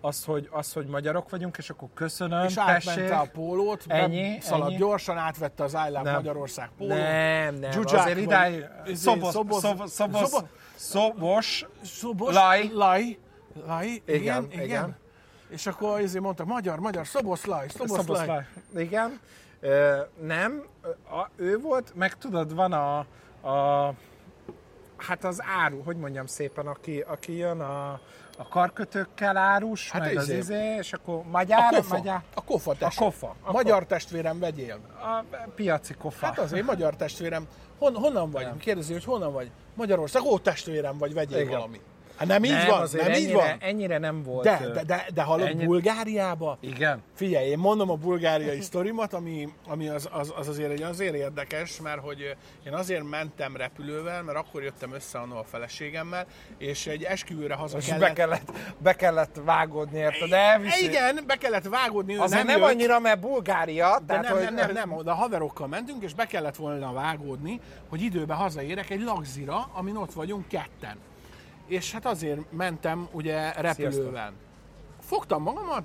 azt, 0.00 0.24
hogy, 0.24 0.48
azt, 0.52 0.72
hogy 0.74 0.86
magyarok 0.86 1.30
vagyunk, 1.30 1.56
és 1.56 1.70
akkor 1.70 1.88
köszönöm, 1.94 2.44
És 2.44 2.54
tessék. 2.54 2.88
átmente 2.90 3.16
a 3.16 3.26
pólót, 3.32 3.84
Ennyi, 3.86 4.40
szaladt 4.40 4.68
ennyi. 4.70 4.78
gyorsan, 4.78 5.16
átvette 5.18 5.64
az 5.64 5.72
I 5.72 5.88
Love 5.90 6.02
Nem. 6.02 6.14
Magyarország 6.14 6.70
pólót. 6.78 6.96
Nem, 6.96 7.54
nem, 7.54 7.70
Dzsuzsák 7.70 8.00
azért 8.00 8.18
idáig 8.18 8.64
izé, 8.86 8.94
szobos, 8.94 9.30
szobos, 9.32 9.58
szobos, 9.60 9.90
szobo- 9.90 10.48
szobos, 10.76 11.66
Szobos, 11.82 12.34
Laj. 12.34 12.70
Laj. 12.72 13.18
Laj. 13.66 13.86
Igen, 14.06 14.20
Igen, 14.20 14.46
igen. 14.50 14.64
igen. 14.64 14.96
És 15.54 15.66
akkor 15.66 16.00
ezért 16.00 16.24
mondta, 16.24 16.44
magyar, 16.44 16.78
magyar, 16.78 17.06
szoboszlaj, 17.06 17.68
szoboszlaj. 17.68 17.98
Szoboszlaj. 18.04 18.46
Igen. 18.76 19.20
Ö, 19.60 19.96
nem, 20.22 20.64
a, 21.10 21.28
ő 21.36 21.58
volt, 21.58 21.92
meg 21.94 22.18
tudod, 22.18 22.54
van 22.54 22.72
a, 22.72 22.98
a 23.48 23.94
hát 24.96 25.24
az 25.24 25.42
áru, 25.64 25.82
hogy 25.82 25.96
mondjam 25.96 26.26
szépen, 26.26 26.66
aki, 26.66 27.00
aki 27.00 27.36
jön 27.36 27.60
a, 27.60 28.00
a 28.38 28.48
karkötőkkel 28.48 29.36
árus, 29.36 29.90
Hát 29.90 30.00
meg 30.02 30.16
az 30.16 30.22
izé. 30.28 30.36
izé, 30.38 30.76
és 30.78 30.92
akkor 30.92 31.14
A 31.14 31.28
magyar, 31.30 31.58
kofa, 31.70 31.96
magyar, 31.96 32.20
a 32.34 32.44
kofa 32.44 32.74
test. 32.74 33.00
A 33.00 33.04
kofa, 33.04 33.34
a 33.42 33.52
Magyar 33.52 33.86
testvérem, 33.86 34.38
vegyél. 34.38 34.78
a 35.02 35.24
piaci 35.54 35.94
kofa. 35.94 36.26
Hát 36.26 36.38
azért, 36.38 36.66
magyar 36.66 36.96
testvérem. 36.96 37.46
Hon, 37.78 37.94
honnan 37.94 38.30
vagy? 38.30 38.56
Kérdezi, 38.56 38.92
hogy 38.92 39.04
honnan 39.04 39.32
vagy? 39.32 39.50
Magyarország. 39.74 40.22
Ó, 40.22 40.38
testvérem 40.38 40.98
vagy, 40.98 41.14
vegyél 41.14 41.38
Igen. 41.40 41.50
valami. 41.50 41.80
Hát 42.16 42.26
nem 42.28 42.44
így 42.44 42.50
nem, 42.50 42.66
van, 42.66 42.88
nem 42.92 43.00
ennyire, 43.04 43.18
így 43.18 43.32
van. 43.32 43.56
ennyire 43.60 43.98
nem 43.98 44.22
volt. 44.22 44.44
De, 44.44 44.70
de, 44.74 44.82
de, 44.84 45.06
de 45.14 45.22
hallod, 45.22 45.46
ennyi- 45.46 45.64
Bulgáriába? 45.66 46.58
Igen. 46.60 47.02
Figyelj, 47.14 47.48
én 47.48 47.58
mondom 47.58 47.90
a 47.90 47.94
bulgáriai 47.94 48.60
sztorimat, 48.60 49.12
ami, 49.12 49.48
ami 49.68 49.88
az, 49.88 50.08
az, 50.12 50.32
az 50.36 50.48
azért, 50.48 50.70
egy 50.70 50.82
azért 50.82 51.14
érdekes, 51.14 51.80
mert 51.80 52.00
hogy 52.00 52.36
én 52.66 52.72
azért 52.72 53.02
mentem 53.10 53.56
repülővel, 53.56 54.22
mert 54.22 54.38
akkor 54.38 54.62
jöttem 54.62 54.92
össze 54.92 55.18
annól 55.18 55.38
a 55.38 55.44
feleségemmel, 55.44 56.26
és 56.58 56.86
egy 56.86 57.02
esküvőre 57.02 57.54
haza 57.54 57.78
És 57.78 57.84
kellett... 57.86 58.00
be 58.00 58.12
kellett, 58.12 58.50
be 58.78 58.92
kellett 58.94 59.40
vágódni, 59.44 59.98
érted? 59.98 60.28
De 60.28 60.36
elviszi. 60.36 60.84
Igen, 60.84 61.20
be 61.26 61.36
kellett 61.36 61.64
vágódni, 61.68 62.14
ő 62.14 62.20
Azért 62.20 62.44
nem, 62.46 62.58
jött. 62.58 62.68
annyira, 62.68 62.98
mert 62.98 63.20
Bulgária, 63.20 63.98
De 63.98 64.04
tehát 64.06 64.22
nem, 64.22 64.32
hogy... 64.32 64.42
nem, 64.42 64.54
nem, 64.72 64.88
nem, 64.90 65.02
de 65.04 65.10
a 65.10 65.14
haverokkal 65.14 65.66
mentünk, 65.66 66.02
és 66.02 66.14
be 66.14 66.26
kellett 66.26 66.56
volna 66.56 66.92
vágódni, 66.92 67.60
hogy 67.88 68.02
időben 68.02 68.36
hazaérek 68.36 68.90
egy 68.90 69.00
lagzira, 69.02 69.70
amin 69.72 69.96
ott 69.96 70.12
vagyunk 70.12 70.48
ketten. 70.48 70.96
És 71.66 71.92
hát 71.92 72.06
azért 72.06 72.52
mentem 72.52 73.08
ugye 73.12 73.52
repülővel. 73.52 74.32
Fogtam 75.00 75.42
magamat, 75.42 75.84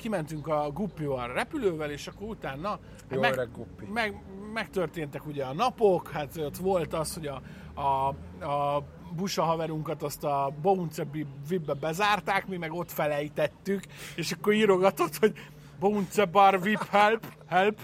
kimentünk 0.00 0.46
a 0.46 0.70
Guppival 0.72 1.32
repülővel, 1.32 1.90
és 1.90 2.06
akkor 2.06 2.28
utána 2.28 2.68
hát 3.10 3.20
meg, 3.20 3.32
öreg 3.32 3.48
meg, 3.92 4.22
megtörténtek 4.52 5.26
ugye 5.26 5.44
a 5.44 5.52
napok, 5.52 6.10
hát 6.10 6.36
ott 6.36 6.56
volt 6.56 6.94
az, 6.94 7.14
hogy 7.14 7.26
a, 7.26 7.42
a, 7.80 8.08
a 8.44 8.84
busa 9.16 9.42
haverunkat 9.42 10.02
azt 10.02 10.24
a 10.24 10.52
Bounce 10.62 11.06
vibbe 11.48 11.74
bezárták, 11.74 12.46
mi 12.46 12.56
meg 12.56 12.72
ott 12.72 12.90
felejtettük, 12.90 13.82
és 14.16 14.32
akkor 14.32 14.52
írogatott, 14.52 15.16
hogy 15.16 15.32
Bounce 15.78 16.24
bar 16.24 16.62
vip 16.62 16.86
help, 16.90 17.26
help, 17.48 17.78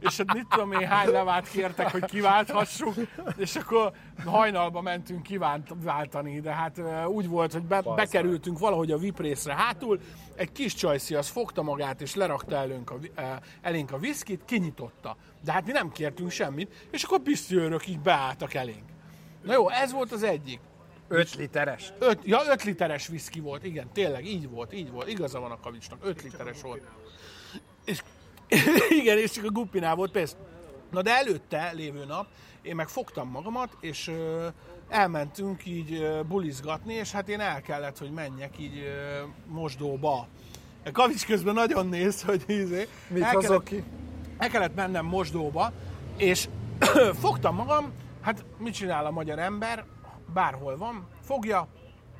és 0.00 0.16
hát 0.16 0.34
mit 0.34 0.46
tudom 0.48 0.72
én, 0.72 0.86
hány 0.86 1.08
levát 1.08 1.50
kértek, 1.50 1.90
hogy 1.90 2.04
kiválthassuk, 2.04 2.94
és 3.36 3.56
akkor 3.56 3.92
hajnalba 4.24 4.80
mentünk 4.80 5.22
kiváltani, 5.22 6.40
de 6.40 6.52
hát 6.52 6.80
úgy 7.06 7.28
volt, 7.28 7.52
hogy 7.52 7.62
be, 7.62 7.82
bekerültünk 7.82 8.58
valahogy 8.58 8.90
a 8.90 8.98
VIP 8.98 9.20
részre 9.20 9.54
hátul, 9.54 10.00
egy 10.36 10.52
kis 10.52 10.74
csajszi 10.74 11.14
az 11.14 11.28
fogta 11.28 11.62
magát, 11.62 12.00
és 12.00 12.14
lerakta 12.14 12.56
előnk 12.56 12.90
a, 12.90 12.98
elénk 13.60 13.92
a 13.92 13.98
viszkit, 13.98 14.44
kinyitotta. 14.44 15.16
De 15.44 15.52
hát 15.52 15.66
mi 15.66 15.72
nem 15.72 15.92
kértünk 15.92 16.30
semmit, 16.30 16.86
és 16.90 17.02
akkor 17.02 17.18
pisztőrök 17.20 17.86
így 17.86 18.00
beálltak 18.00 18.54
elénk. 18.54 18.88
Na 19.42 19.52
jó, 19.52 19.68
ez 19.68 19.92
volt 19.92 20.12
az 20.12 20.22
egyik. 20.22 20.60
5 21.08 21.34
literes. 21.34 21.92
Öt, 21.98 22.18
ja, 22.24 22.40
5 22.50 22.64
literes 22.64 23.06
viszki 23.06 23.40
volt, 23.40 23.64
igen, 23.64 23.92
tényleg, 23.92 24.26
így 24.26 24.50
volt, 24.50 24.72
így 24.72 24.90
volt. 24.90 25.08
Igaza 25.08 25.40
van 25.40 25.50
a 25.50 25.60
kavicsnak, 25.60 25.98
5 26.02 26.22
literes 26.22 26.62
volt. 26.62 26.82
És, 27.84 28.02
igen, 29.00 29.18
és 29.18 29.30
csak 29.30 29.44
a 29.44 29.50
guppinál 29.50 29.94
volt 29.94 30.10
pénz. 30.10 30.36
Na 30.90 31.02
de 31.02 31.16
előtte 31.16 31.72
lévő 31.72 32.04
nap 32.04 32.26
én 32.64 32.74
meg 32.74 32.88
fogtam 32.88 33.28
magamat, 33.28 33.76
és 33.80 34.08
ö, 34.08 34.46
elmentünk 34.88 35.66
így 35.66 35.92
ö, 35.92 36.20
bulizgatni, 36.28 36.94
és 36.94 37.12
hát 37.12 37.28
én 37.28 37.40
el 37.40 37.60
kellett, 37.60 37.98
hogy 37.98 38.10
menjek 38.10 38.58
így 38.58 38.78
ö, 38.78 39.22
mosdóba. 39.46 40.28
A 40.84 40.90
kavics 40.90 41.26
közben 41.26 41.54
nagyon 41.54 41.86
néz, 41.86 42.22
hogy 42.22 42.44
ízé. 42.48 42.88
Mit 43.08 43.22
el 43.22 43.36
kellett, 43.36 43.62
ki? 43.62 43.84
el 44.38 44.48
kellett 44.48 44.74
mennem 44.74 45.06
mosdóba, 45.06 45.72
és 46.16 46.48
fogtam 47.22 47.54
magam, 47.54 47.92
hát 48.20 48.44
mit 48.58 48.74
csinál 48.74 49.06
a 49.06 49.10
magyar 49.10 49.38
ember, 49.38 49.84
bárhol 50.32 50.76
van, 50.76 51.06
fogja, 51.22 51.68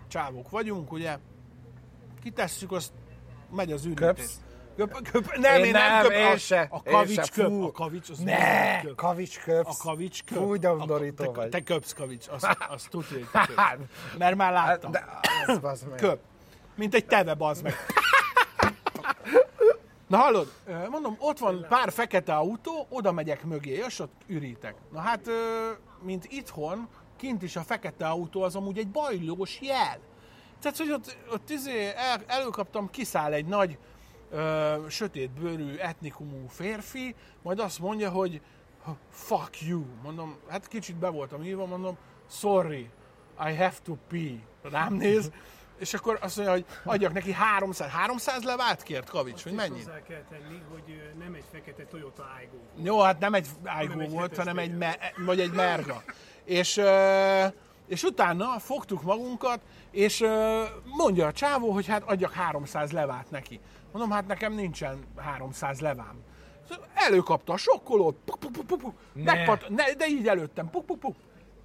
csávók 0.09 0.51
vagyunk, 0.51 0.93
ugye, 0.93 1.19
kitesszük, 2.23 2.73
azt 2.73 2.93
megy 3.55 3.73
az 3.73 3.85
ürítés. 3.85 4.07
Köpsz? 4.07 4.44
Köp, 4.77 5.11
köp, 5.11 5.37
nem, 5.37 5.59
én, 5.59 5.65
Én 5.65 5.71
nem, 5.71 6.03
köp, 6.03 6.13
én 6.13 6.27
a, 6.27 6.37
se, 6.37 6.67
a 6.71 6.83
kavics 6.83 7.31
köp, 7.31 7.63
a 7.63 7.73
kavics, 7.73 8.11
az 8.11 8.19
Ne, 8.19 8.81
köp. 8.81 8.95
kavics 8.97 9.41
köpsz. 9.41 9.81
A 9.81 9.83
kavics 9.83 10.25
köp. 10.25 10.39
Fúj, 10.39 10.59
de 10.59 10.73
undorító 10.73 11.25
te, 11.25 11.31
vagy. 11.31 11.49
te 11.49 11.61
köpsz 11.63 11.93
kavics, 11.93 12.27
azt, 12.29 12.57
azt 12.69 12.89
tudja, 12.89 13.17
hogy 13.17 13.29
te 13.33 13.47
köpsz. 13.47 13.91
Mert 14.19 14.37
már 14.37 14.53
láttam. 14.53 14.91
De 14.91 15.05
az, 15.63 15.83
meg. 15.89 15.99
Köp. 15.99 16.19
Mint 16.75 16.95
egy 16.95 17.07
teve, 17.07 17.35
bazd 17.35 17.63
meg. 17.63 17.75
Na 20.07 20.17
hallod, 20.17 20.53
mondom, 20.91 21.17
ott 21.19 21.39
van 21.39 21.67
pár 21.69 21.93
fekete 21.93 22.35
autó, 22.35 22.87
oda 22.89 23.13
megyek 23.13 23.45
mögé, 23.45 23.83
és 23.87 23.99
ott 23.99 24.23
ürítek. 24.27 24.75
Na 24.93 25.01
hát, 25.01 25.21
mint 26.03 26.27
itthon, 26.29 26.89
kint 27.17 27.43
is 27.43 27.57
a 27.57 27.63
fekete 27.63 28.07
autó 28.09 28.43
az 28.43 28.57
amúgy 28.57 28.79
egy 28.79 28.89
bajlós 28.89 29.61
jel. 29.61 29.99
Tehát, 30.61 30.79
hogy 30.79 30.91
ott, 30.91 31.17
ott 31.33 31.51
izé 31.51 31.93
el, 31.97 32.23
előkaptam, 32.27 32.91
kiszáll 32.91 33.33
egy 33.33 33.47
nagy, 33.47 33.79
ö, 34.31 34.75
sötétbőrű, 34.89 35.77
etnikumú 35.77 36.47
férfi, 36.49 37.15
majd 37.43 37.59
azt 37.59 37.79
mondja, 37.79 38.11
hogy 38.11 38.41
fuck 39.11 39.63
you. 39.67 39.85
Mondom, 40.03 40.37
hát 40.49 40.69
kicsit 40.69 40.97
be 40.97 41.09
voltam 41.09 41.43
írva, 41.43 41.67
mondom, 41.67 41.97
sorry. 42.31 42.91
I 43.49 43.55
have 43.55 43.77
to 43.85 43.95
pee. 44.09 44.39
Rám 44.63 44.95
néz, 44.95 45.31
és 45.79 45.95
akkor 45.95 46.19
azt 46.21 46.37
mondja, 46.37 46.55
hogy 46.55 46.65
adjak 46.85 47.13
neki 47.13 47.33
300, 47.33 47.91
300 47.91 48.43
levát 48.43 48.83
kért 48.83 49.11
Kavics, 49.11 49.43
hogy 49.43 49.55
Azt 49.55 49.65
is 49.65 49.69
mennyi? 49.69 49.85
Hozzá 49.85 50.03
kell 50.03 50.23
tenni, 50.31 50.63
hogy 50.73 51.13
nem 51.19 51.35
egy 51.35 51.45
fekete 51.53 51.85
Toyota 51.85 52.31
Aygo. 52.39 52.57
Jó, 52.83 53.01
hát 53.01 53.19
nem 53.19 53.35
egy 53.35 53.49
Aygo 53.65 53.99
egy 53.99 54.11
volt, 54.11 54.23
hetes 54.23 54.39
hanem 54.39 54.59
egy, 54.59 54.77
me, 54.77 54.99
vagy 55.25 55.41
egy 55.41 55.53
Merga. 55.53 56.03
És, 56.45 56.81
és 57.87 58.03
utána 58.03 58.59
fogtuk 58.59 59.03
magunkat, 59.03 59.61
és 59.91 60.25
mondja 60.85 61.27
a 61.27 61.33
csávó, 61.33 61.71
hogy 61.71 61.87
hát 61.87 62.03
adjak 62.03 62.33
300 62.33 62.93
levát 62.93 63.31
neki. 63.31 63.61
Mondom, 63.95 64.13
hát 64.13 64.27
nekem 64.27 64.53
nincsen 64.53 65.05
300 65.17 65.81
levám. 65.81 66.23
Előkapta 66.95 67.53
a 67.53 67.57
sokkolót, 67.57 68.17
puk, 68.25 68.39
puk, 68.39 68.53
puk, 68.53 68.67
puk, 68.67 68.81
puk, 68.81 68.95
megpat, 69.13 69.69
ne, 69.69 69.93
de 69.93 70.07
így 70.09 70.29
előttem, 70.29 70.71
puk, 70.71 70.87
puk, 70.87 70.99
puk. 70.99 71.17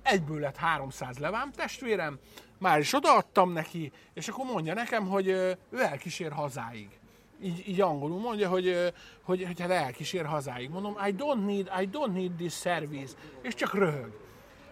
Egyből 0.02 0.40
lett 0.40 0.58
300 0.58 1.18
levám, 1.18 1.52
testvérem, 1.52 2.20
már 2.58 2.80
is 2.80 2.94
odaadtam 2.94 3.52
neki, 3.52 3.92
és 4.14 4.28
akkor 4.28 4.46
mondja 4.46 4.74
nekem, 4.74 5.08
hogy 5.08 5.28
ő 5.28 5.58
elkísér 5.72 6.32
hazáig 6.32 7.00
így, 7.42 7.68
így 7.68 7.82
angolul 7.82 8.20
mondja, 8.20 8.50
hogy, 8.50 8.94
hogy, 9.24 9.44
hogy 9.44 9.60
hát 9.60 9.70
elkísér 9.70 10.26
hazáig. 10.26 10.70
Mondom, 10.70 10.98
I 11.08 11.16
don't 11.18 11.46
need, 11.46 11.72
I 11.82 11.90
don't 11.92 12.14
need 12.14 12.32
this 12.32 12.54
service. 12.54 13.14
És 13.42 13.54
csak 13.54 13.74
röhög. 13.74 14.20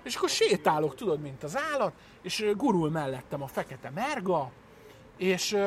És 0.04 0.16
akkor 0.16 0.30
sétálok, 0.30 0.96
tudod, 0.96 1.20
mint 1.20 1.44
az 1.44 1.58
állat, 1.74 1.94
és 2.22 2.46
gurul 2.56 2.90
mellettem 2.90 3.42
a 3.42 3.48
fekete 3.48 3.90
merga, 3.90 4.52
és, 5.18 5.58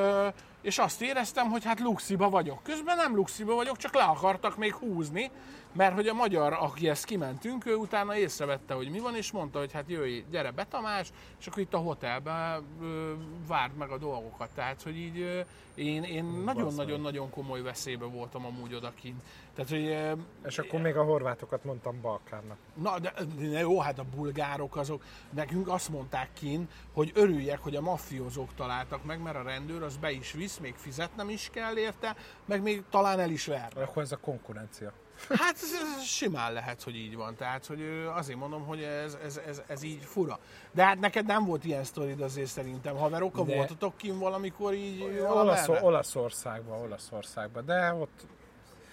és 0.60 0.78
azt 0.78 1.02
éreztem, 1.02 1.50
hogy 1.50 1.64
hát 1.64 1.80
luxiba 1.80 2.28
vagyok. 2.28 2.62
Közben 2.62 2.96
nem 2.96 3.16
luxiba 3.16 3.54
vagyok, 3.54 3.76
csak 3.76 3.94
le 3.94 4.02
akartak 4.02 4.56
még 4.56 4.74
húzni, 4.74 5.30
mert 5.72 5.94
hogy 5.94 6.06
a 6.06 6.14
magyar, 6.14 6.52
aki 6.52 6.88
ezt 6.88 7.04
kimentünk, 7.04 7.66
ő 7.66 7.74
utána 7.74 8.16
észrevette, 8.16 8.74
hogy 8.74 8.90
mi 8.90 8.98
van, 8.98 9.16
és 9.16 9.30
mondta, 9.30 9.58
hogy 9.58 9.72
hát 9.72 9.84
jöjj, 9.88 10.24
gyere 10.30 10.50
be 10.50 10.64
Tamás, 10.64 11.10
és 11.40 11.46
akkor 11.46 11.62
itt 11.62 11.74
a 11.74 11.78
hotelben 11.78 12.64
ö, 12.82 13.12
várd 13.46 13.76
meg 13.76 13.90
a 13.90 13.98
dolgokat. 13.98 14.50
Tehát, 14.54 14.82
hogy 14.82 14.96
így 14.96 15.20
ö, 15.20 15.40
én, 15.74 16.02
én 16.02 16.24
nagyon-nagyon-nagyon 16.24 17.30
komoly 17.30 17.62
veszélybe 17.62 18.04
voltam 18.04 18.46
amúgy 18.46 18.74
odakint. 18.74 19.22
Tehát, 19.54 19.70
hogy 19.70 19.86
ö, 19.86 20.12
És 20.48 20.58
akkor 20.58 20.80
még 20.80 20.96
a 20.96 21.04
horvátokat 21.04 21.64
mondtam 21.64 22.00
Balkánnak. 22.00 22.56
Na, 22.74 22.98
de, 22.98 23.12
de 23.38 23.58
jó, 23.58 23.80
hát 23.80 23.98
a 23.98 24.04
bulgárok 24.16 24.76
azok, 24.76 25.04
nekünk 25.30 25.68
azt 25.68 25.88
mondták 25.88 26.28
kin, 26.32 26.68
hogy 26.92 27.10
örüljek, 27.14 27.58
hogy 27.62 27.76
a 27.76 27.80
maffiózók 27.80 28.54
találtak 28.54 29.04
meg, 29.04 29.22
mert 29.22 29.36
a 29.36 29.42
rendőr 29.42 29.82
az 29.82 29.96
be 29.96 30.10
is 30.10 30.32
visz, 30.32 30.49
még 30.58 30.74
fizetnem 30.74 31.28
is 31.30 31.48
kell 31.52 31.76
érte, 31.76 32.16
meg 32.44 32.62
még 32.62 32.82
talán 32.90 33.20
el 33.20 33.30
is 33.30 33.46
ver. 33.46 33.72
Akkor 33.76 34.02
ez 34.02 34.12
a 34.12 34.16
konkurencia. 34.16 34.92
Hát 35.28 35.54
ez, 35.54 35.70
ez 35.96 36.02
simán 36.04 36.52
lehet, 36.52 36.82
hogy 36.82 36.96
így 36.96 37.16
van. 37.16 37.34
Tehát, 37.36 37.66
hogy 37.66 37.82
azért 38.14 38.38
mondom, 38.38 38.66
hogy 38.66 38.82
ez, 38.82 39.18
ez, 39.24 39.40
ez, 39.46 39.62
ez 39.66 39.82
így 39.82 40.02
fura. 40.04 40.38
De 40.72 40.84
hát 40.84 41.00
neked 41.00 41.26
nem 41.26 41.44
volt 41.44 41.64
ilyen 41.64 41.84
sztorid 41.84 42.20
azért 42.20 42.48
szerintem. 42.48 42.96
Haverokkal 42.96 43.44
De- 43.44 43.56
voltatok 43.56 43.96
kim 43.96 44.18
valamikor 44.18 44.74
így 44.74 45.02
Olasz? 45.28 45.68
Olaszországban, 45.68 46.80
Olaszországban, 46.80 47.64
de 47.64 47.94
ott 47.94 48.26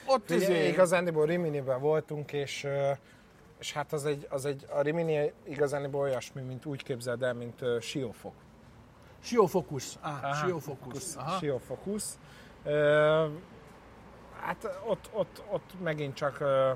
Ott 0.05 0.29
izé, 0.29 0.67
igazániból 0.67 1.25
Riminiben 1.25 1.79
voltunk, 1.79 2.31
és, 2.31 2.67
és 3.59 3.73
hát 3.73 3.93
az 3.93 4.05
egy, 4.05 4.27
az 4.29 4.45
egy, 4.45 4.65
a 4.69 4.81
Rimini 4.81 5.31
igazániból 5.43 6.01
olyasmi, 6.01 6.41
mint 6.41 6.65
úgy 6.65 6.83
képzeld 6.83 7.23
el, 7.23 7.33
mint 7.33 7.61
uh, 7.61 7.79
Siófok. 7.79 8.33
Siófokusz. 9.19 9.97
Ah, 10.01 10.35
Siófokusz. 10.35 11.15
Aha. 11.15 11.37
Siófokusz. 11.37 12.19
Ö, 12.63 13.27
hát 14.41 14.79
ott, 14.85 15.09
ott, 15.13 15.43
ott 15.49 15.73
megint 15.81 16.15
csak 16.15 16.39
ö, 16.39 16.71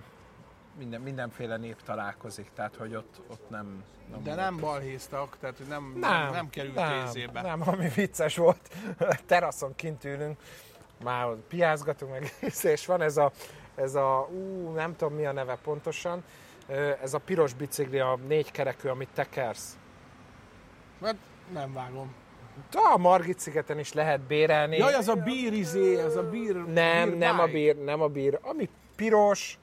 minden, 0.78 1.02
mindenféle 1.02 1.58
nép 1.58 1.82
találkozik, 1.82 2.52
tehát 2.56 2.76
hogy 2.76 2.96
ott, 2.96 3.22
ott 3.28 3.50
nem... 3.50 3.84
nem 4.12 4.24
De 4.24 4.36
nem 4.36 4.58
balhéztak, 4.58 5.38
tehát 5.39 5.58
hogy 5.58 5.68
nem, 5.68 5.96
nem, 6.00 6.12
nem, 6.12 6.32
nem 6.32 6.50
került 6.50 6.76
nem, 6.76 7.06
ézébe. 7.06 7.42
Nem, 7.42 7.62
ami 7.66 7.88
vicces 7.88 8.38
volt, 8.38 8.70
teraszon 9.26 9.76
kint 9.76 10.04
ülünk, 10.04 10.39
már 11.04 11.28
piázgatunk 11.48 12.12
meg, 12.12 12.34
és 12.64 12.86
van 12.86 13.02
ez 13.02 13.18
a, 13.18 13.32
ez 13.76 13.96
a, 13.96 14.28
ú, 14.32 14.72
nem 14.72 14.96
tudom 14.96 15.14
mi 15.14 15.26
a 15.26 15.32
neve 15.32 15.56
pontosan, 15.56 16.24
ez 17.02 17.14
a 17.14 17.20
piros 17.20 17.54
bicikli, 17.54 18.00
a 18.00 18.20
négy 18.28 18.52
kerekű, 18.52 18.88
amit 18.88 19.10
tekersz. 19.14 19.78
Hát 21.02 21.16
nem 21.54 21.74
vágom. 21.74 22.14
A 22.93 22.97
Margit 22.97 23.39
szigeten 23.39 23.80
is 23.80 23.93
lehet 23.93 24.20
bérelni. 24.22 24.78
Jaj, 24.78 24.93
az 24.93 25.07
a 25.07 25.16
bír 25.16 25.53
izé, 25.53 25.95
az 26.01 26.16
a 26.16 26.30
bír... 26.30 26.55
Nem, 26.55 27.09
bír 27.09 27.18
nem 27.18 27.39
a 27.39 27.45
bike. 27.45 27.57
bír, 27.57 27.84
nem 27.84 28.01
a 28.01 28.07
bír. 28.07 28.39
Ami 28.41 28.70
piros, 28.95 29.59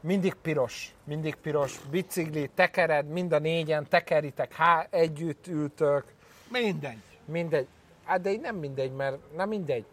mindig 0.00 0.34
piros, 0.34 0.94
mindig 1.04 1.34
piros. 1.34 1.80
Bicikli, 1.90 2.50
tekered, 2.54 3.06
mind 3.08 3.32
a 3.32 3.38
négyen, 3.38 3.88
tekeritek, 3.88 4.52
há, 4.54 4.86
együtt 4.90 5.46
ültök, 5.46 6.04
Mindegy. 6.48 6.98
mindegy. 7.24 7.66
Hát 8.04 8.20
de 8.20 8.30
így 8.30 8.40
nem 8.40 8.56
mindegy, 8.56 8.92
mert 8.92 9.16
nem 9.36 9.48
mindegy. 9.48 9.84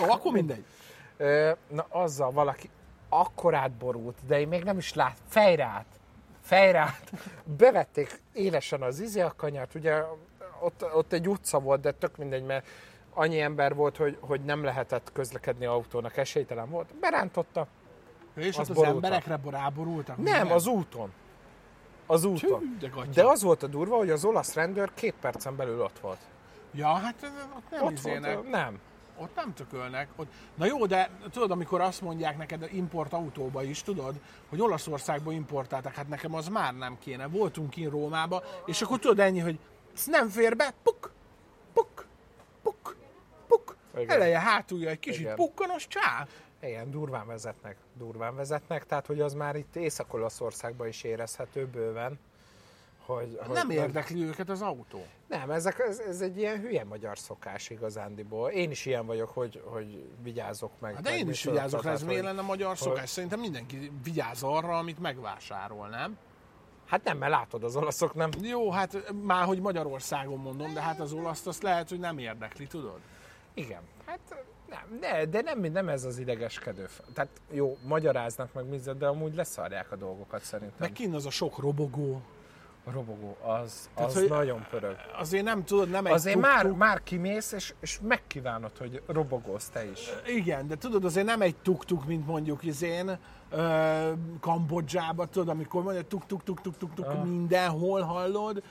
Jó, 0.00 0.10
akkor 0.10 0.32
mindegy. 0.32 0.64
Ö, 1.16 1.50
na 1.68 1.86
azzal 1.88 2.30
valaki 2.30 2.70
akkorát 3.08 3.70
borult, 3.70 4.16
de 4.26 4.40
én 4.40 4.48
még 4.48 4.62
nem 4.64 4.78
is 4.78 4.94
lát, 4.94 5.16
fejre 5.28 5.64
át, 5.64 5.86
fejre 6.42 6.78
át. 6.78 7.12
Bevették 7.44 8.20
élesen 8.32 8.82
az 8.82 9.00
izé 9.00 9.20
a 9.20 9.32
kanyart, 9.36 9.74
ugye 9.74 10.02
ott, 10.60 10.84
ott 10.94 11.12
egy 11.12 11.28
utca 11.28 11.58
volt, 11.60 11.80
de 11.80 11.92
tök 11.92 12.16
mindegy, 12.16 12.44
mert 12.44 12.66
annyi 13.14 13.40
ember 13.40 13.74
volt, 13.74 13.96
hogy, 13.96 14.16
hogy 14.20 14.40
nem 14.44 14.64
lehetett 14.64 15.12
közlekedni 15.12 15.64
autónak, 15.66 16.16
esélytelen 16.16 16.70
volt. 16.70 16.94
Berántotta. 17.00 17.66
És 18.36 18.48
Az 18.48 18.54
ott 18.70 18.76
az 18.76 18.82
borultak. 18.82 18.94
emberekre 19.12 19.50
ráborultak? 19.58 20.16
Nem, 20.16 20.52
az 20.52 20.66
úton. 20.66 21.12
Az 22.06 22.24
úton. 22.24 22.60
Tű, 22.60 22.76
de 22.78 22.88
gatya. 22.88 23.10
De 23.10 23.24
az 23.24 23.42
volt 23.42 23.62
a 23.62 23.66
durva, 23.66 23.96
hogy 23.96 24.10
az 24.10 24.24
olasz 24.24 24.54
rendőr 24.54 24.90
két 24.94 25.14
percen 25.20 25.56
belül 25.56 25.80
ott 25.80 25.98
volt. 25.98 26.18
Ja, 26.74 26.86
hát 26.88 27.14
ott 27.56 27.70
nem 27.70 27.84
Ott 27.84 27.92
izének. 27.92 28.34
volt, 28.34 28.50
nem. 28.50 28.78
Ott 29.20 29.34
nem 29.34 29.54
tökölnek. 29.54 30.08
Ott... 30.16 30.28
Na 30.54 30.66
jó, 30.66 30.86
de 30.86 31.10
tudod, 31.30 31.50
amikor 31.50 31.80
azt 31.80 32.00
mondják 32.00 32.36
neked 32.36 32.68
import 32.72 33.12
autóba 33.12 33.62
is, 33.62 33.82
tudod, 33.82 34.14
hogy 34.48 34.60
Olaszországból 34.60 35.32
importáltak, 35.32 35.94
hát 35.94 36.08
nekem 36.08 36.34
az 36.34 36.48
már 36.48 36.74
nem 36.76 36.98
kéne. 36.98 37.26
Voltunk 37.26 37.70
kint 37.70 37.90
Rómába, 37.90 38.42
és 38.66 38.82
akkor 38.82 38.98
tudod 38.98 39.18
ennyi, 39.18 39.38
hogy 39.38 39.58
nem 40.06 40.28
fér 40.28 40.56
be, 40.56 40.74
puk, 40.82 41.10
puk, 41.72 42.06
puk, 42.62 42.96
puk. 43.48 43.76
Igen. 43.96 44.10
Eleje, 44.10 44.38
hátulja 44.38 44.88
egy 44.90 44.98
kicsit 44.98 45.20
Igen. 45.20 45.34
pukkanos, 45.36 45.86
csá. 45.86 46.26
Igen, 46.62 46.90
durván 46.90 47.26
vezetnek, 47.26 47.76
durván 47.94 48.36
vezetnek, 48.36 48.86
tehát 48.86 49.06
hogy 49.06 49.20
az 49.20 49.34
már 49.34 49.56
itt 49.56 49.76
Észak-Olaszországban 49.76 50.86
is 50.86 51.02
érezhető 51.02 51.66
bőven, 51.66 52.18
hogy, 53.06 53.38
hogy 53.42 53.54
Nem 53.54 53.70
érdekli 53.70 54.22
őket 54.22 54.48
az 54.50 54.62
autó. 54.62 55.06
Nem, 55.26 55.50
ezek, 55.50 55.78
ez, 55.78 55.98
ez 55.98 56.20
egy 56.20 56.38
ilyen 56.38 56.60
hülye 56.60 56.84
magyar 56.84 57.18
szokás 57.18 57.70
igazándiból. 57.70 58.50
Én 58.50 58.70
is 58.70 58.86
ilyen 58.86 59.06
vagyok, 59.06 59.28
hogy, 59.28 59.62
hogy 59.64 60.10
vigyázok 60.22 60.70
meg. 60.80 60.94
Hát 60.94 61.02
de 61.02 61.10
meg 61.10 61.18
én 61.18 61.28
is 61.28 61.44
vigyázok 61.44 61.84
ez 61.84 62.02
miért 62.02 62.20
hogy- 62.24 62.30
lenne 62.30 62.42
magyar 62.46 62.78
szokás? 62.78 63.10
Szerintem 63.10 63.40
mindenki 63.40 63.92
vigyáz 64.02 64.42
arra, 64.42 64.78
amit 64.78 64.98
megvásárol, 64.98 65.88
nem? 65.88 66.18
Hát 66.88 67.04
nem, 67.04 67.18
mert 67.18 67.32
látod, 67.32 67.64
az 67.64 67.76
olaszok 67.76 68.14
nem. 68.14 68.30
Jó, 68.40 68.70
hát 68.70 69.12
már 69.22 69.44
hogy 69.44 69.60
Magyarországon 69.60 70.38
mondom, 70.38 70.74
de 70.74 70.80
hát 70.80 71.00
az 71.00 71.12
olaszt 71.12 71.46
azt 71.46 71.62
lehet, 71.62 71.88
hogy 71.88 71.98
nem 71.98 72.18
érdekli, 72.18 72.66
tudod? 72.66 72.98
Igen, 73.54 73.80
hát 74.06 74.18
nem, 74.68 74.98
de, 75.00 75.26
de 75.26 75.40
nem, 75.40 75.60
nem 75.60 75.88
ez 75.88 76.04
az 76.04 76.18
idegeskedő. 76.18 76.88
Tehát 77.14 77.30
jó, 77.50 77.76
magyaráznak 77.86 78.52
meg 78.52 78.68
mindent, 78.68 78.98
de 78.98 79.06
amúgy 79.06 79.34
leszarják 79.34 79.92
a 79.92 79.96
dolgokat 79.96 80.42
szerintem. 80.42 80.76
Meg 80.78 80.92
kinn 80.92 81.14
az 81.14 81.26
a 81.26 81.30
sok 81.30 81.58
robogó. 81.58 82.22
A 82.84 82.90
robogó, 82.90 83.36
az, 83.42 83.88
Tehát, 83.94 84.10
az 84.10 84.16
hogy- 84.16 84.28
nagyon 84.28 84.66
pörög. 84.70 84.96
Azért 85.18 85.44
nem 85.44 85.64
tudod, 85.64 85.90
nem 85.90 86.06
egy 86.06 86.12
Azért 86.12 86.38
már, 86.38 86.60
tuk-tuk. 86.60 86.78
már 86.78 87.02
kimész, 87.02 87.52
és, 87.52 87.74
és 87.80 87.98
megkívánod, 88.02 88.76
hogy 88.78 89.02
robogózz 89.06 89.66
te 89.68 89.90
is. 89.90 90.08
Igen, 90.26 90.66
de 90.68 90.76
tudod, 90.76 91.04
azért 91.04 91.26
nem 91.26 91.40
egy 91.42 91.56
tuk-tuk, 91.56 92.06
mint 92.06 92.26
mondjuk 92.26 92.62
izén 92.64 93.18
ö, 93.50 94.12
Kambodzsába, 94.40 95.26
tudod, 95.26 95.48
amikor 95.48 95.82
mondja 95.82 96.02
tuk-tuk-tuk-tuk-tuk 96.02 97.06
Ah. 97.06 97.24
mindenhol 97.24 98.00
hallod, 98.00 98.62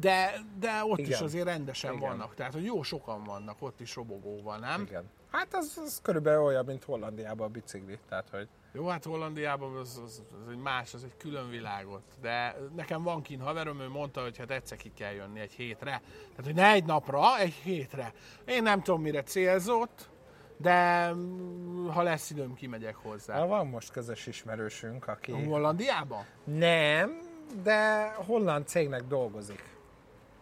de, 0.00 0.32
de 0.60 0.84
ott 0.84 0.98
Igen. 0.98 1.10
is 1.10 1.20
azért 1.20 1.44
rendesen 1.44 1.92
Igen. 1.94 2.08
vannak. 2.08 2.34
Tehát, 2.34 2.52
hogy 2.52 2.64
jó 2.64 2.82
sokan 2.82 3.24
vannak 3.24 3.56
ott 3.62 3.80
is 3.80 3.94
robogóval, 3.94 4.58
nem? 4.58 4.80
Igen. 4.82 5.04
Hát 5.34 5.54
az, 5.54 5.80
az 5.84 6.00
körülbelül 6.02 6.42
olyan, 6.42 6.64
mint 6.64 6.84
Hollandiában 6.84 7.46
a 7.46 7.50
bicikli. 7.50 7.98
Tehát, 8.08 8.28
hogy 8.30 8.48
Jó, 8.72 8.86
hát 8.86 9.04
Hollandiában 9.04 9.76
az, 9.76 10.00
az, 10.04 10.22
az 10.42 10.50
egy 10.50 10.58
más, 10.58 10.94
az 10.94 11.04
egy 11.04 11.16
külön 11.16 11.50
világot. 11.50 12.02
De 12.20 12.56
nekem 12.76 13.02
van 13.02 13.22
kint 13.22 13.42
haverom, 13.42 13.80
ő 13.80 13.88
mondta, 13.88 14.22
hogy 14.22 14.38
hát 14.38 14.50
egyszer 14.50 14.78
ki 14.78 14.92
kell 14.92 15.12
jönni 15.12 15.40
egy 15.40 15.52
hétre. 15.52 16.00
Tehát, 16.28 16.44
hogy 16.44 16.54
ne 16.54 16.70
egy 16.70 16.84
napra, 16.84 17.38
egy 17.38 17.52
hétre. 17.52 18.12
Én 18.44 18.62
nem 18.62 18.82
tudom, 18.82 19.02
mire 19.02 19.22
célzott, 19.22 20.08
de 20.56 21.10
mm, 21.12 21.86
ha 21.88 22.02
lesz 22.02 22.30
időm, 22.30 22.54
kimegyek 22.54 22.96
hozzá. 22.96 23.38
Na, 23.38 23.46
van 23.46 23.66
most 23.66 23.90
közös 23.90 24.26
ismerősünk, 24.26 25.08
aki... 25.08 25.32
Hollandiában? 25.32 26.24
Nem, 26.44 27.20
de 27.62 28.10
holland 28.12 28.66
cégnek 28.66 29.02
dolgozik. 29.02 29.76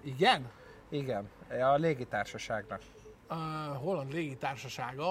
Igen? 0.03 0.51
Igen, 0.89 1.29
a 1.49 1.75
légitársaságnak. 1.75 2.81
A 3.33 3.75
Holland 3.75 4.13
légitársasága 4.13 5.05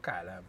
KLM. 0.00 0.44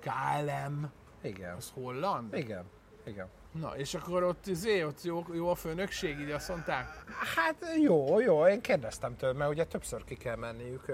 KLM. 0.00 0.90
Igen. 1.22 1.54
Az 1.56 1.70
holland? 1.74 2.34
Igen. 2.34 2.64
Igen. 3.04 3.28
Na, 3.60 3.76
és 3.76 3.94
akkor 3.94 4.22
ott, 4.22 4.46
izé, 4.46 4.82
ott 4.82 5.02
jó, 5.02 5.24
jó 5.32 5.48
a 5.48 5.54
főnökség, 5.54 6.18
így 6.18 6.30
azt 6.30 6.48
mondták? 6.48 7.04
Hát 7.36 7.54
jó, 7.82 8.20
jó, 8.20 8.46
én 8.46 8.60
kérdeztem 8.60 9.16
tőle, 9.16 9.32
mert 9.32 9.50
ugye 9.50 9.64
többször 9.64 10.04
ki 10.04 10.14
kell 10.14 10.36
menniük. 10.36 10.84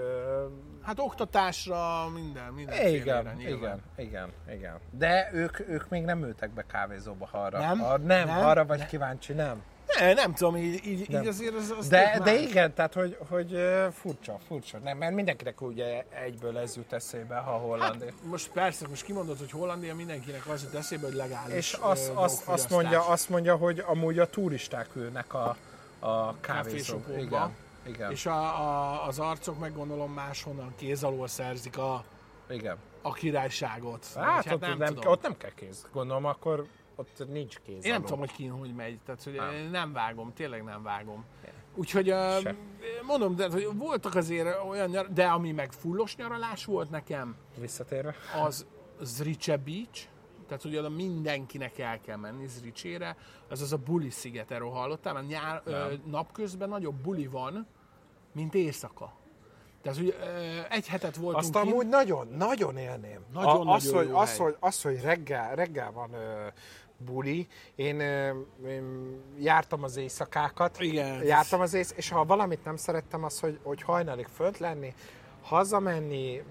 Hát 0.81 0.99
oktatásra, 0.99 2.09
minden, 2.13 2.53
minden 2.53 2.87
Igen, 2.87 3.39
igen, 3.39 3.79
igen, 3.95 4.31
igen. 4.49 4.79
De 4.91 5.29
ők, 5.33 5.59
ők 5.59 5.89
még 5.89 6.03
nem 6.03 6.23
ültek 6.23 6.49
be 6.49 6.65
kávézóba 6.65 7.27
arra. 7.31 7.59
Nem? 7.59 7.83
Ar, 7.83 7.99
nem, 8.01 8.27
Nem? 8.27 8.45
arra 8.45 8.65
vagy 8.65 8.85
kíváncsi, 8.85 9.33
nem. 9.33 9.63
Ne, 9.99 10.13
nem 10.13 10.33
tudom, 10.33 10.55
így, 10.55 10.85
így, 10.85 11.09
Nem. 11.09 11.21
így 11.21 11.27
azért 11.27 11.55
az, 11.55 11.73
az 11.77 11.87
De, 11.87 12.19
de 12.23 12.39
igen, 12.39 12.73
tehát 12.73 12.93
hogy, 12.93 13.17
hogy 13.29 13.57
furcsa, 13.91 14.39
furcsa. 14.47 14.77
Nem, 14.77 14.97
mert 14.97 15.13
mindenkinek 15.13 15.61
ugye 15.61 16.03
egyből 16.09 16.57
ez 16.57 16.75
jut 16.75 16.93
eszébe, 16.93 17.35
ha 17.35 17.51
hollandi. 17.51 18.05
Hát, 18.05 18.13
most 18.23 18.49
persze, 18.51 18.87
most 18.87 19.03
kimondod, 19.03 19.37
hogy 19.37 19.51
Hollandia 19.51 19.95
mindenkinek 19.95 20.47
az 20.47 20.63
jut 20.63 20.73
eszébe, 20.73 21.05
hogy 21.05 21.15
legális 21.15 21.55
És 21.55 21.73
azt, 21.73 22.11
azt, 22.13 22.47
azt, 22.47 22.69
mondja, 22.69 23.07
azt 23.07 23.29
mondja, 23.29 23.55
hogy 23.55 23.83
amúgy 23.85 24.19
a 24.19 24.29
turisták 24.29 24.95
ülnek 24.95 25.33
a, 25.33 25.57
a 25.99 26.39
kávézók. 26.39 26.41
Kávéshopokba. 26.41 27.21
Igen, 27.21 27.51
igen, 27.95 28.11
És 28.11 28.25
a, 28.25 28.61
a, 28.61 29.07
az 29.07 29.19
arcok 29.19 29.59
meg 29.59 29.75
gondolom 29.75 30.11
máshonnan 30.13 30.73
kéz 30.75 31.03
alól 31.03 31.27
szerzik 31.27 31.77
a, 31.77 32.03
igen. 32.49 32.77
a 33.01 33.13
királyságot. 33.13 34.05
Hát, 34.15 34.43
Vagy 34.43 34.53
ott, 34.53 34.59
nem, 34.59 34.77
nem, 34.77 34.95
ott 35.05 35.21
nem 35.21 35.37
kell 35.37 35.53
kéz. 35.55 35.87
Gondolom, 35.91 36.25
akkor 36.25 36.67
ott 36.95 37.27
nincs 37.29 37.59
kéz. 37.59 37.85
Én 37.85 37.91
nem 37.91 38.01
tudom, 38.01 38.19
hogy 38.19 38.31
ki 38.31 38.45
hogy 38.45 38.73
megy, 38.75 38.99
tehát 39.05 39.23
hogy 39.23 39.33
Nem. 39.33 39.53
nem. 39.53 39.69
nem 39.71 39.93
vágom, 39.93 40.33
tényleg 40.33 40.63
nem 40.63 40.83
vágom. 40.83 41.25
Úgyhogy 41.75 42.11
uh, 42.11 42.39
Se. 42.39 42.55
mondom, 43.07 43.35
de, 43.35 43.49
hogy 43.51 43.67
voltak 43.73 44.15
azért 44.15 44.63
olyan 44.63 44.89
nyar, 44.89 45.13
de 45.13 45.25
ami 45.25 45.51
meg 45.51 45.71
fullos 45.71 46.15
nyaralás 46.15 46.65
volt 46.65 46.89
nekem, 46.89 47.35
Visszatérve. 47.59 48.15
az 48.43 48.65
Zrice 49.01 49.57
Beach, 49.57 50.07
tehát 50.47 50.63
hogy 50.63 50.77
oda 50.77 50.89
mindenkinek 50.89 51.77
el 51.79 51.99
kell 51.99 52.17
menni 52.17 52.47
Zricsére, 52.47 53.15
az 53.49 53.61
az 53.61 53.73
a 53.73 53.77
buli 53.77 54.09
sziget, 54.09 54.51
erről 54.51 54.69
hallottál, 54.69 55.13
mert 55.13 55.27
nyár, 55.27 55.61
ö, 55.63 55.93
napközben 56.05 56.69
nagyobb 56.69 56.95
buli 56.95 57.27
van, 57.27 57.67
mint 58.31 58.53
éjszaka. 58.53 59.13
Tehát, 59.81 59.97
hogy 59.97 60.15
egy 60.69 60.87
hetet 60.87 61.15
voltunk 61.15 61.43
Azt 61.43 61.53
kint. 61.53 61.65
amúgy 61.73 61.87
nagyon, 61.87 62.27
nagyon 62.27 62.77
élném. 62.77 63.19
Nagyon-nagyon 63.33 63.67
az, 63.67 63.91
hogy, 63.91 64.07
jó 64.07 64.17
az, 64.17 64.29
hely. 64.29 64.37
hogy, 64.37 64.55
az, 64.59 64.81
hogy 64.81 65.01
reggel, 65.01 65.55
reggel 65.55 65.91
van 65.91 66.13
ö, 66.13 66.47
buli, 66.97 67.47
én, 67.75 67.99
én 68.67 69.17
jártam 69.39 69.83
az 69.83 69.97
éjszakákat, 69.97 70.79
Igen. 70.79 71.23
jártam 71.23 71.61
az 71.61 71.73
éjsz, 71.73 71.93
és 71.95 72.09
ha 72.09 72.25
valamit 72.25 72.63
nem 72.63 72.75
szerettem, 72.75 73.23
az, 73.23 73.39
hogy, 73.39 73.59
hogy 73.63 73.81
hajnalig 73.81 74.27
fönt 74.27 74.57
lenni, 74.57 74.93
hazamenni, 75.41 76.43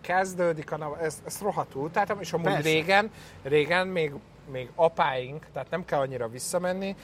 kezdődik 0.00 0.72
a 0.72 0.76
nap, 0.76 1.00
ezt, 1.00 1.20
ezt 1.26 1.40
rohadtul 1.40 1.84
utáltam, 1.84 2.20
és 2.20 2.32
amúgy 2.32 2.44
Persze. 2.52 2.68
régen, 2.68 3.10
régen 3.42 3.86
még, 3.86 4.12
még 4.50 4.70
apáink, 4.74 5.46
tehát 5.52 5.70
nem 5.70 5.84
kell 5.84 6.00
annyira 6.00 6.28
visszamenni, 6.28 6.96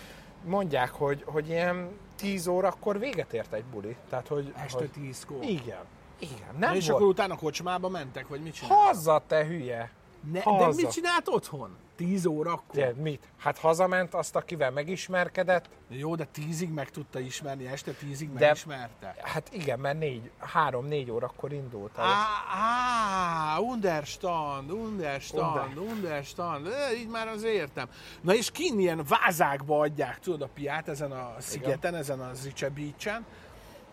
mondják, 0.44 0.90
hogy, 0.90 1.22
hogy 1.26 1.48
ilyen 1.48 1.98
10 2.16 2.46
órakor 2.46 2.98
véget 2.98 3.32
ért 3.32 3.52
egy 3.52 3.64
buli. 3.64 3.96
Tehát, 4.08 4.28
hogy, 4.28 4.52
Este 4.64 4.78
hogy 4.78 4.90
tízkor. 4.90 5.42
igen, 5.42 5.84
igen, 6.18 6.52
Na, 6.52 6.58
nem 6.58 6.74
és 6.74 6.86
volt. 6.86 6.96
akkor 6.96 7.10
utána 7.12 7.36
kocsmába 7.36 7.88
mentek, 7.88 8.28
vagy 8.28 8.40
mit 8.42 8.54
csináltak? 8.54 8.78
Haza, 8.86 9.22
te 9.26 9.44
hülye! 9.44 9.90
Ne, 10.32 10.38
de 10.42 10.50
haza. 10.50 10.80
mit 10.80 10.90
csinált 10.90 11.28
otthon? 11.28 11.76
Tíz 11.96 12.26
órakor? 12.26 12.74
De 12.74 12.92
mit? 13.02 13.22
Hát 13.38 13.58
hazament 13.58 14.14
azt, 14.14 14.36
akivel 14.36 14.70
megismerkedett. 14.70 15.68
Jó, 15.88 16.14
de 16.14 16.24
tízig 16.24 16.70
meg 16.70 16.90
tudta 16.90 17.18
ismerni, 17.18 17.66
este 17.66 17.92
tízig 17.92 18.32
De- 18.32 18.46
megismerte. 18.46 19.14
Hát 19.22 19.48
igen, 19.52 19.78
mert 19.78 19.98
négy, 19.98 20.30
három-négy 20.38 21.10
órakor 21.10 21.52
indult. 21.52 21.98
el. 21.98 22.04
Á, 22.04 23.58
understand, 23.58 24.70
understand, 24.70 25.56
Under. 25.66 25.82
understand, 25.82 26.68
De 26.68 26.96
így 26.96 27.08
már 27.08 27.28
az 27.28 27.42
értem. 27.42 27.88
Na 28.20 28.34
és 28.34 28.50
kint 28.50 28.80
ilyen 28.80 29.04
vázákba 29.08 29.78
adják, 29.80 30.18
tudod, 30.18 30.42
a 30.42 30.48
piát 30.54 30.88
ezen 30.88 31.12
a 31.12 31.34
szigeten, 31.38 31.94
ezen 31.94 32.20
a 32.20 32.34
Zice 32.34 32.68
Beach-en, 32.70 33.24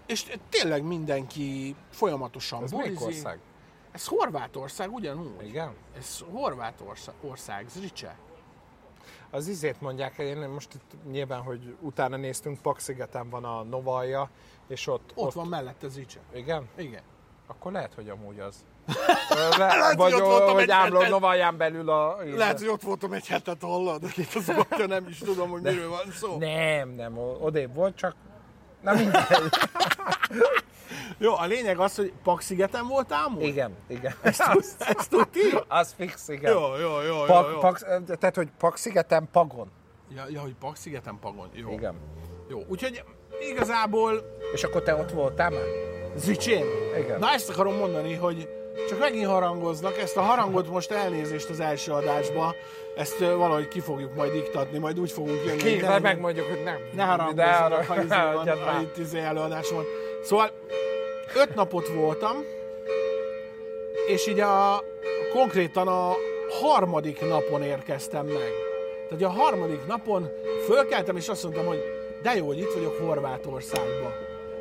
és 0.06 0.26
tényleg 0.50 0.84
mindenki 0.84 1.76
folyamatosan 1.90 2.64
Ez 2.64 2.72
bulizik. 2.72 3.28
Ez 3.92 4.08
Horvátország 4.08 4.94
ugyanúgy. 4.94 5.48
Igen? 5.48 5.74
Ez 5.98 6.20
Horvátország, 6.32 7.16
ország, 7.22 7.68
Zrice. 7.70 8.18
Az 9.30 9.48
izét 9.48 9.82
mondják, 9.82 10.18
én 10.18 10.38
most 10.38 10.74
itt 10.74 11.12
nyilván, 11.12 11.42
hogy 11.42 11.76
utána 11.80 12.16
néztünk, 12.16 12.62
Pak-szigeten 12.62 13.30
van 13.30 13.44
a 13.44 13.64
Novalja, 13.64 14.30
és 14.68 14.88
ott, 14.88 15.12
Ott, 15.16 15.26
ott 15.26 15.34
van 15.34 15.48
mellette 15.48 15.88
Zice. 15.88 16.20
Igen? 16.34 16.70
Igen. 16.78 17.02
Akkor 17.48 17.72
lehet, 17.72 17.94
hogy 17.94 18.10
amúgy 18.10 18.40
az. 18.40 18.56
Le, 19.58 19.86
hogy 19.88 19.96
vagy 19.98 20.14
ott 20.14 20.20
voltam 20.20 20.54
hogy 20.54 20.64
egy 20.64 20.72
Ámló. 20.72 21.02
Novalján 21.02 21.58
belül 21.58 21.90
a... 21.90 22.18
Lehet, 22.36 22.60
hogy 22.60 22.68
ott 22.68 22.82
voltam 22.82 23.14
egy 23.14 23.28
hetet, 23.28 23.62
hallod? 23.62 24.04
Az 24.36 24.50
akkor 24.50 24.88
nem 24.88 25.08
is 25.08 25.18
tudom, 25.18 25.50
hogy 25.50 25.62
miről 25.62 25.90
van 25.90 26.12
szó. 26.12 26.38
Nem, 26.38 26.90
nem, 26.90 27.18
odébb 27.18 27.74
volt, 27.74 27.96
csak... 27.96 28.16
Na 28.82 28.94
mindegy. 28.94 29.28
Jó, 31.18 31.34
a 31.38 31.46
lényeg 31.46 31.80
az, 31.80 31.96
hogy 31.96 32.14
Pak-szigeten 32.24 32.88
voltál 32.88 33.24
amúgy? 33.26 33.44
igen, 33.44 33.72
igen. 33.88 34.14
Ezt, 34.22 34.42
ezt 34.80 35.10
tudti? 35.10 35.40
Az 35.68 35.94
fix, 35.98 36.28
igen. 36.28 36.52
Jó, 36.54 36.60
jó, 36.60 37.02
jó, 37.02 37.02
jó, 37.02 37.24
Pak, 37.26 37.52
jó. 37.52 37.60
pak, 37.60 37.80
tehát, 38.20 38.36
hogy 38.36 38.50
Pak-szigeten 38.58 39.30
Pagon. 39.32 39.72
Ja, 40.16 40.24
ja, 40.30 40.42
hogy 40.42 40.56
Pak-szigeten 40.60 41.18
Pagon. 41.22 41.50
Jó. 41.54 41.72
Igen. 41.72 41.96
Jó, 42.50 42.64
úgyhogy 42.68 43.04
igazából 43.50 44.38
És 44.54 44.64
akkor 44.64 44.82
te 44.82 44.96
ott 44.96 45.12
voltál 45.12 45.50
már? 45.50 45.64
Zicsén. 46.16 46.66
Igen. 46.98 47.20
Na 47.20 47.30
ezt 47.30 47.50
akarom 47.50 47.76
mondani, 47.76 48.14
hogy 48.14 48.50
csak 48.90 49.00
megint 49.00 49.26
harangoznak, 49.26 49.98
ezt 49.98 50.18
a 50.18 50.22
harangot 50.22 50.70
most 50.70 50.92
elnézést 50.92 51.50
az 51.50 51.60
első 51.60 51.92
adásba, 51.92 52.56
ezt 52.96 53.20
valahogy 53.20 53.68
ki 53.68 53.80
fogjuk 53.80 54.16
majd 54.16 54.36
iktatni, 54.36 54.78
majd 54.78 55.00
úgy 55.00 55.12
fogunk 55.12 55.42
jönni. 55.46 55.58
Ki, 55.58 55.76
ne- 55.76 56.00
megmondjuk, 56.00 56.48
hogy 56.48 56.64
nem. 56.64 56.78
Ne 56.96 57.04
harangozzanak, 57.04 57.86
ha, 57.86 57.96
izé 57.96 58.16
van, 58.34 58.58
ha 58.66 58.82
itt 58.82 58.98
izé 58.98 59.20
előadásom 59.20 59.78
van. 59.78 59.86
Szóval 60.24 60.52
öt 61.36 61.56
napot 61.56 61.88
voltam, 61.88 62.46
és 64.08 64.28
így 64.28 64.40
a, 64.40 64.84
konkrétan 65.34 65.88
a 65.88 66.14
harmadik 66.62 67.22
napon 67.28 67.64
érkeztem 67.64 68.26
meg. 68.26 68.52
Tehát 69.10 69.24
a 69.24 69.42
harmadik 69.42 69.86
napon 69.88 70.30
fölkeltem, 70.66 71.16
és 71.16 71.30
azt 71.30 71.44
mondtam, 71.44 71.66
hogy 71.66 71.84
de 72.22 72.36
jó, 72.36 72.46
hogy 72.46 72.60
itt 72.60 72.74
vagyok 72.74 73.00
Horvátországban. 73.00 74.14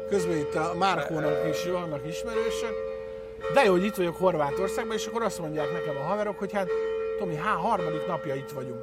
Közben 0.09 0.37
itt 0.37 0.55
a 0.55 0.75
Márkónak 0.79 1.49
is 1.51 1.65
vannak 1.65 2.07
ismerősök. 2.07 2.75
De 3.55 3.65
jó, 3.65 3.73
hogy 3.73 3.85
itt 3.85 3.95
vagyok 3.95 4.17
Horvátországban, 4.17 4.97
és 4.97 5.07
akkor 5.07 5.23
azt 5.23 5.39
mondják 5.39 5.73
nekem 5.73 5.97
a 5.97 6.07
haverok, 6.07 6.39
hogy 6.39 6.53
hát 6.53 6.69
Tomi, 7.19 7.35
há, 7.35 7.53
harmadik 7.53 8.07
napja 8.07 8.35
itt 8.35 8.51
vagyunk. 8.51 8.83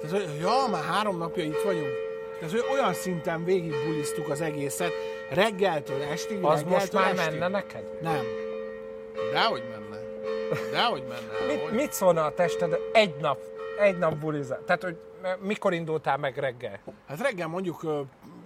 Tehát, 0.00 0.16
hogy 0.16 0.40
ja, 0.40 0.66
már 0.70 0.82
három 0.82 1.18
napja 1.18 1.44
itt 1.44 1.62
vagyunk. 1.64 2.07
Tehát, 2.38 2.50
hogy 2.50 2.64
olyan 2.72 2.94
szinten 2.94 3.44
végigbuliztuk 3.44 4.28
az 4.28 4.40
egészet, 4.40 4.92
reggeltől 5.30 6.02
estig, 6.02 6.36
Az 6.44 6.60
reggeltől 6.60 6.70
most 6.78 6.92
már 6.92 7.12
estig. 7.18 7.30
menne 7.38 7.48
neked? 7.48 7.84
Nem. 8.02 8.24
Dehogy 9.32 9.62
menne. 9.70 10.00
Dehogy 10.70 11.02
menne. 11.08 11.46
Mit, 11.52 11.60
Hogy- 11.62 11.72
mit 11.72 11.92
szólna 11.92 12.24
a 12.24 12.34
tested 12.34 12.78
egy 12.92 13.14
nap, 13.20 13.38
egy 13.80 13.98
nap 13.98 14.14
bulizál? 14.16 14.62
Tehát, 14.66 14.82
hogy 14.82 14.96
mikor 15.40 15.72
indultál 15.72 16.16
meg 16.16 16.36
reggel? 16.38 16.78
Hát 17.08 17.20
reggel 17.20 17.46
mondjuk 17.48 17.86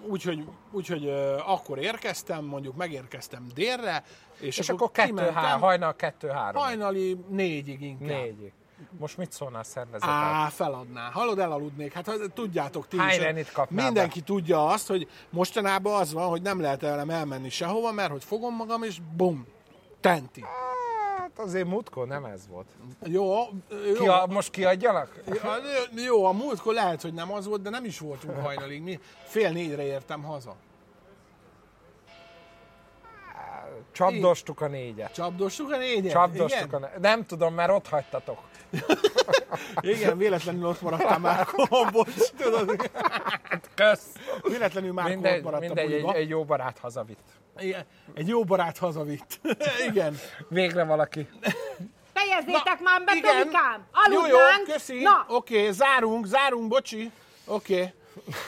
úgy, 0.07 0.23
hogy, 0.23 0.45
úgy, 0.71 0.87
hogy 0.87 1.09
akkor 1.47 1.79
érkeztem, 1.79 2.45
mondjuk 2.45 2.77
megérkeztem 2.77 3.47
délre, 3.55 4.05
és, 4.39 4.59
És 4.59 4.69
akkor 4.69 4.91
kettő, 4.91 5.09
kimentem 5.09 5.35
há, 5.35 5.59
hajnal 5.59 5.97
kettő-három. 5.97 6.63
hajnali 6.63 7.17
négyig 7.29 7.83
inkább. 7.83 8.09
Négyig. 8.09 8.53
Most 8.99 9.17
mit 9.17 9.33
szólnál 9.33 9.61
a 9.61 9.65
szervezetet? 9.65 10.09
Á, 10.09 10.49
feladná. 10.49 11.11
Hallod, 11.11 11.39
elaludnék. 11.39 11.93
Hát 11.93 12.11
tudjátok 12.35 12.89
ti 12.89 12.97
Hány 12.97 13.37
is. 13.37 13.47
Mindenki 13.69 14.21
tudja 14.21 14.67
azt, 14.67 14.89
hogy 14.89 15.09
mostanában 15.31 16.01
az 16.01 16.13
van, 16.13 16.29
hogy 16.29 16.43
nem 16.43 16.61
lehet 16.61 16.81
velem 16.81 17.11
elmenni 17.11 17.49
sehova, 17.49 17.93
mert 17.93 18.11
hogy 18.11 18.25
fogom 18.25 18.55
magam, 18.55 18.83
és 18.83 19.01
bum, 19.17 19.47
tenti. 20.01 20.45
Hát 21.17 21.39
azért 21.39 21.67
múltkor 21.67 22.07
nem 22.07 22.25
ez 22.25 22.49
volt. 22.49 22.67
Jó, 23.05 23.35
jó. 23.71 23.95
Ki 23.95 24.09
a, 24.09 24.27
most 24.31 24.51
kiadjalak? 24.51 25.23
Ja, 25.27 25.57
jó, 26.05 26.25
a 26.25 26.33
múltkor 26.33 26.75
lehet, 26.75 27.03
hogy 27.03 27.13
nem 27.15 27.33
az 27.33 27.47
volt, 27.47 27.63
de 27.63 27.71
nem 27.71 27.85
is 27.85 27.99
voltunk 27.99 28.39
hajnalig. 28.39 28.83
Mi 28.83 29.01
fél 29.25 29.51
négyre 29.51 29.83
értem 29.83 30.23
haza. 30.23 30.57
Csapdostuk 33.93 34.61
a 34.61 34.67
négyet. 34.67 35.13
Csapdostuk 35.13 35.73
a 35.73 35.77
négyet? 35.77 36.13
Csapdostuk 36.13 36.67
Igen? 36.67 36.83
a 36.83 36.87
négyet. 36.87 37.01
Nem 37.01 37.27
tudom, 37.27 37.55
mert 37.55 37.71
ott 37.71 37.89
hagytatok. 37.89 38.39
Igen, 39.81 40.19
véletlenül 40.19 40.67
ott 40.67 40.81
maradtam 40.81 41.21
már. 41.21 41.47
Bocs, 41.93 42.31
tudod? 42.43 42.91
Kösz. 43.75 44.07
Véletlenül 44.43 44.93
már 44.93 45.05
ott 45.05 45.13
Mindegy, 45.13 45.43
maradt 45.43 45.63
a 45.63 45.67
mindegy 45.67 45.93
egy, 45.93 46.15
egy 46.15 46.29
jó 46.29 46.45
barát 46.45 46.79
hazavitt. 46.79 47.29
Igen, 47.59 47.85
egy 48.15 48.29
jó 48.29 48.45
barát 48.45 48.79
hazavitt. 48.79 49.41
Igen. 49.89 50.17
Végre 50.49 50.85
valaki. 50.85 51.29
Fejezzétek 52.13 52.81
már 52.81 53.05
be, 53.05 53.13
igen. 53.15 53.39
Tomikám! 53.39 53.87
Jó, 54.11 54.19
Aludnánk! 54.19 54.67
jó, 54.67 54.73
köszi. 54.73 55.03
Na, 55.03 55.25
Oké, 55.29 55.71
zárunk, 55.71 56.27
zárunk, 56.27 56.69
bocsi. 56.69 57.11
Oké. 57.47 57.93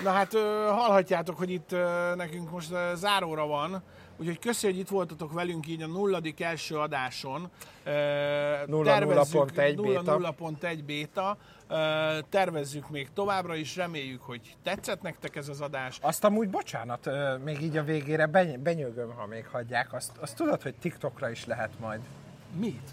Na 0.02 0.10
hát 0.10 0.32
hallhatjátok, 0.68 1.38
hogy 1.38 1.50
itt 1.50 1.70
nekünk 2.14 2.50
most 2.50 2.68
záróra 2.94 3.46
van, 3.46 3.82
úgyhogy 4.16 4.38
köszi, 4.38 4.66
hogy 4.66 4.78
itt 4.78 4.88
voltatok 4.88 5.32
velünk 5.32 5.68
így 5.68 5.82
a 5.82 5.86
nulladik 5.86 6.40
első 6.40 6.76
adáson. 6.76 7.50
Ö, 7.84 7.90
0.1 8.66 9.78
béta. 9.82 10.18
0.1 10.18 10.78
béta. 10.86 11.36
Tervezzük 12.28 12.90
még 12.90 13.08
továbbra 13.14 13.54
is, 13.54 13.76
reméljük, 13.76 14.22
hogy 14.22 14.56
tetszett 14.62 15.02
nektek 15.02 15.36
ez 15.36 15.48
az 15.48 15.60
adás. 15.60 15.98
Azt 16.00 16.24
amúgy, 16.24 16.48
bocsánat, 16.48 17.10
még 17.44 17.60
így 17.62 17.76
a 17.76 17.82
végére 17.82 18.26
beny- 18.26 18.58
benyögöm, 18.58 19.14
ha 19.14 19.26
még 19.26 19.46
hagyják. 19.46 19.92
Azt, 19.92 20.12
azt 20.20 20.36
tudod, 20.36 20.62
hogy 20.62 20.74
TikTokra 20.74 21.30
is 21.30 21.46
lehet 21.46 21.70
majd. 21.80 22.00
Mit? 22.58 22.90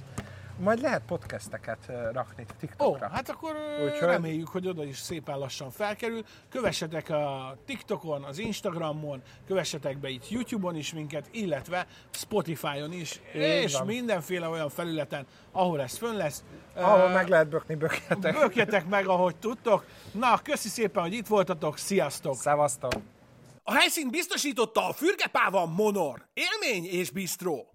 Majd 0.62 0.82
lehet 0.82 1.02
podcasteket 1.08 1.80
rakni 2.12 2.44
Ó, 2.44 2.54
TikTokra. 2.60 3.10
hát 3.10 3.30
akkor 3.30 3.56
Úgyhogy- 3.84 4.00
reméljük, 4.10 4.48
hogy 4.48 4.68
oda 4.68 4.84
is 4.84 4.98
szépen 4.98 5.38
lassan 5.38 5.72
felkerül. 5.72 6.24
Kövessetek 6.50 7.10
a 7.10 7.56
TikTokon, 7.66 8.24
az 8.24 8.38
Instagramon, 8.38 9.22
kövessetek 9.48 9.98
be 9.98 10.10
itt 10.10 10.30
YouTube-on 10.30 10.76
is 10.76 10.94
minket, 10.94 11.28
illetve 11.32 11.88
Spotify-on 12.12 12.92
is, 12.94 13.22
Így 13.36 13.42
és 13.42 13.74
van. 13.74 13.86
mindenféle 13.86 14.48
olyan 14.48 14.70
felületen, 14.70 15.26
ahol 15.52 15.82
ez 15.82 15.98
fönn 15.98 16.16
lesz. 16.18 16.44
Ahol 16.76 17.10
Ö, 17.10 17.14
meg 17.14 17.28
lehet 17.28 17.50
bökni 17.50 17.76
bökjetek. 17.76 18.40
Bökjetek 18.40 18.86
meg, 18.88 19.08
ahogy 19.08 19.36
tudtok. 19.36 19.86
Na, 20.12 20.38
köszi 20.44 20.70
szépen, 20.70 21.04
hogy 21.04 21.14
itt 21.14 21.28
voltatok. 21.28 21.78
Sziasztok! 21.78 22.36
Szevasztok! 22.36 22.92
A 23.64 23.74
helyszínt 23.74 24.12
biztosította 24.12 24.88
a 24.88 24.94
Fürgepáva 24.94 25.66
Monor. 25.66 26.26
Élmény 26.34 26.86
és 26.86 27.10
bistró. 27.10 27.72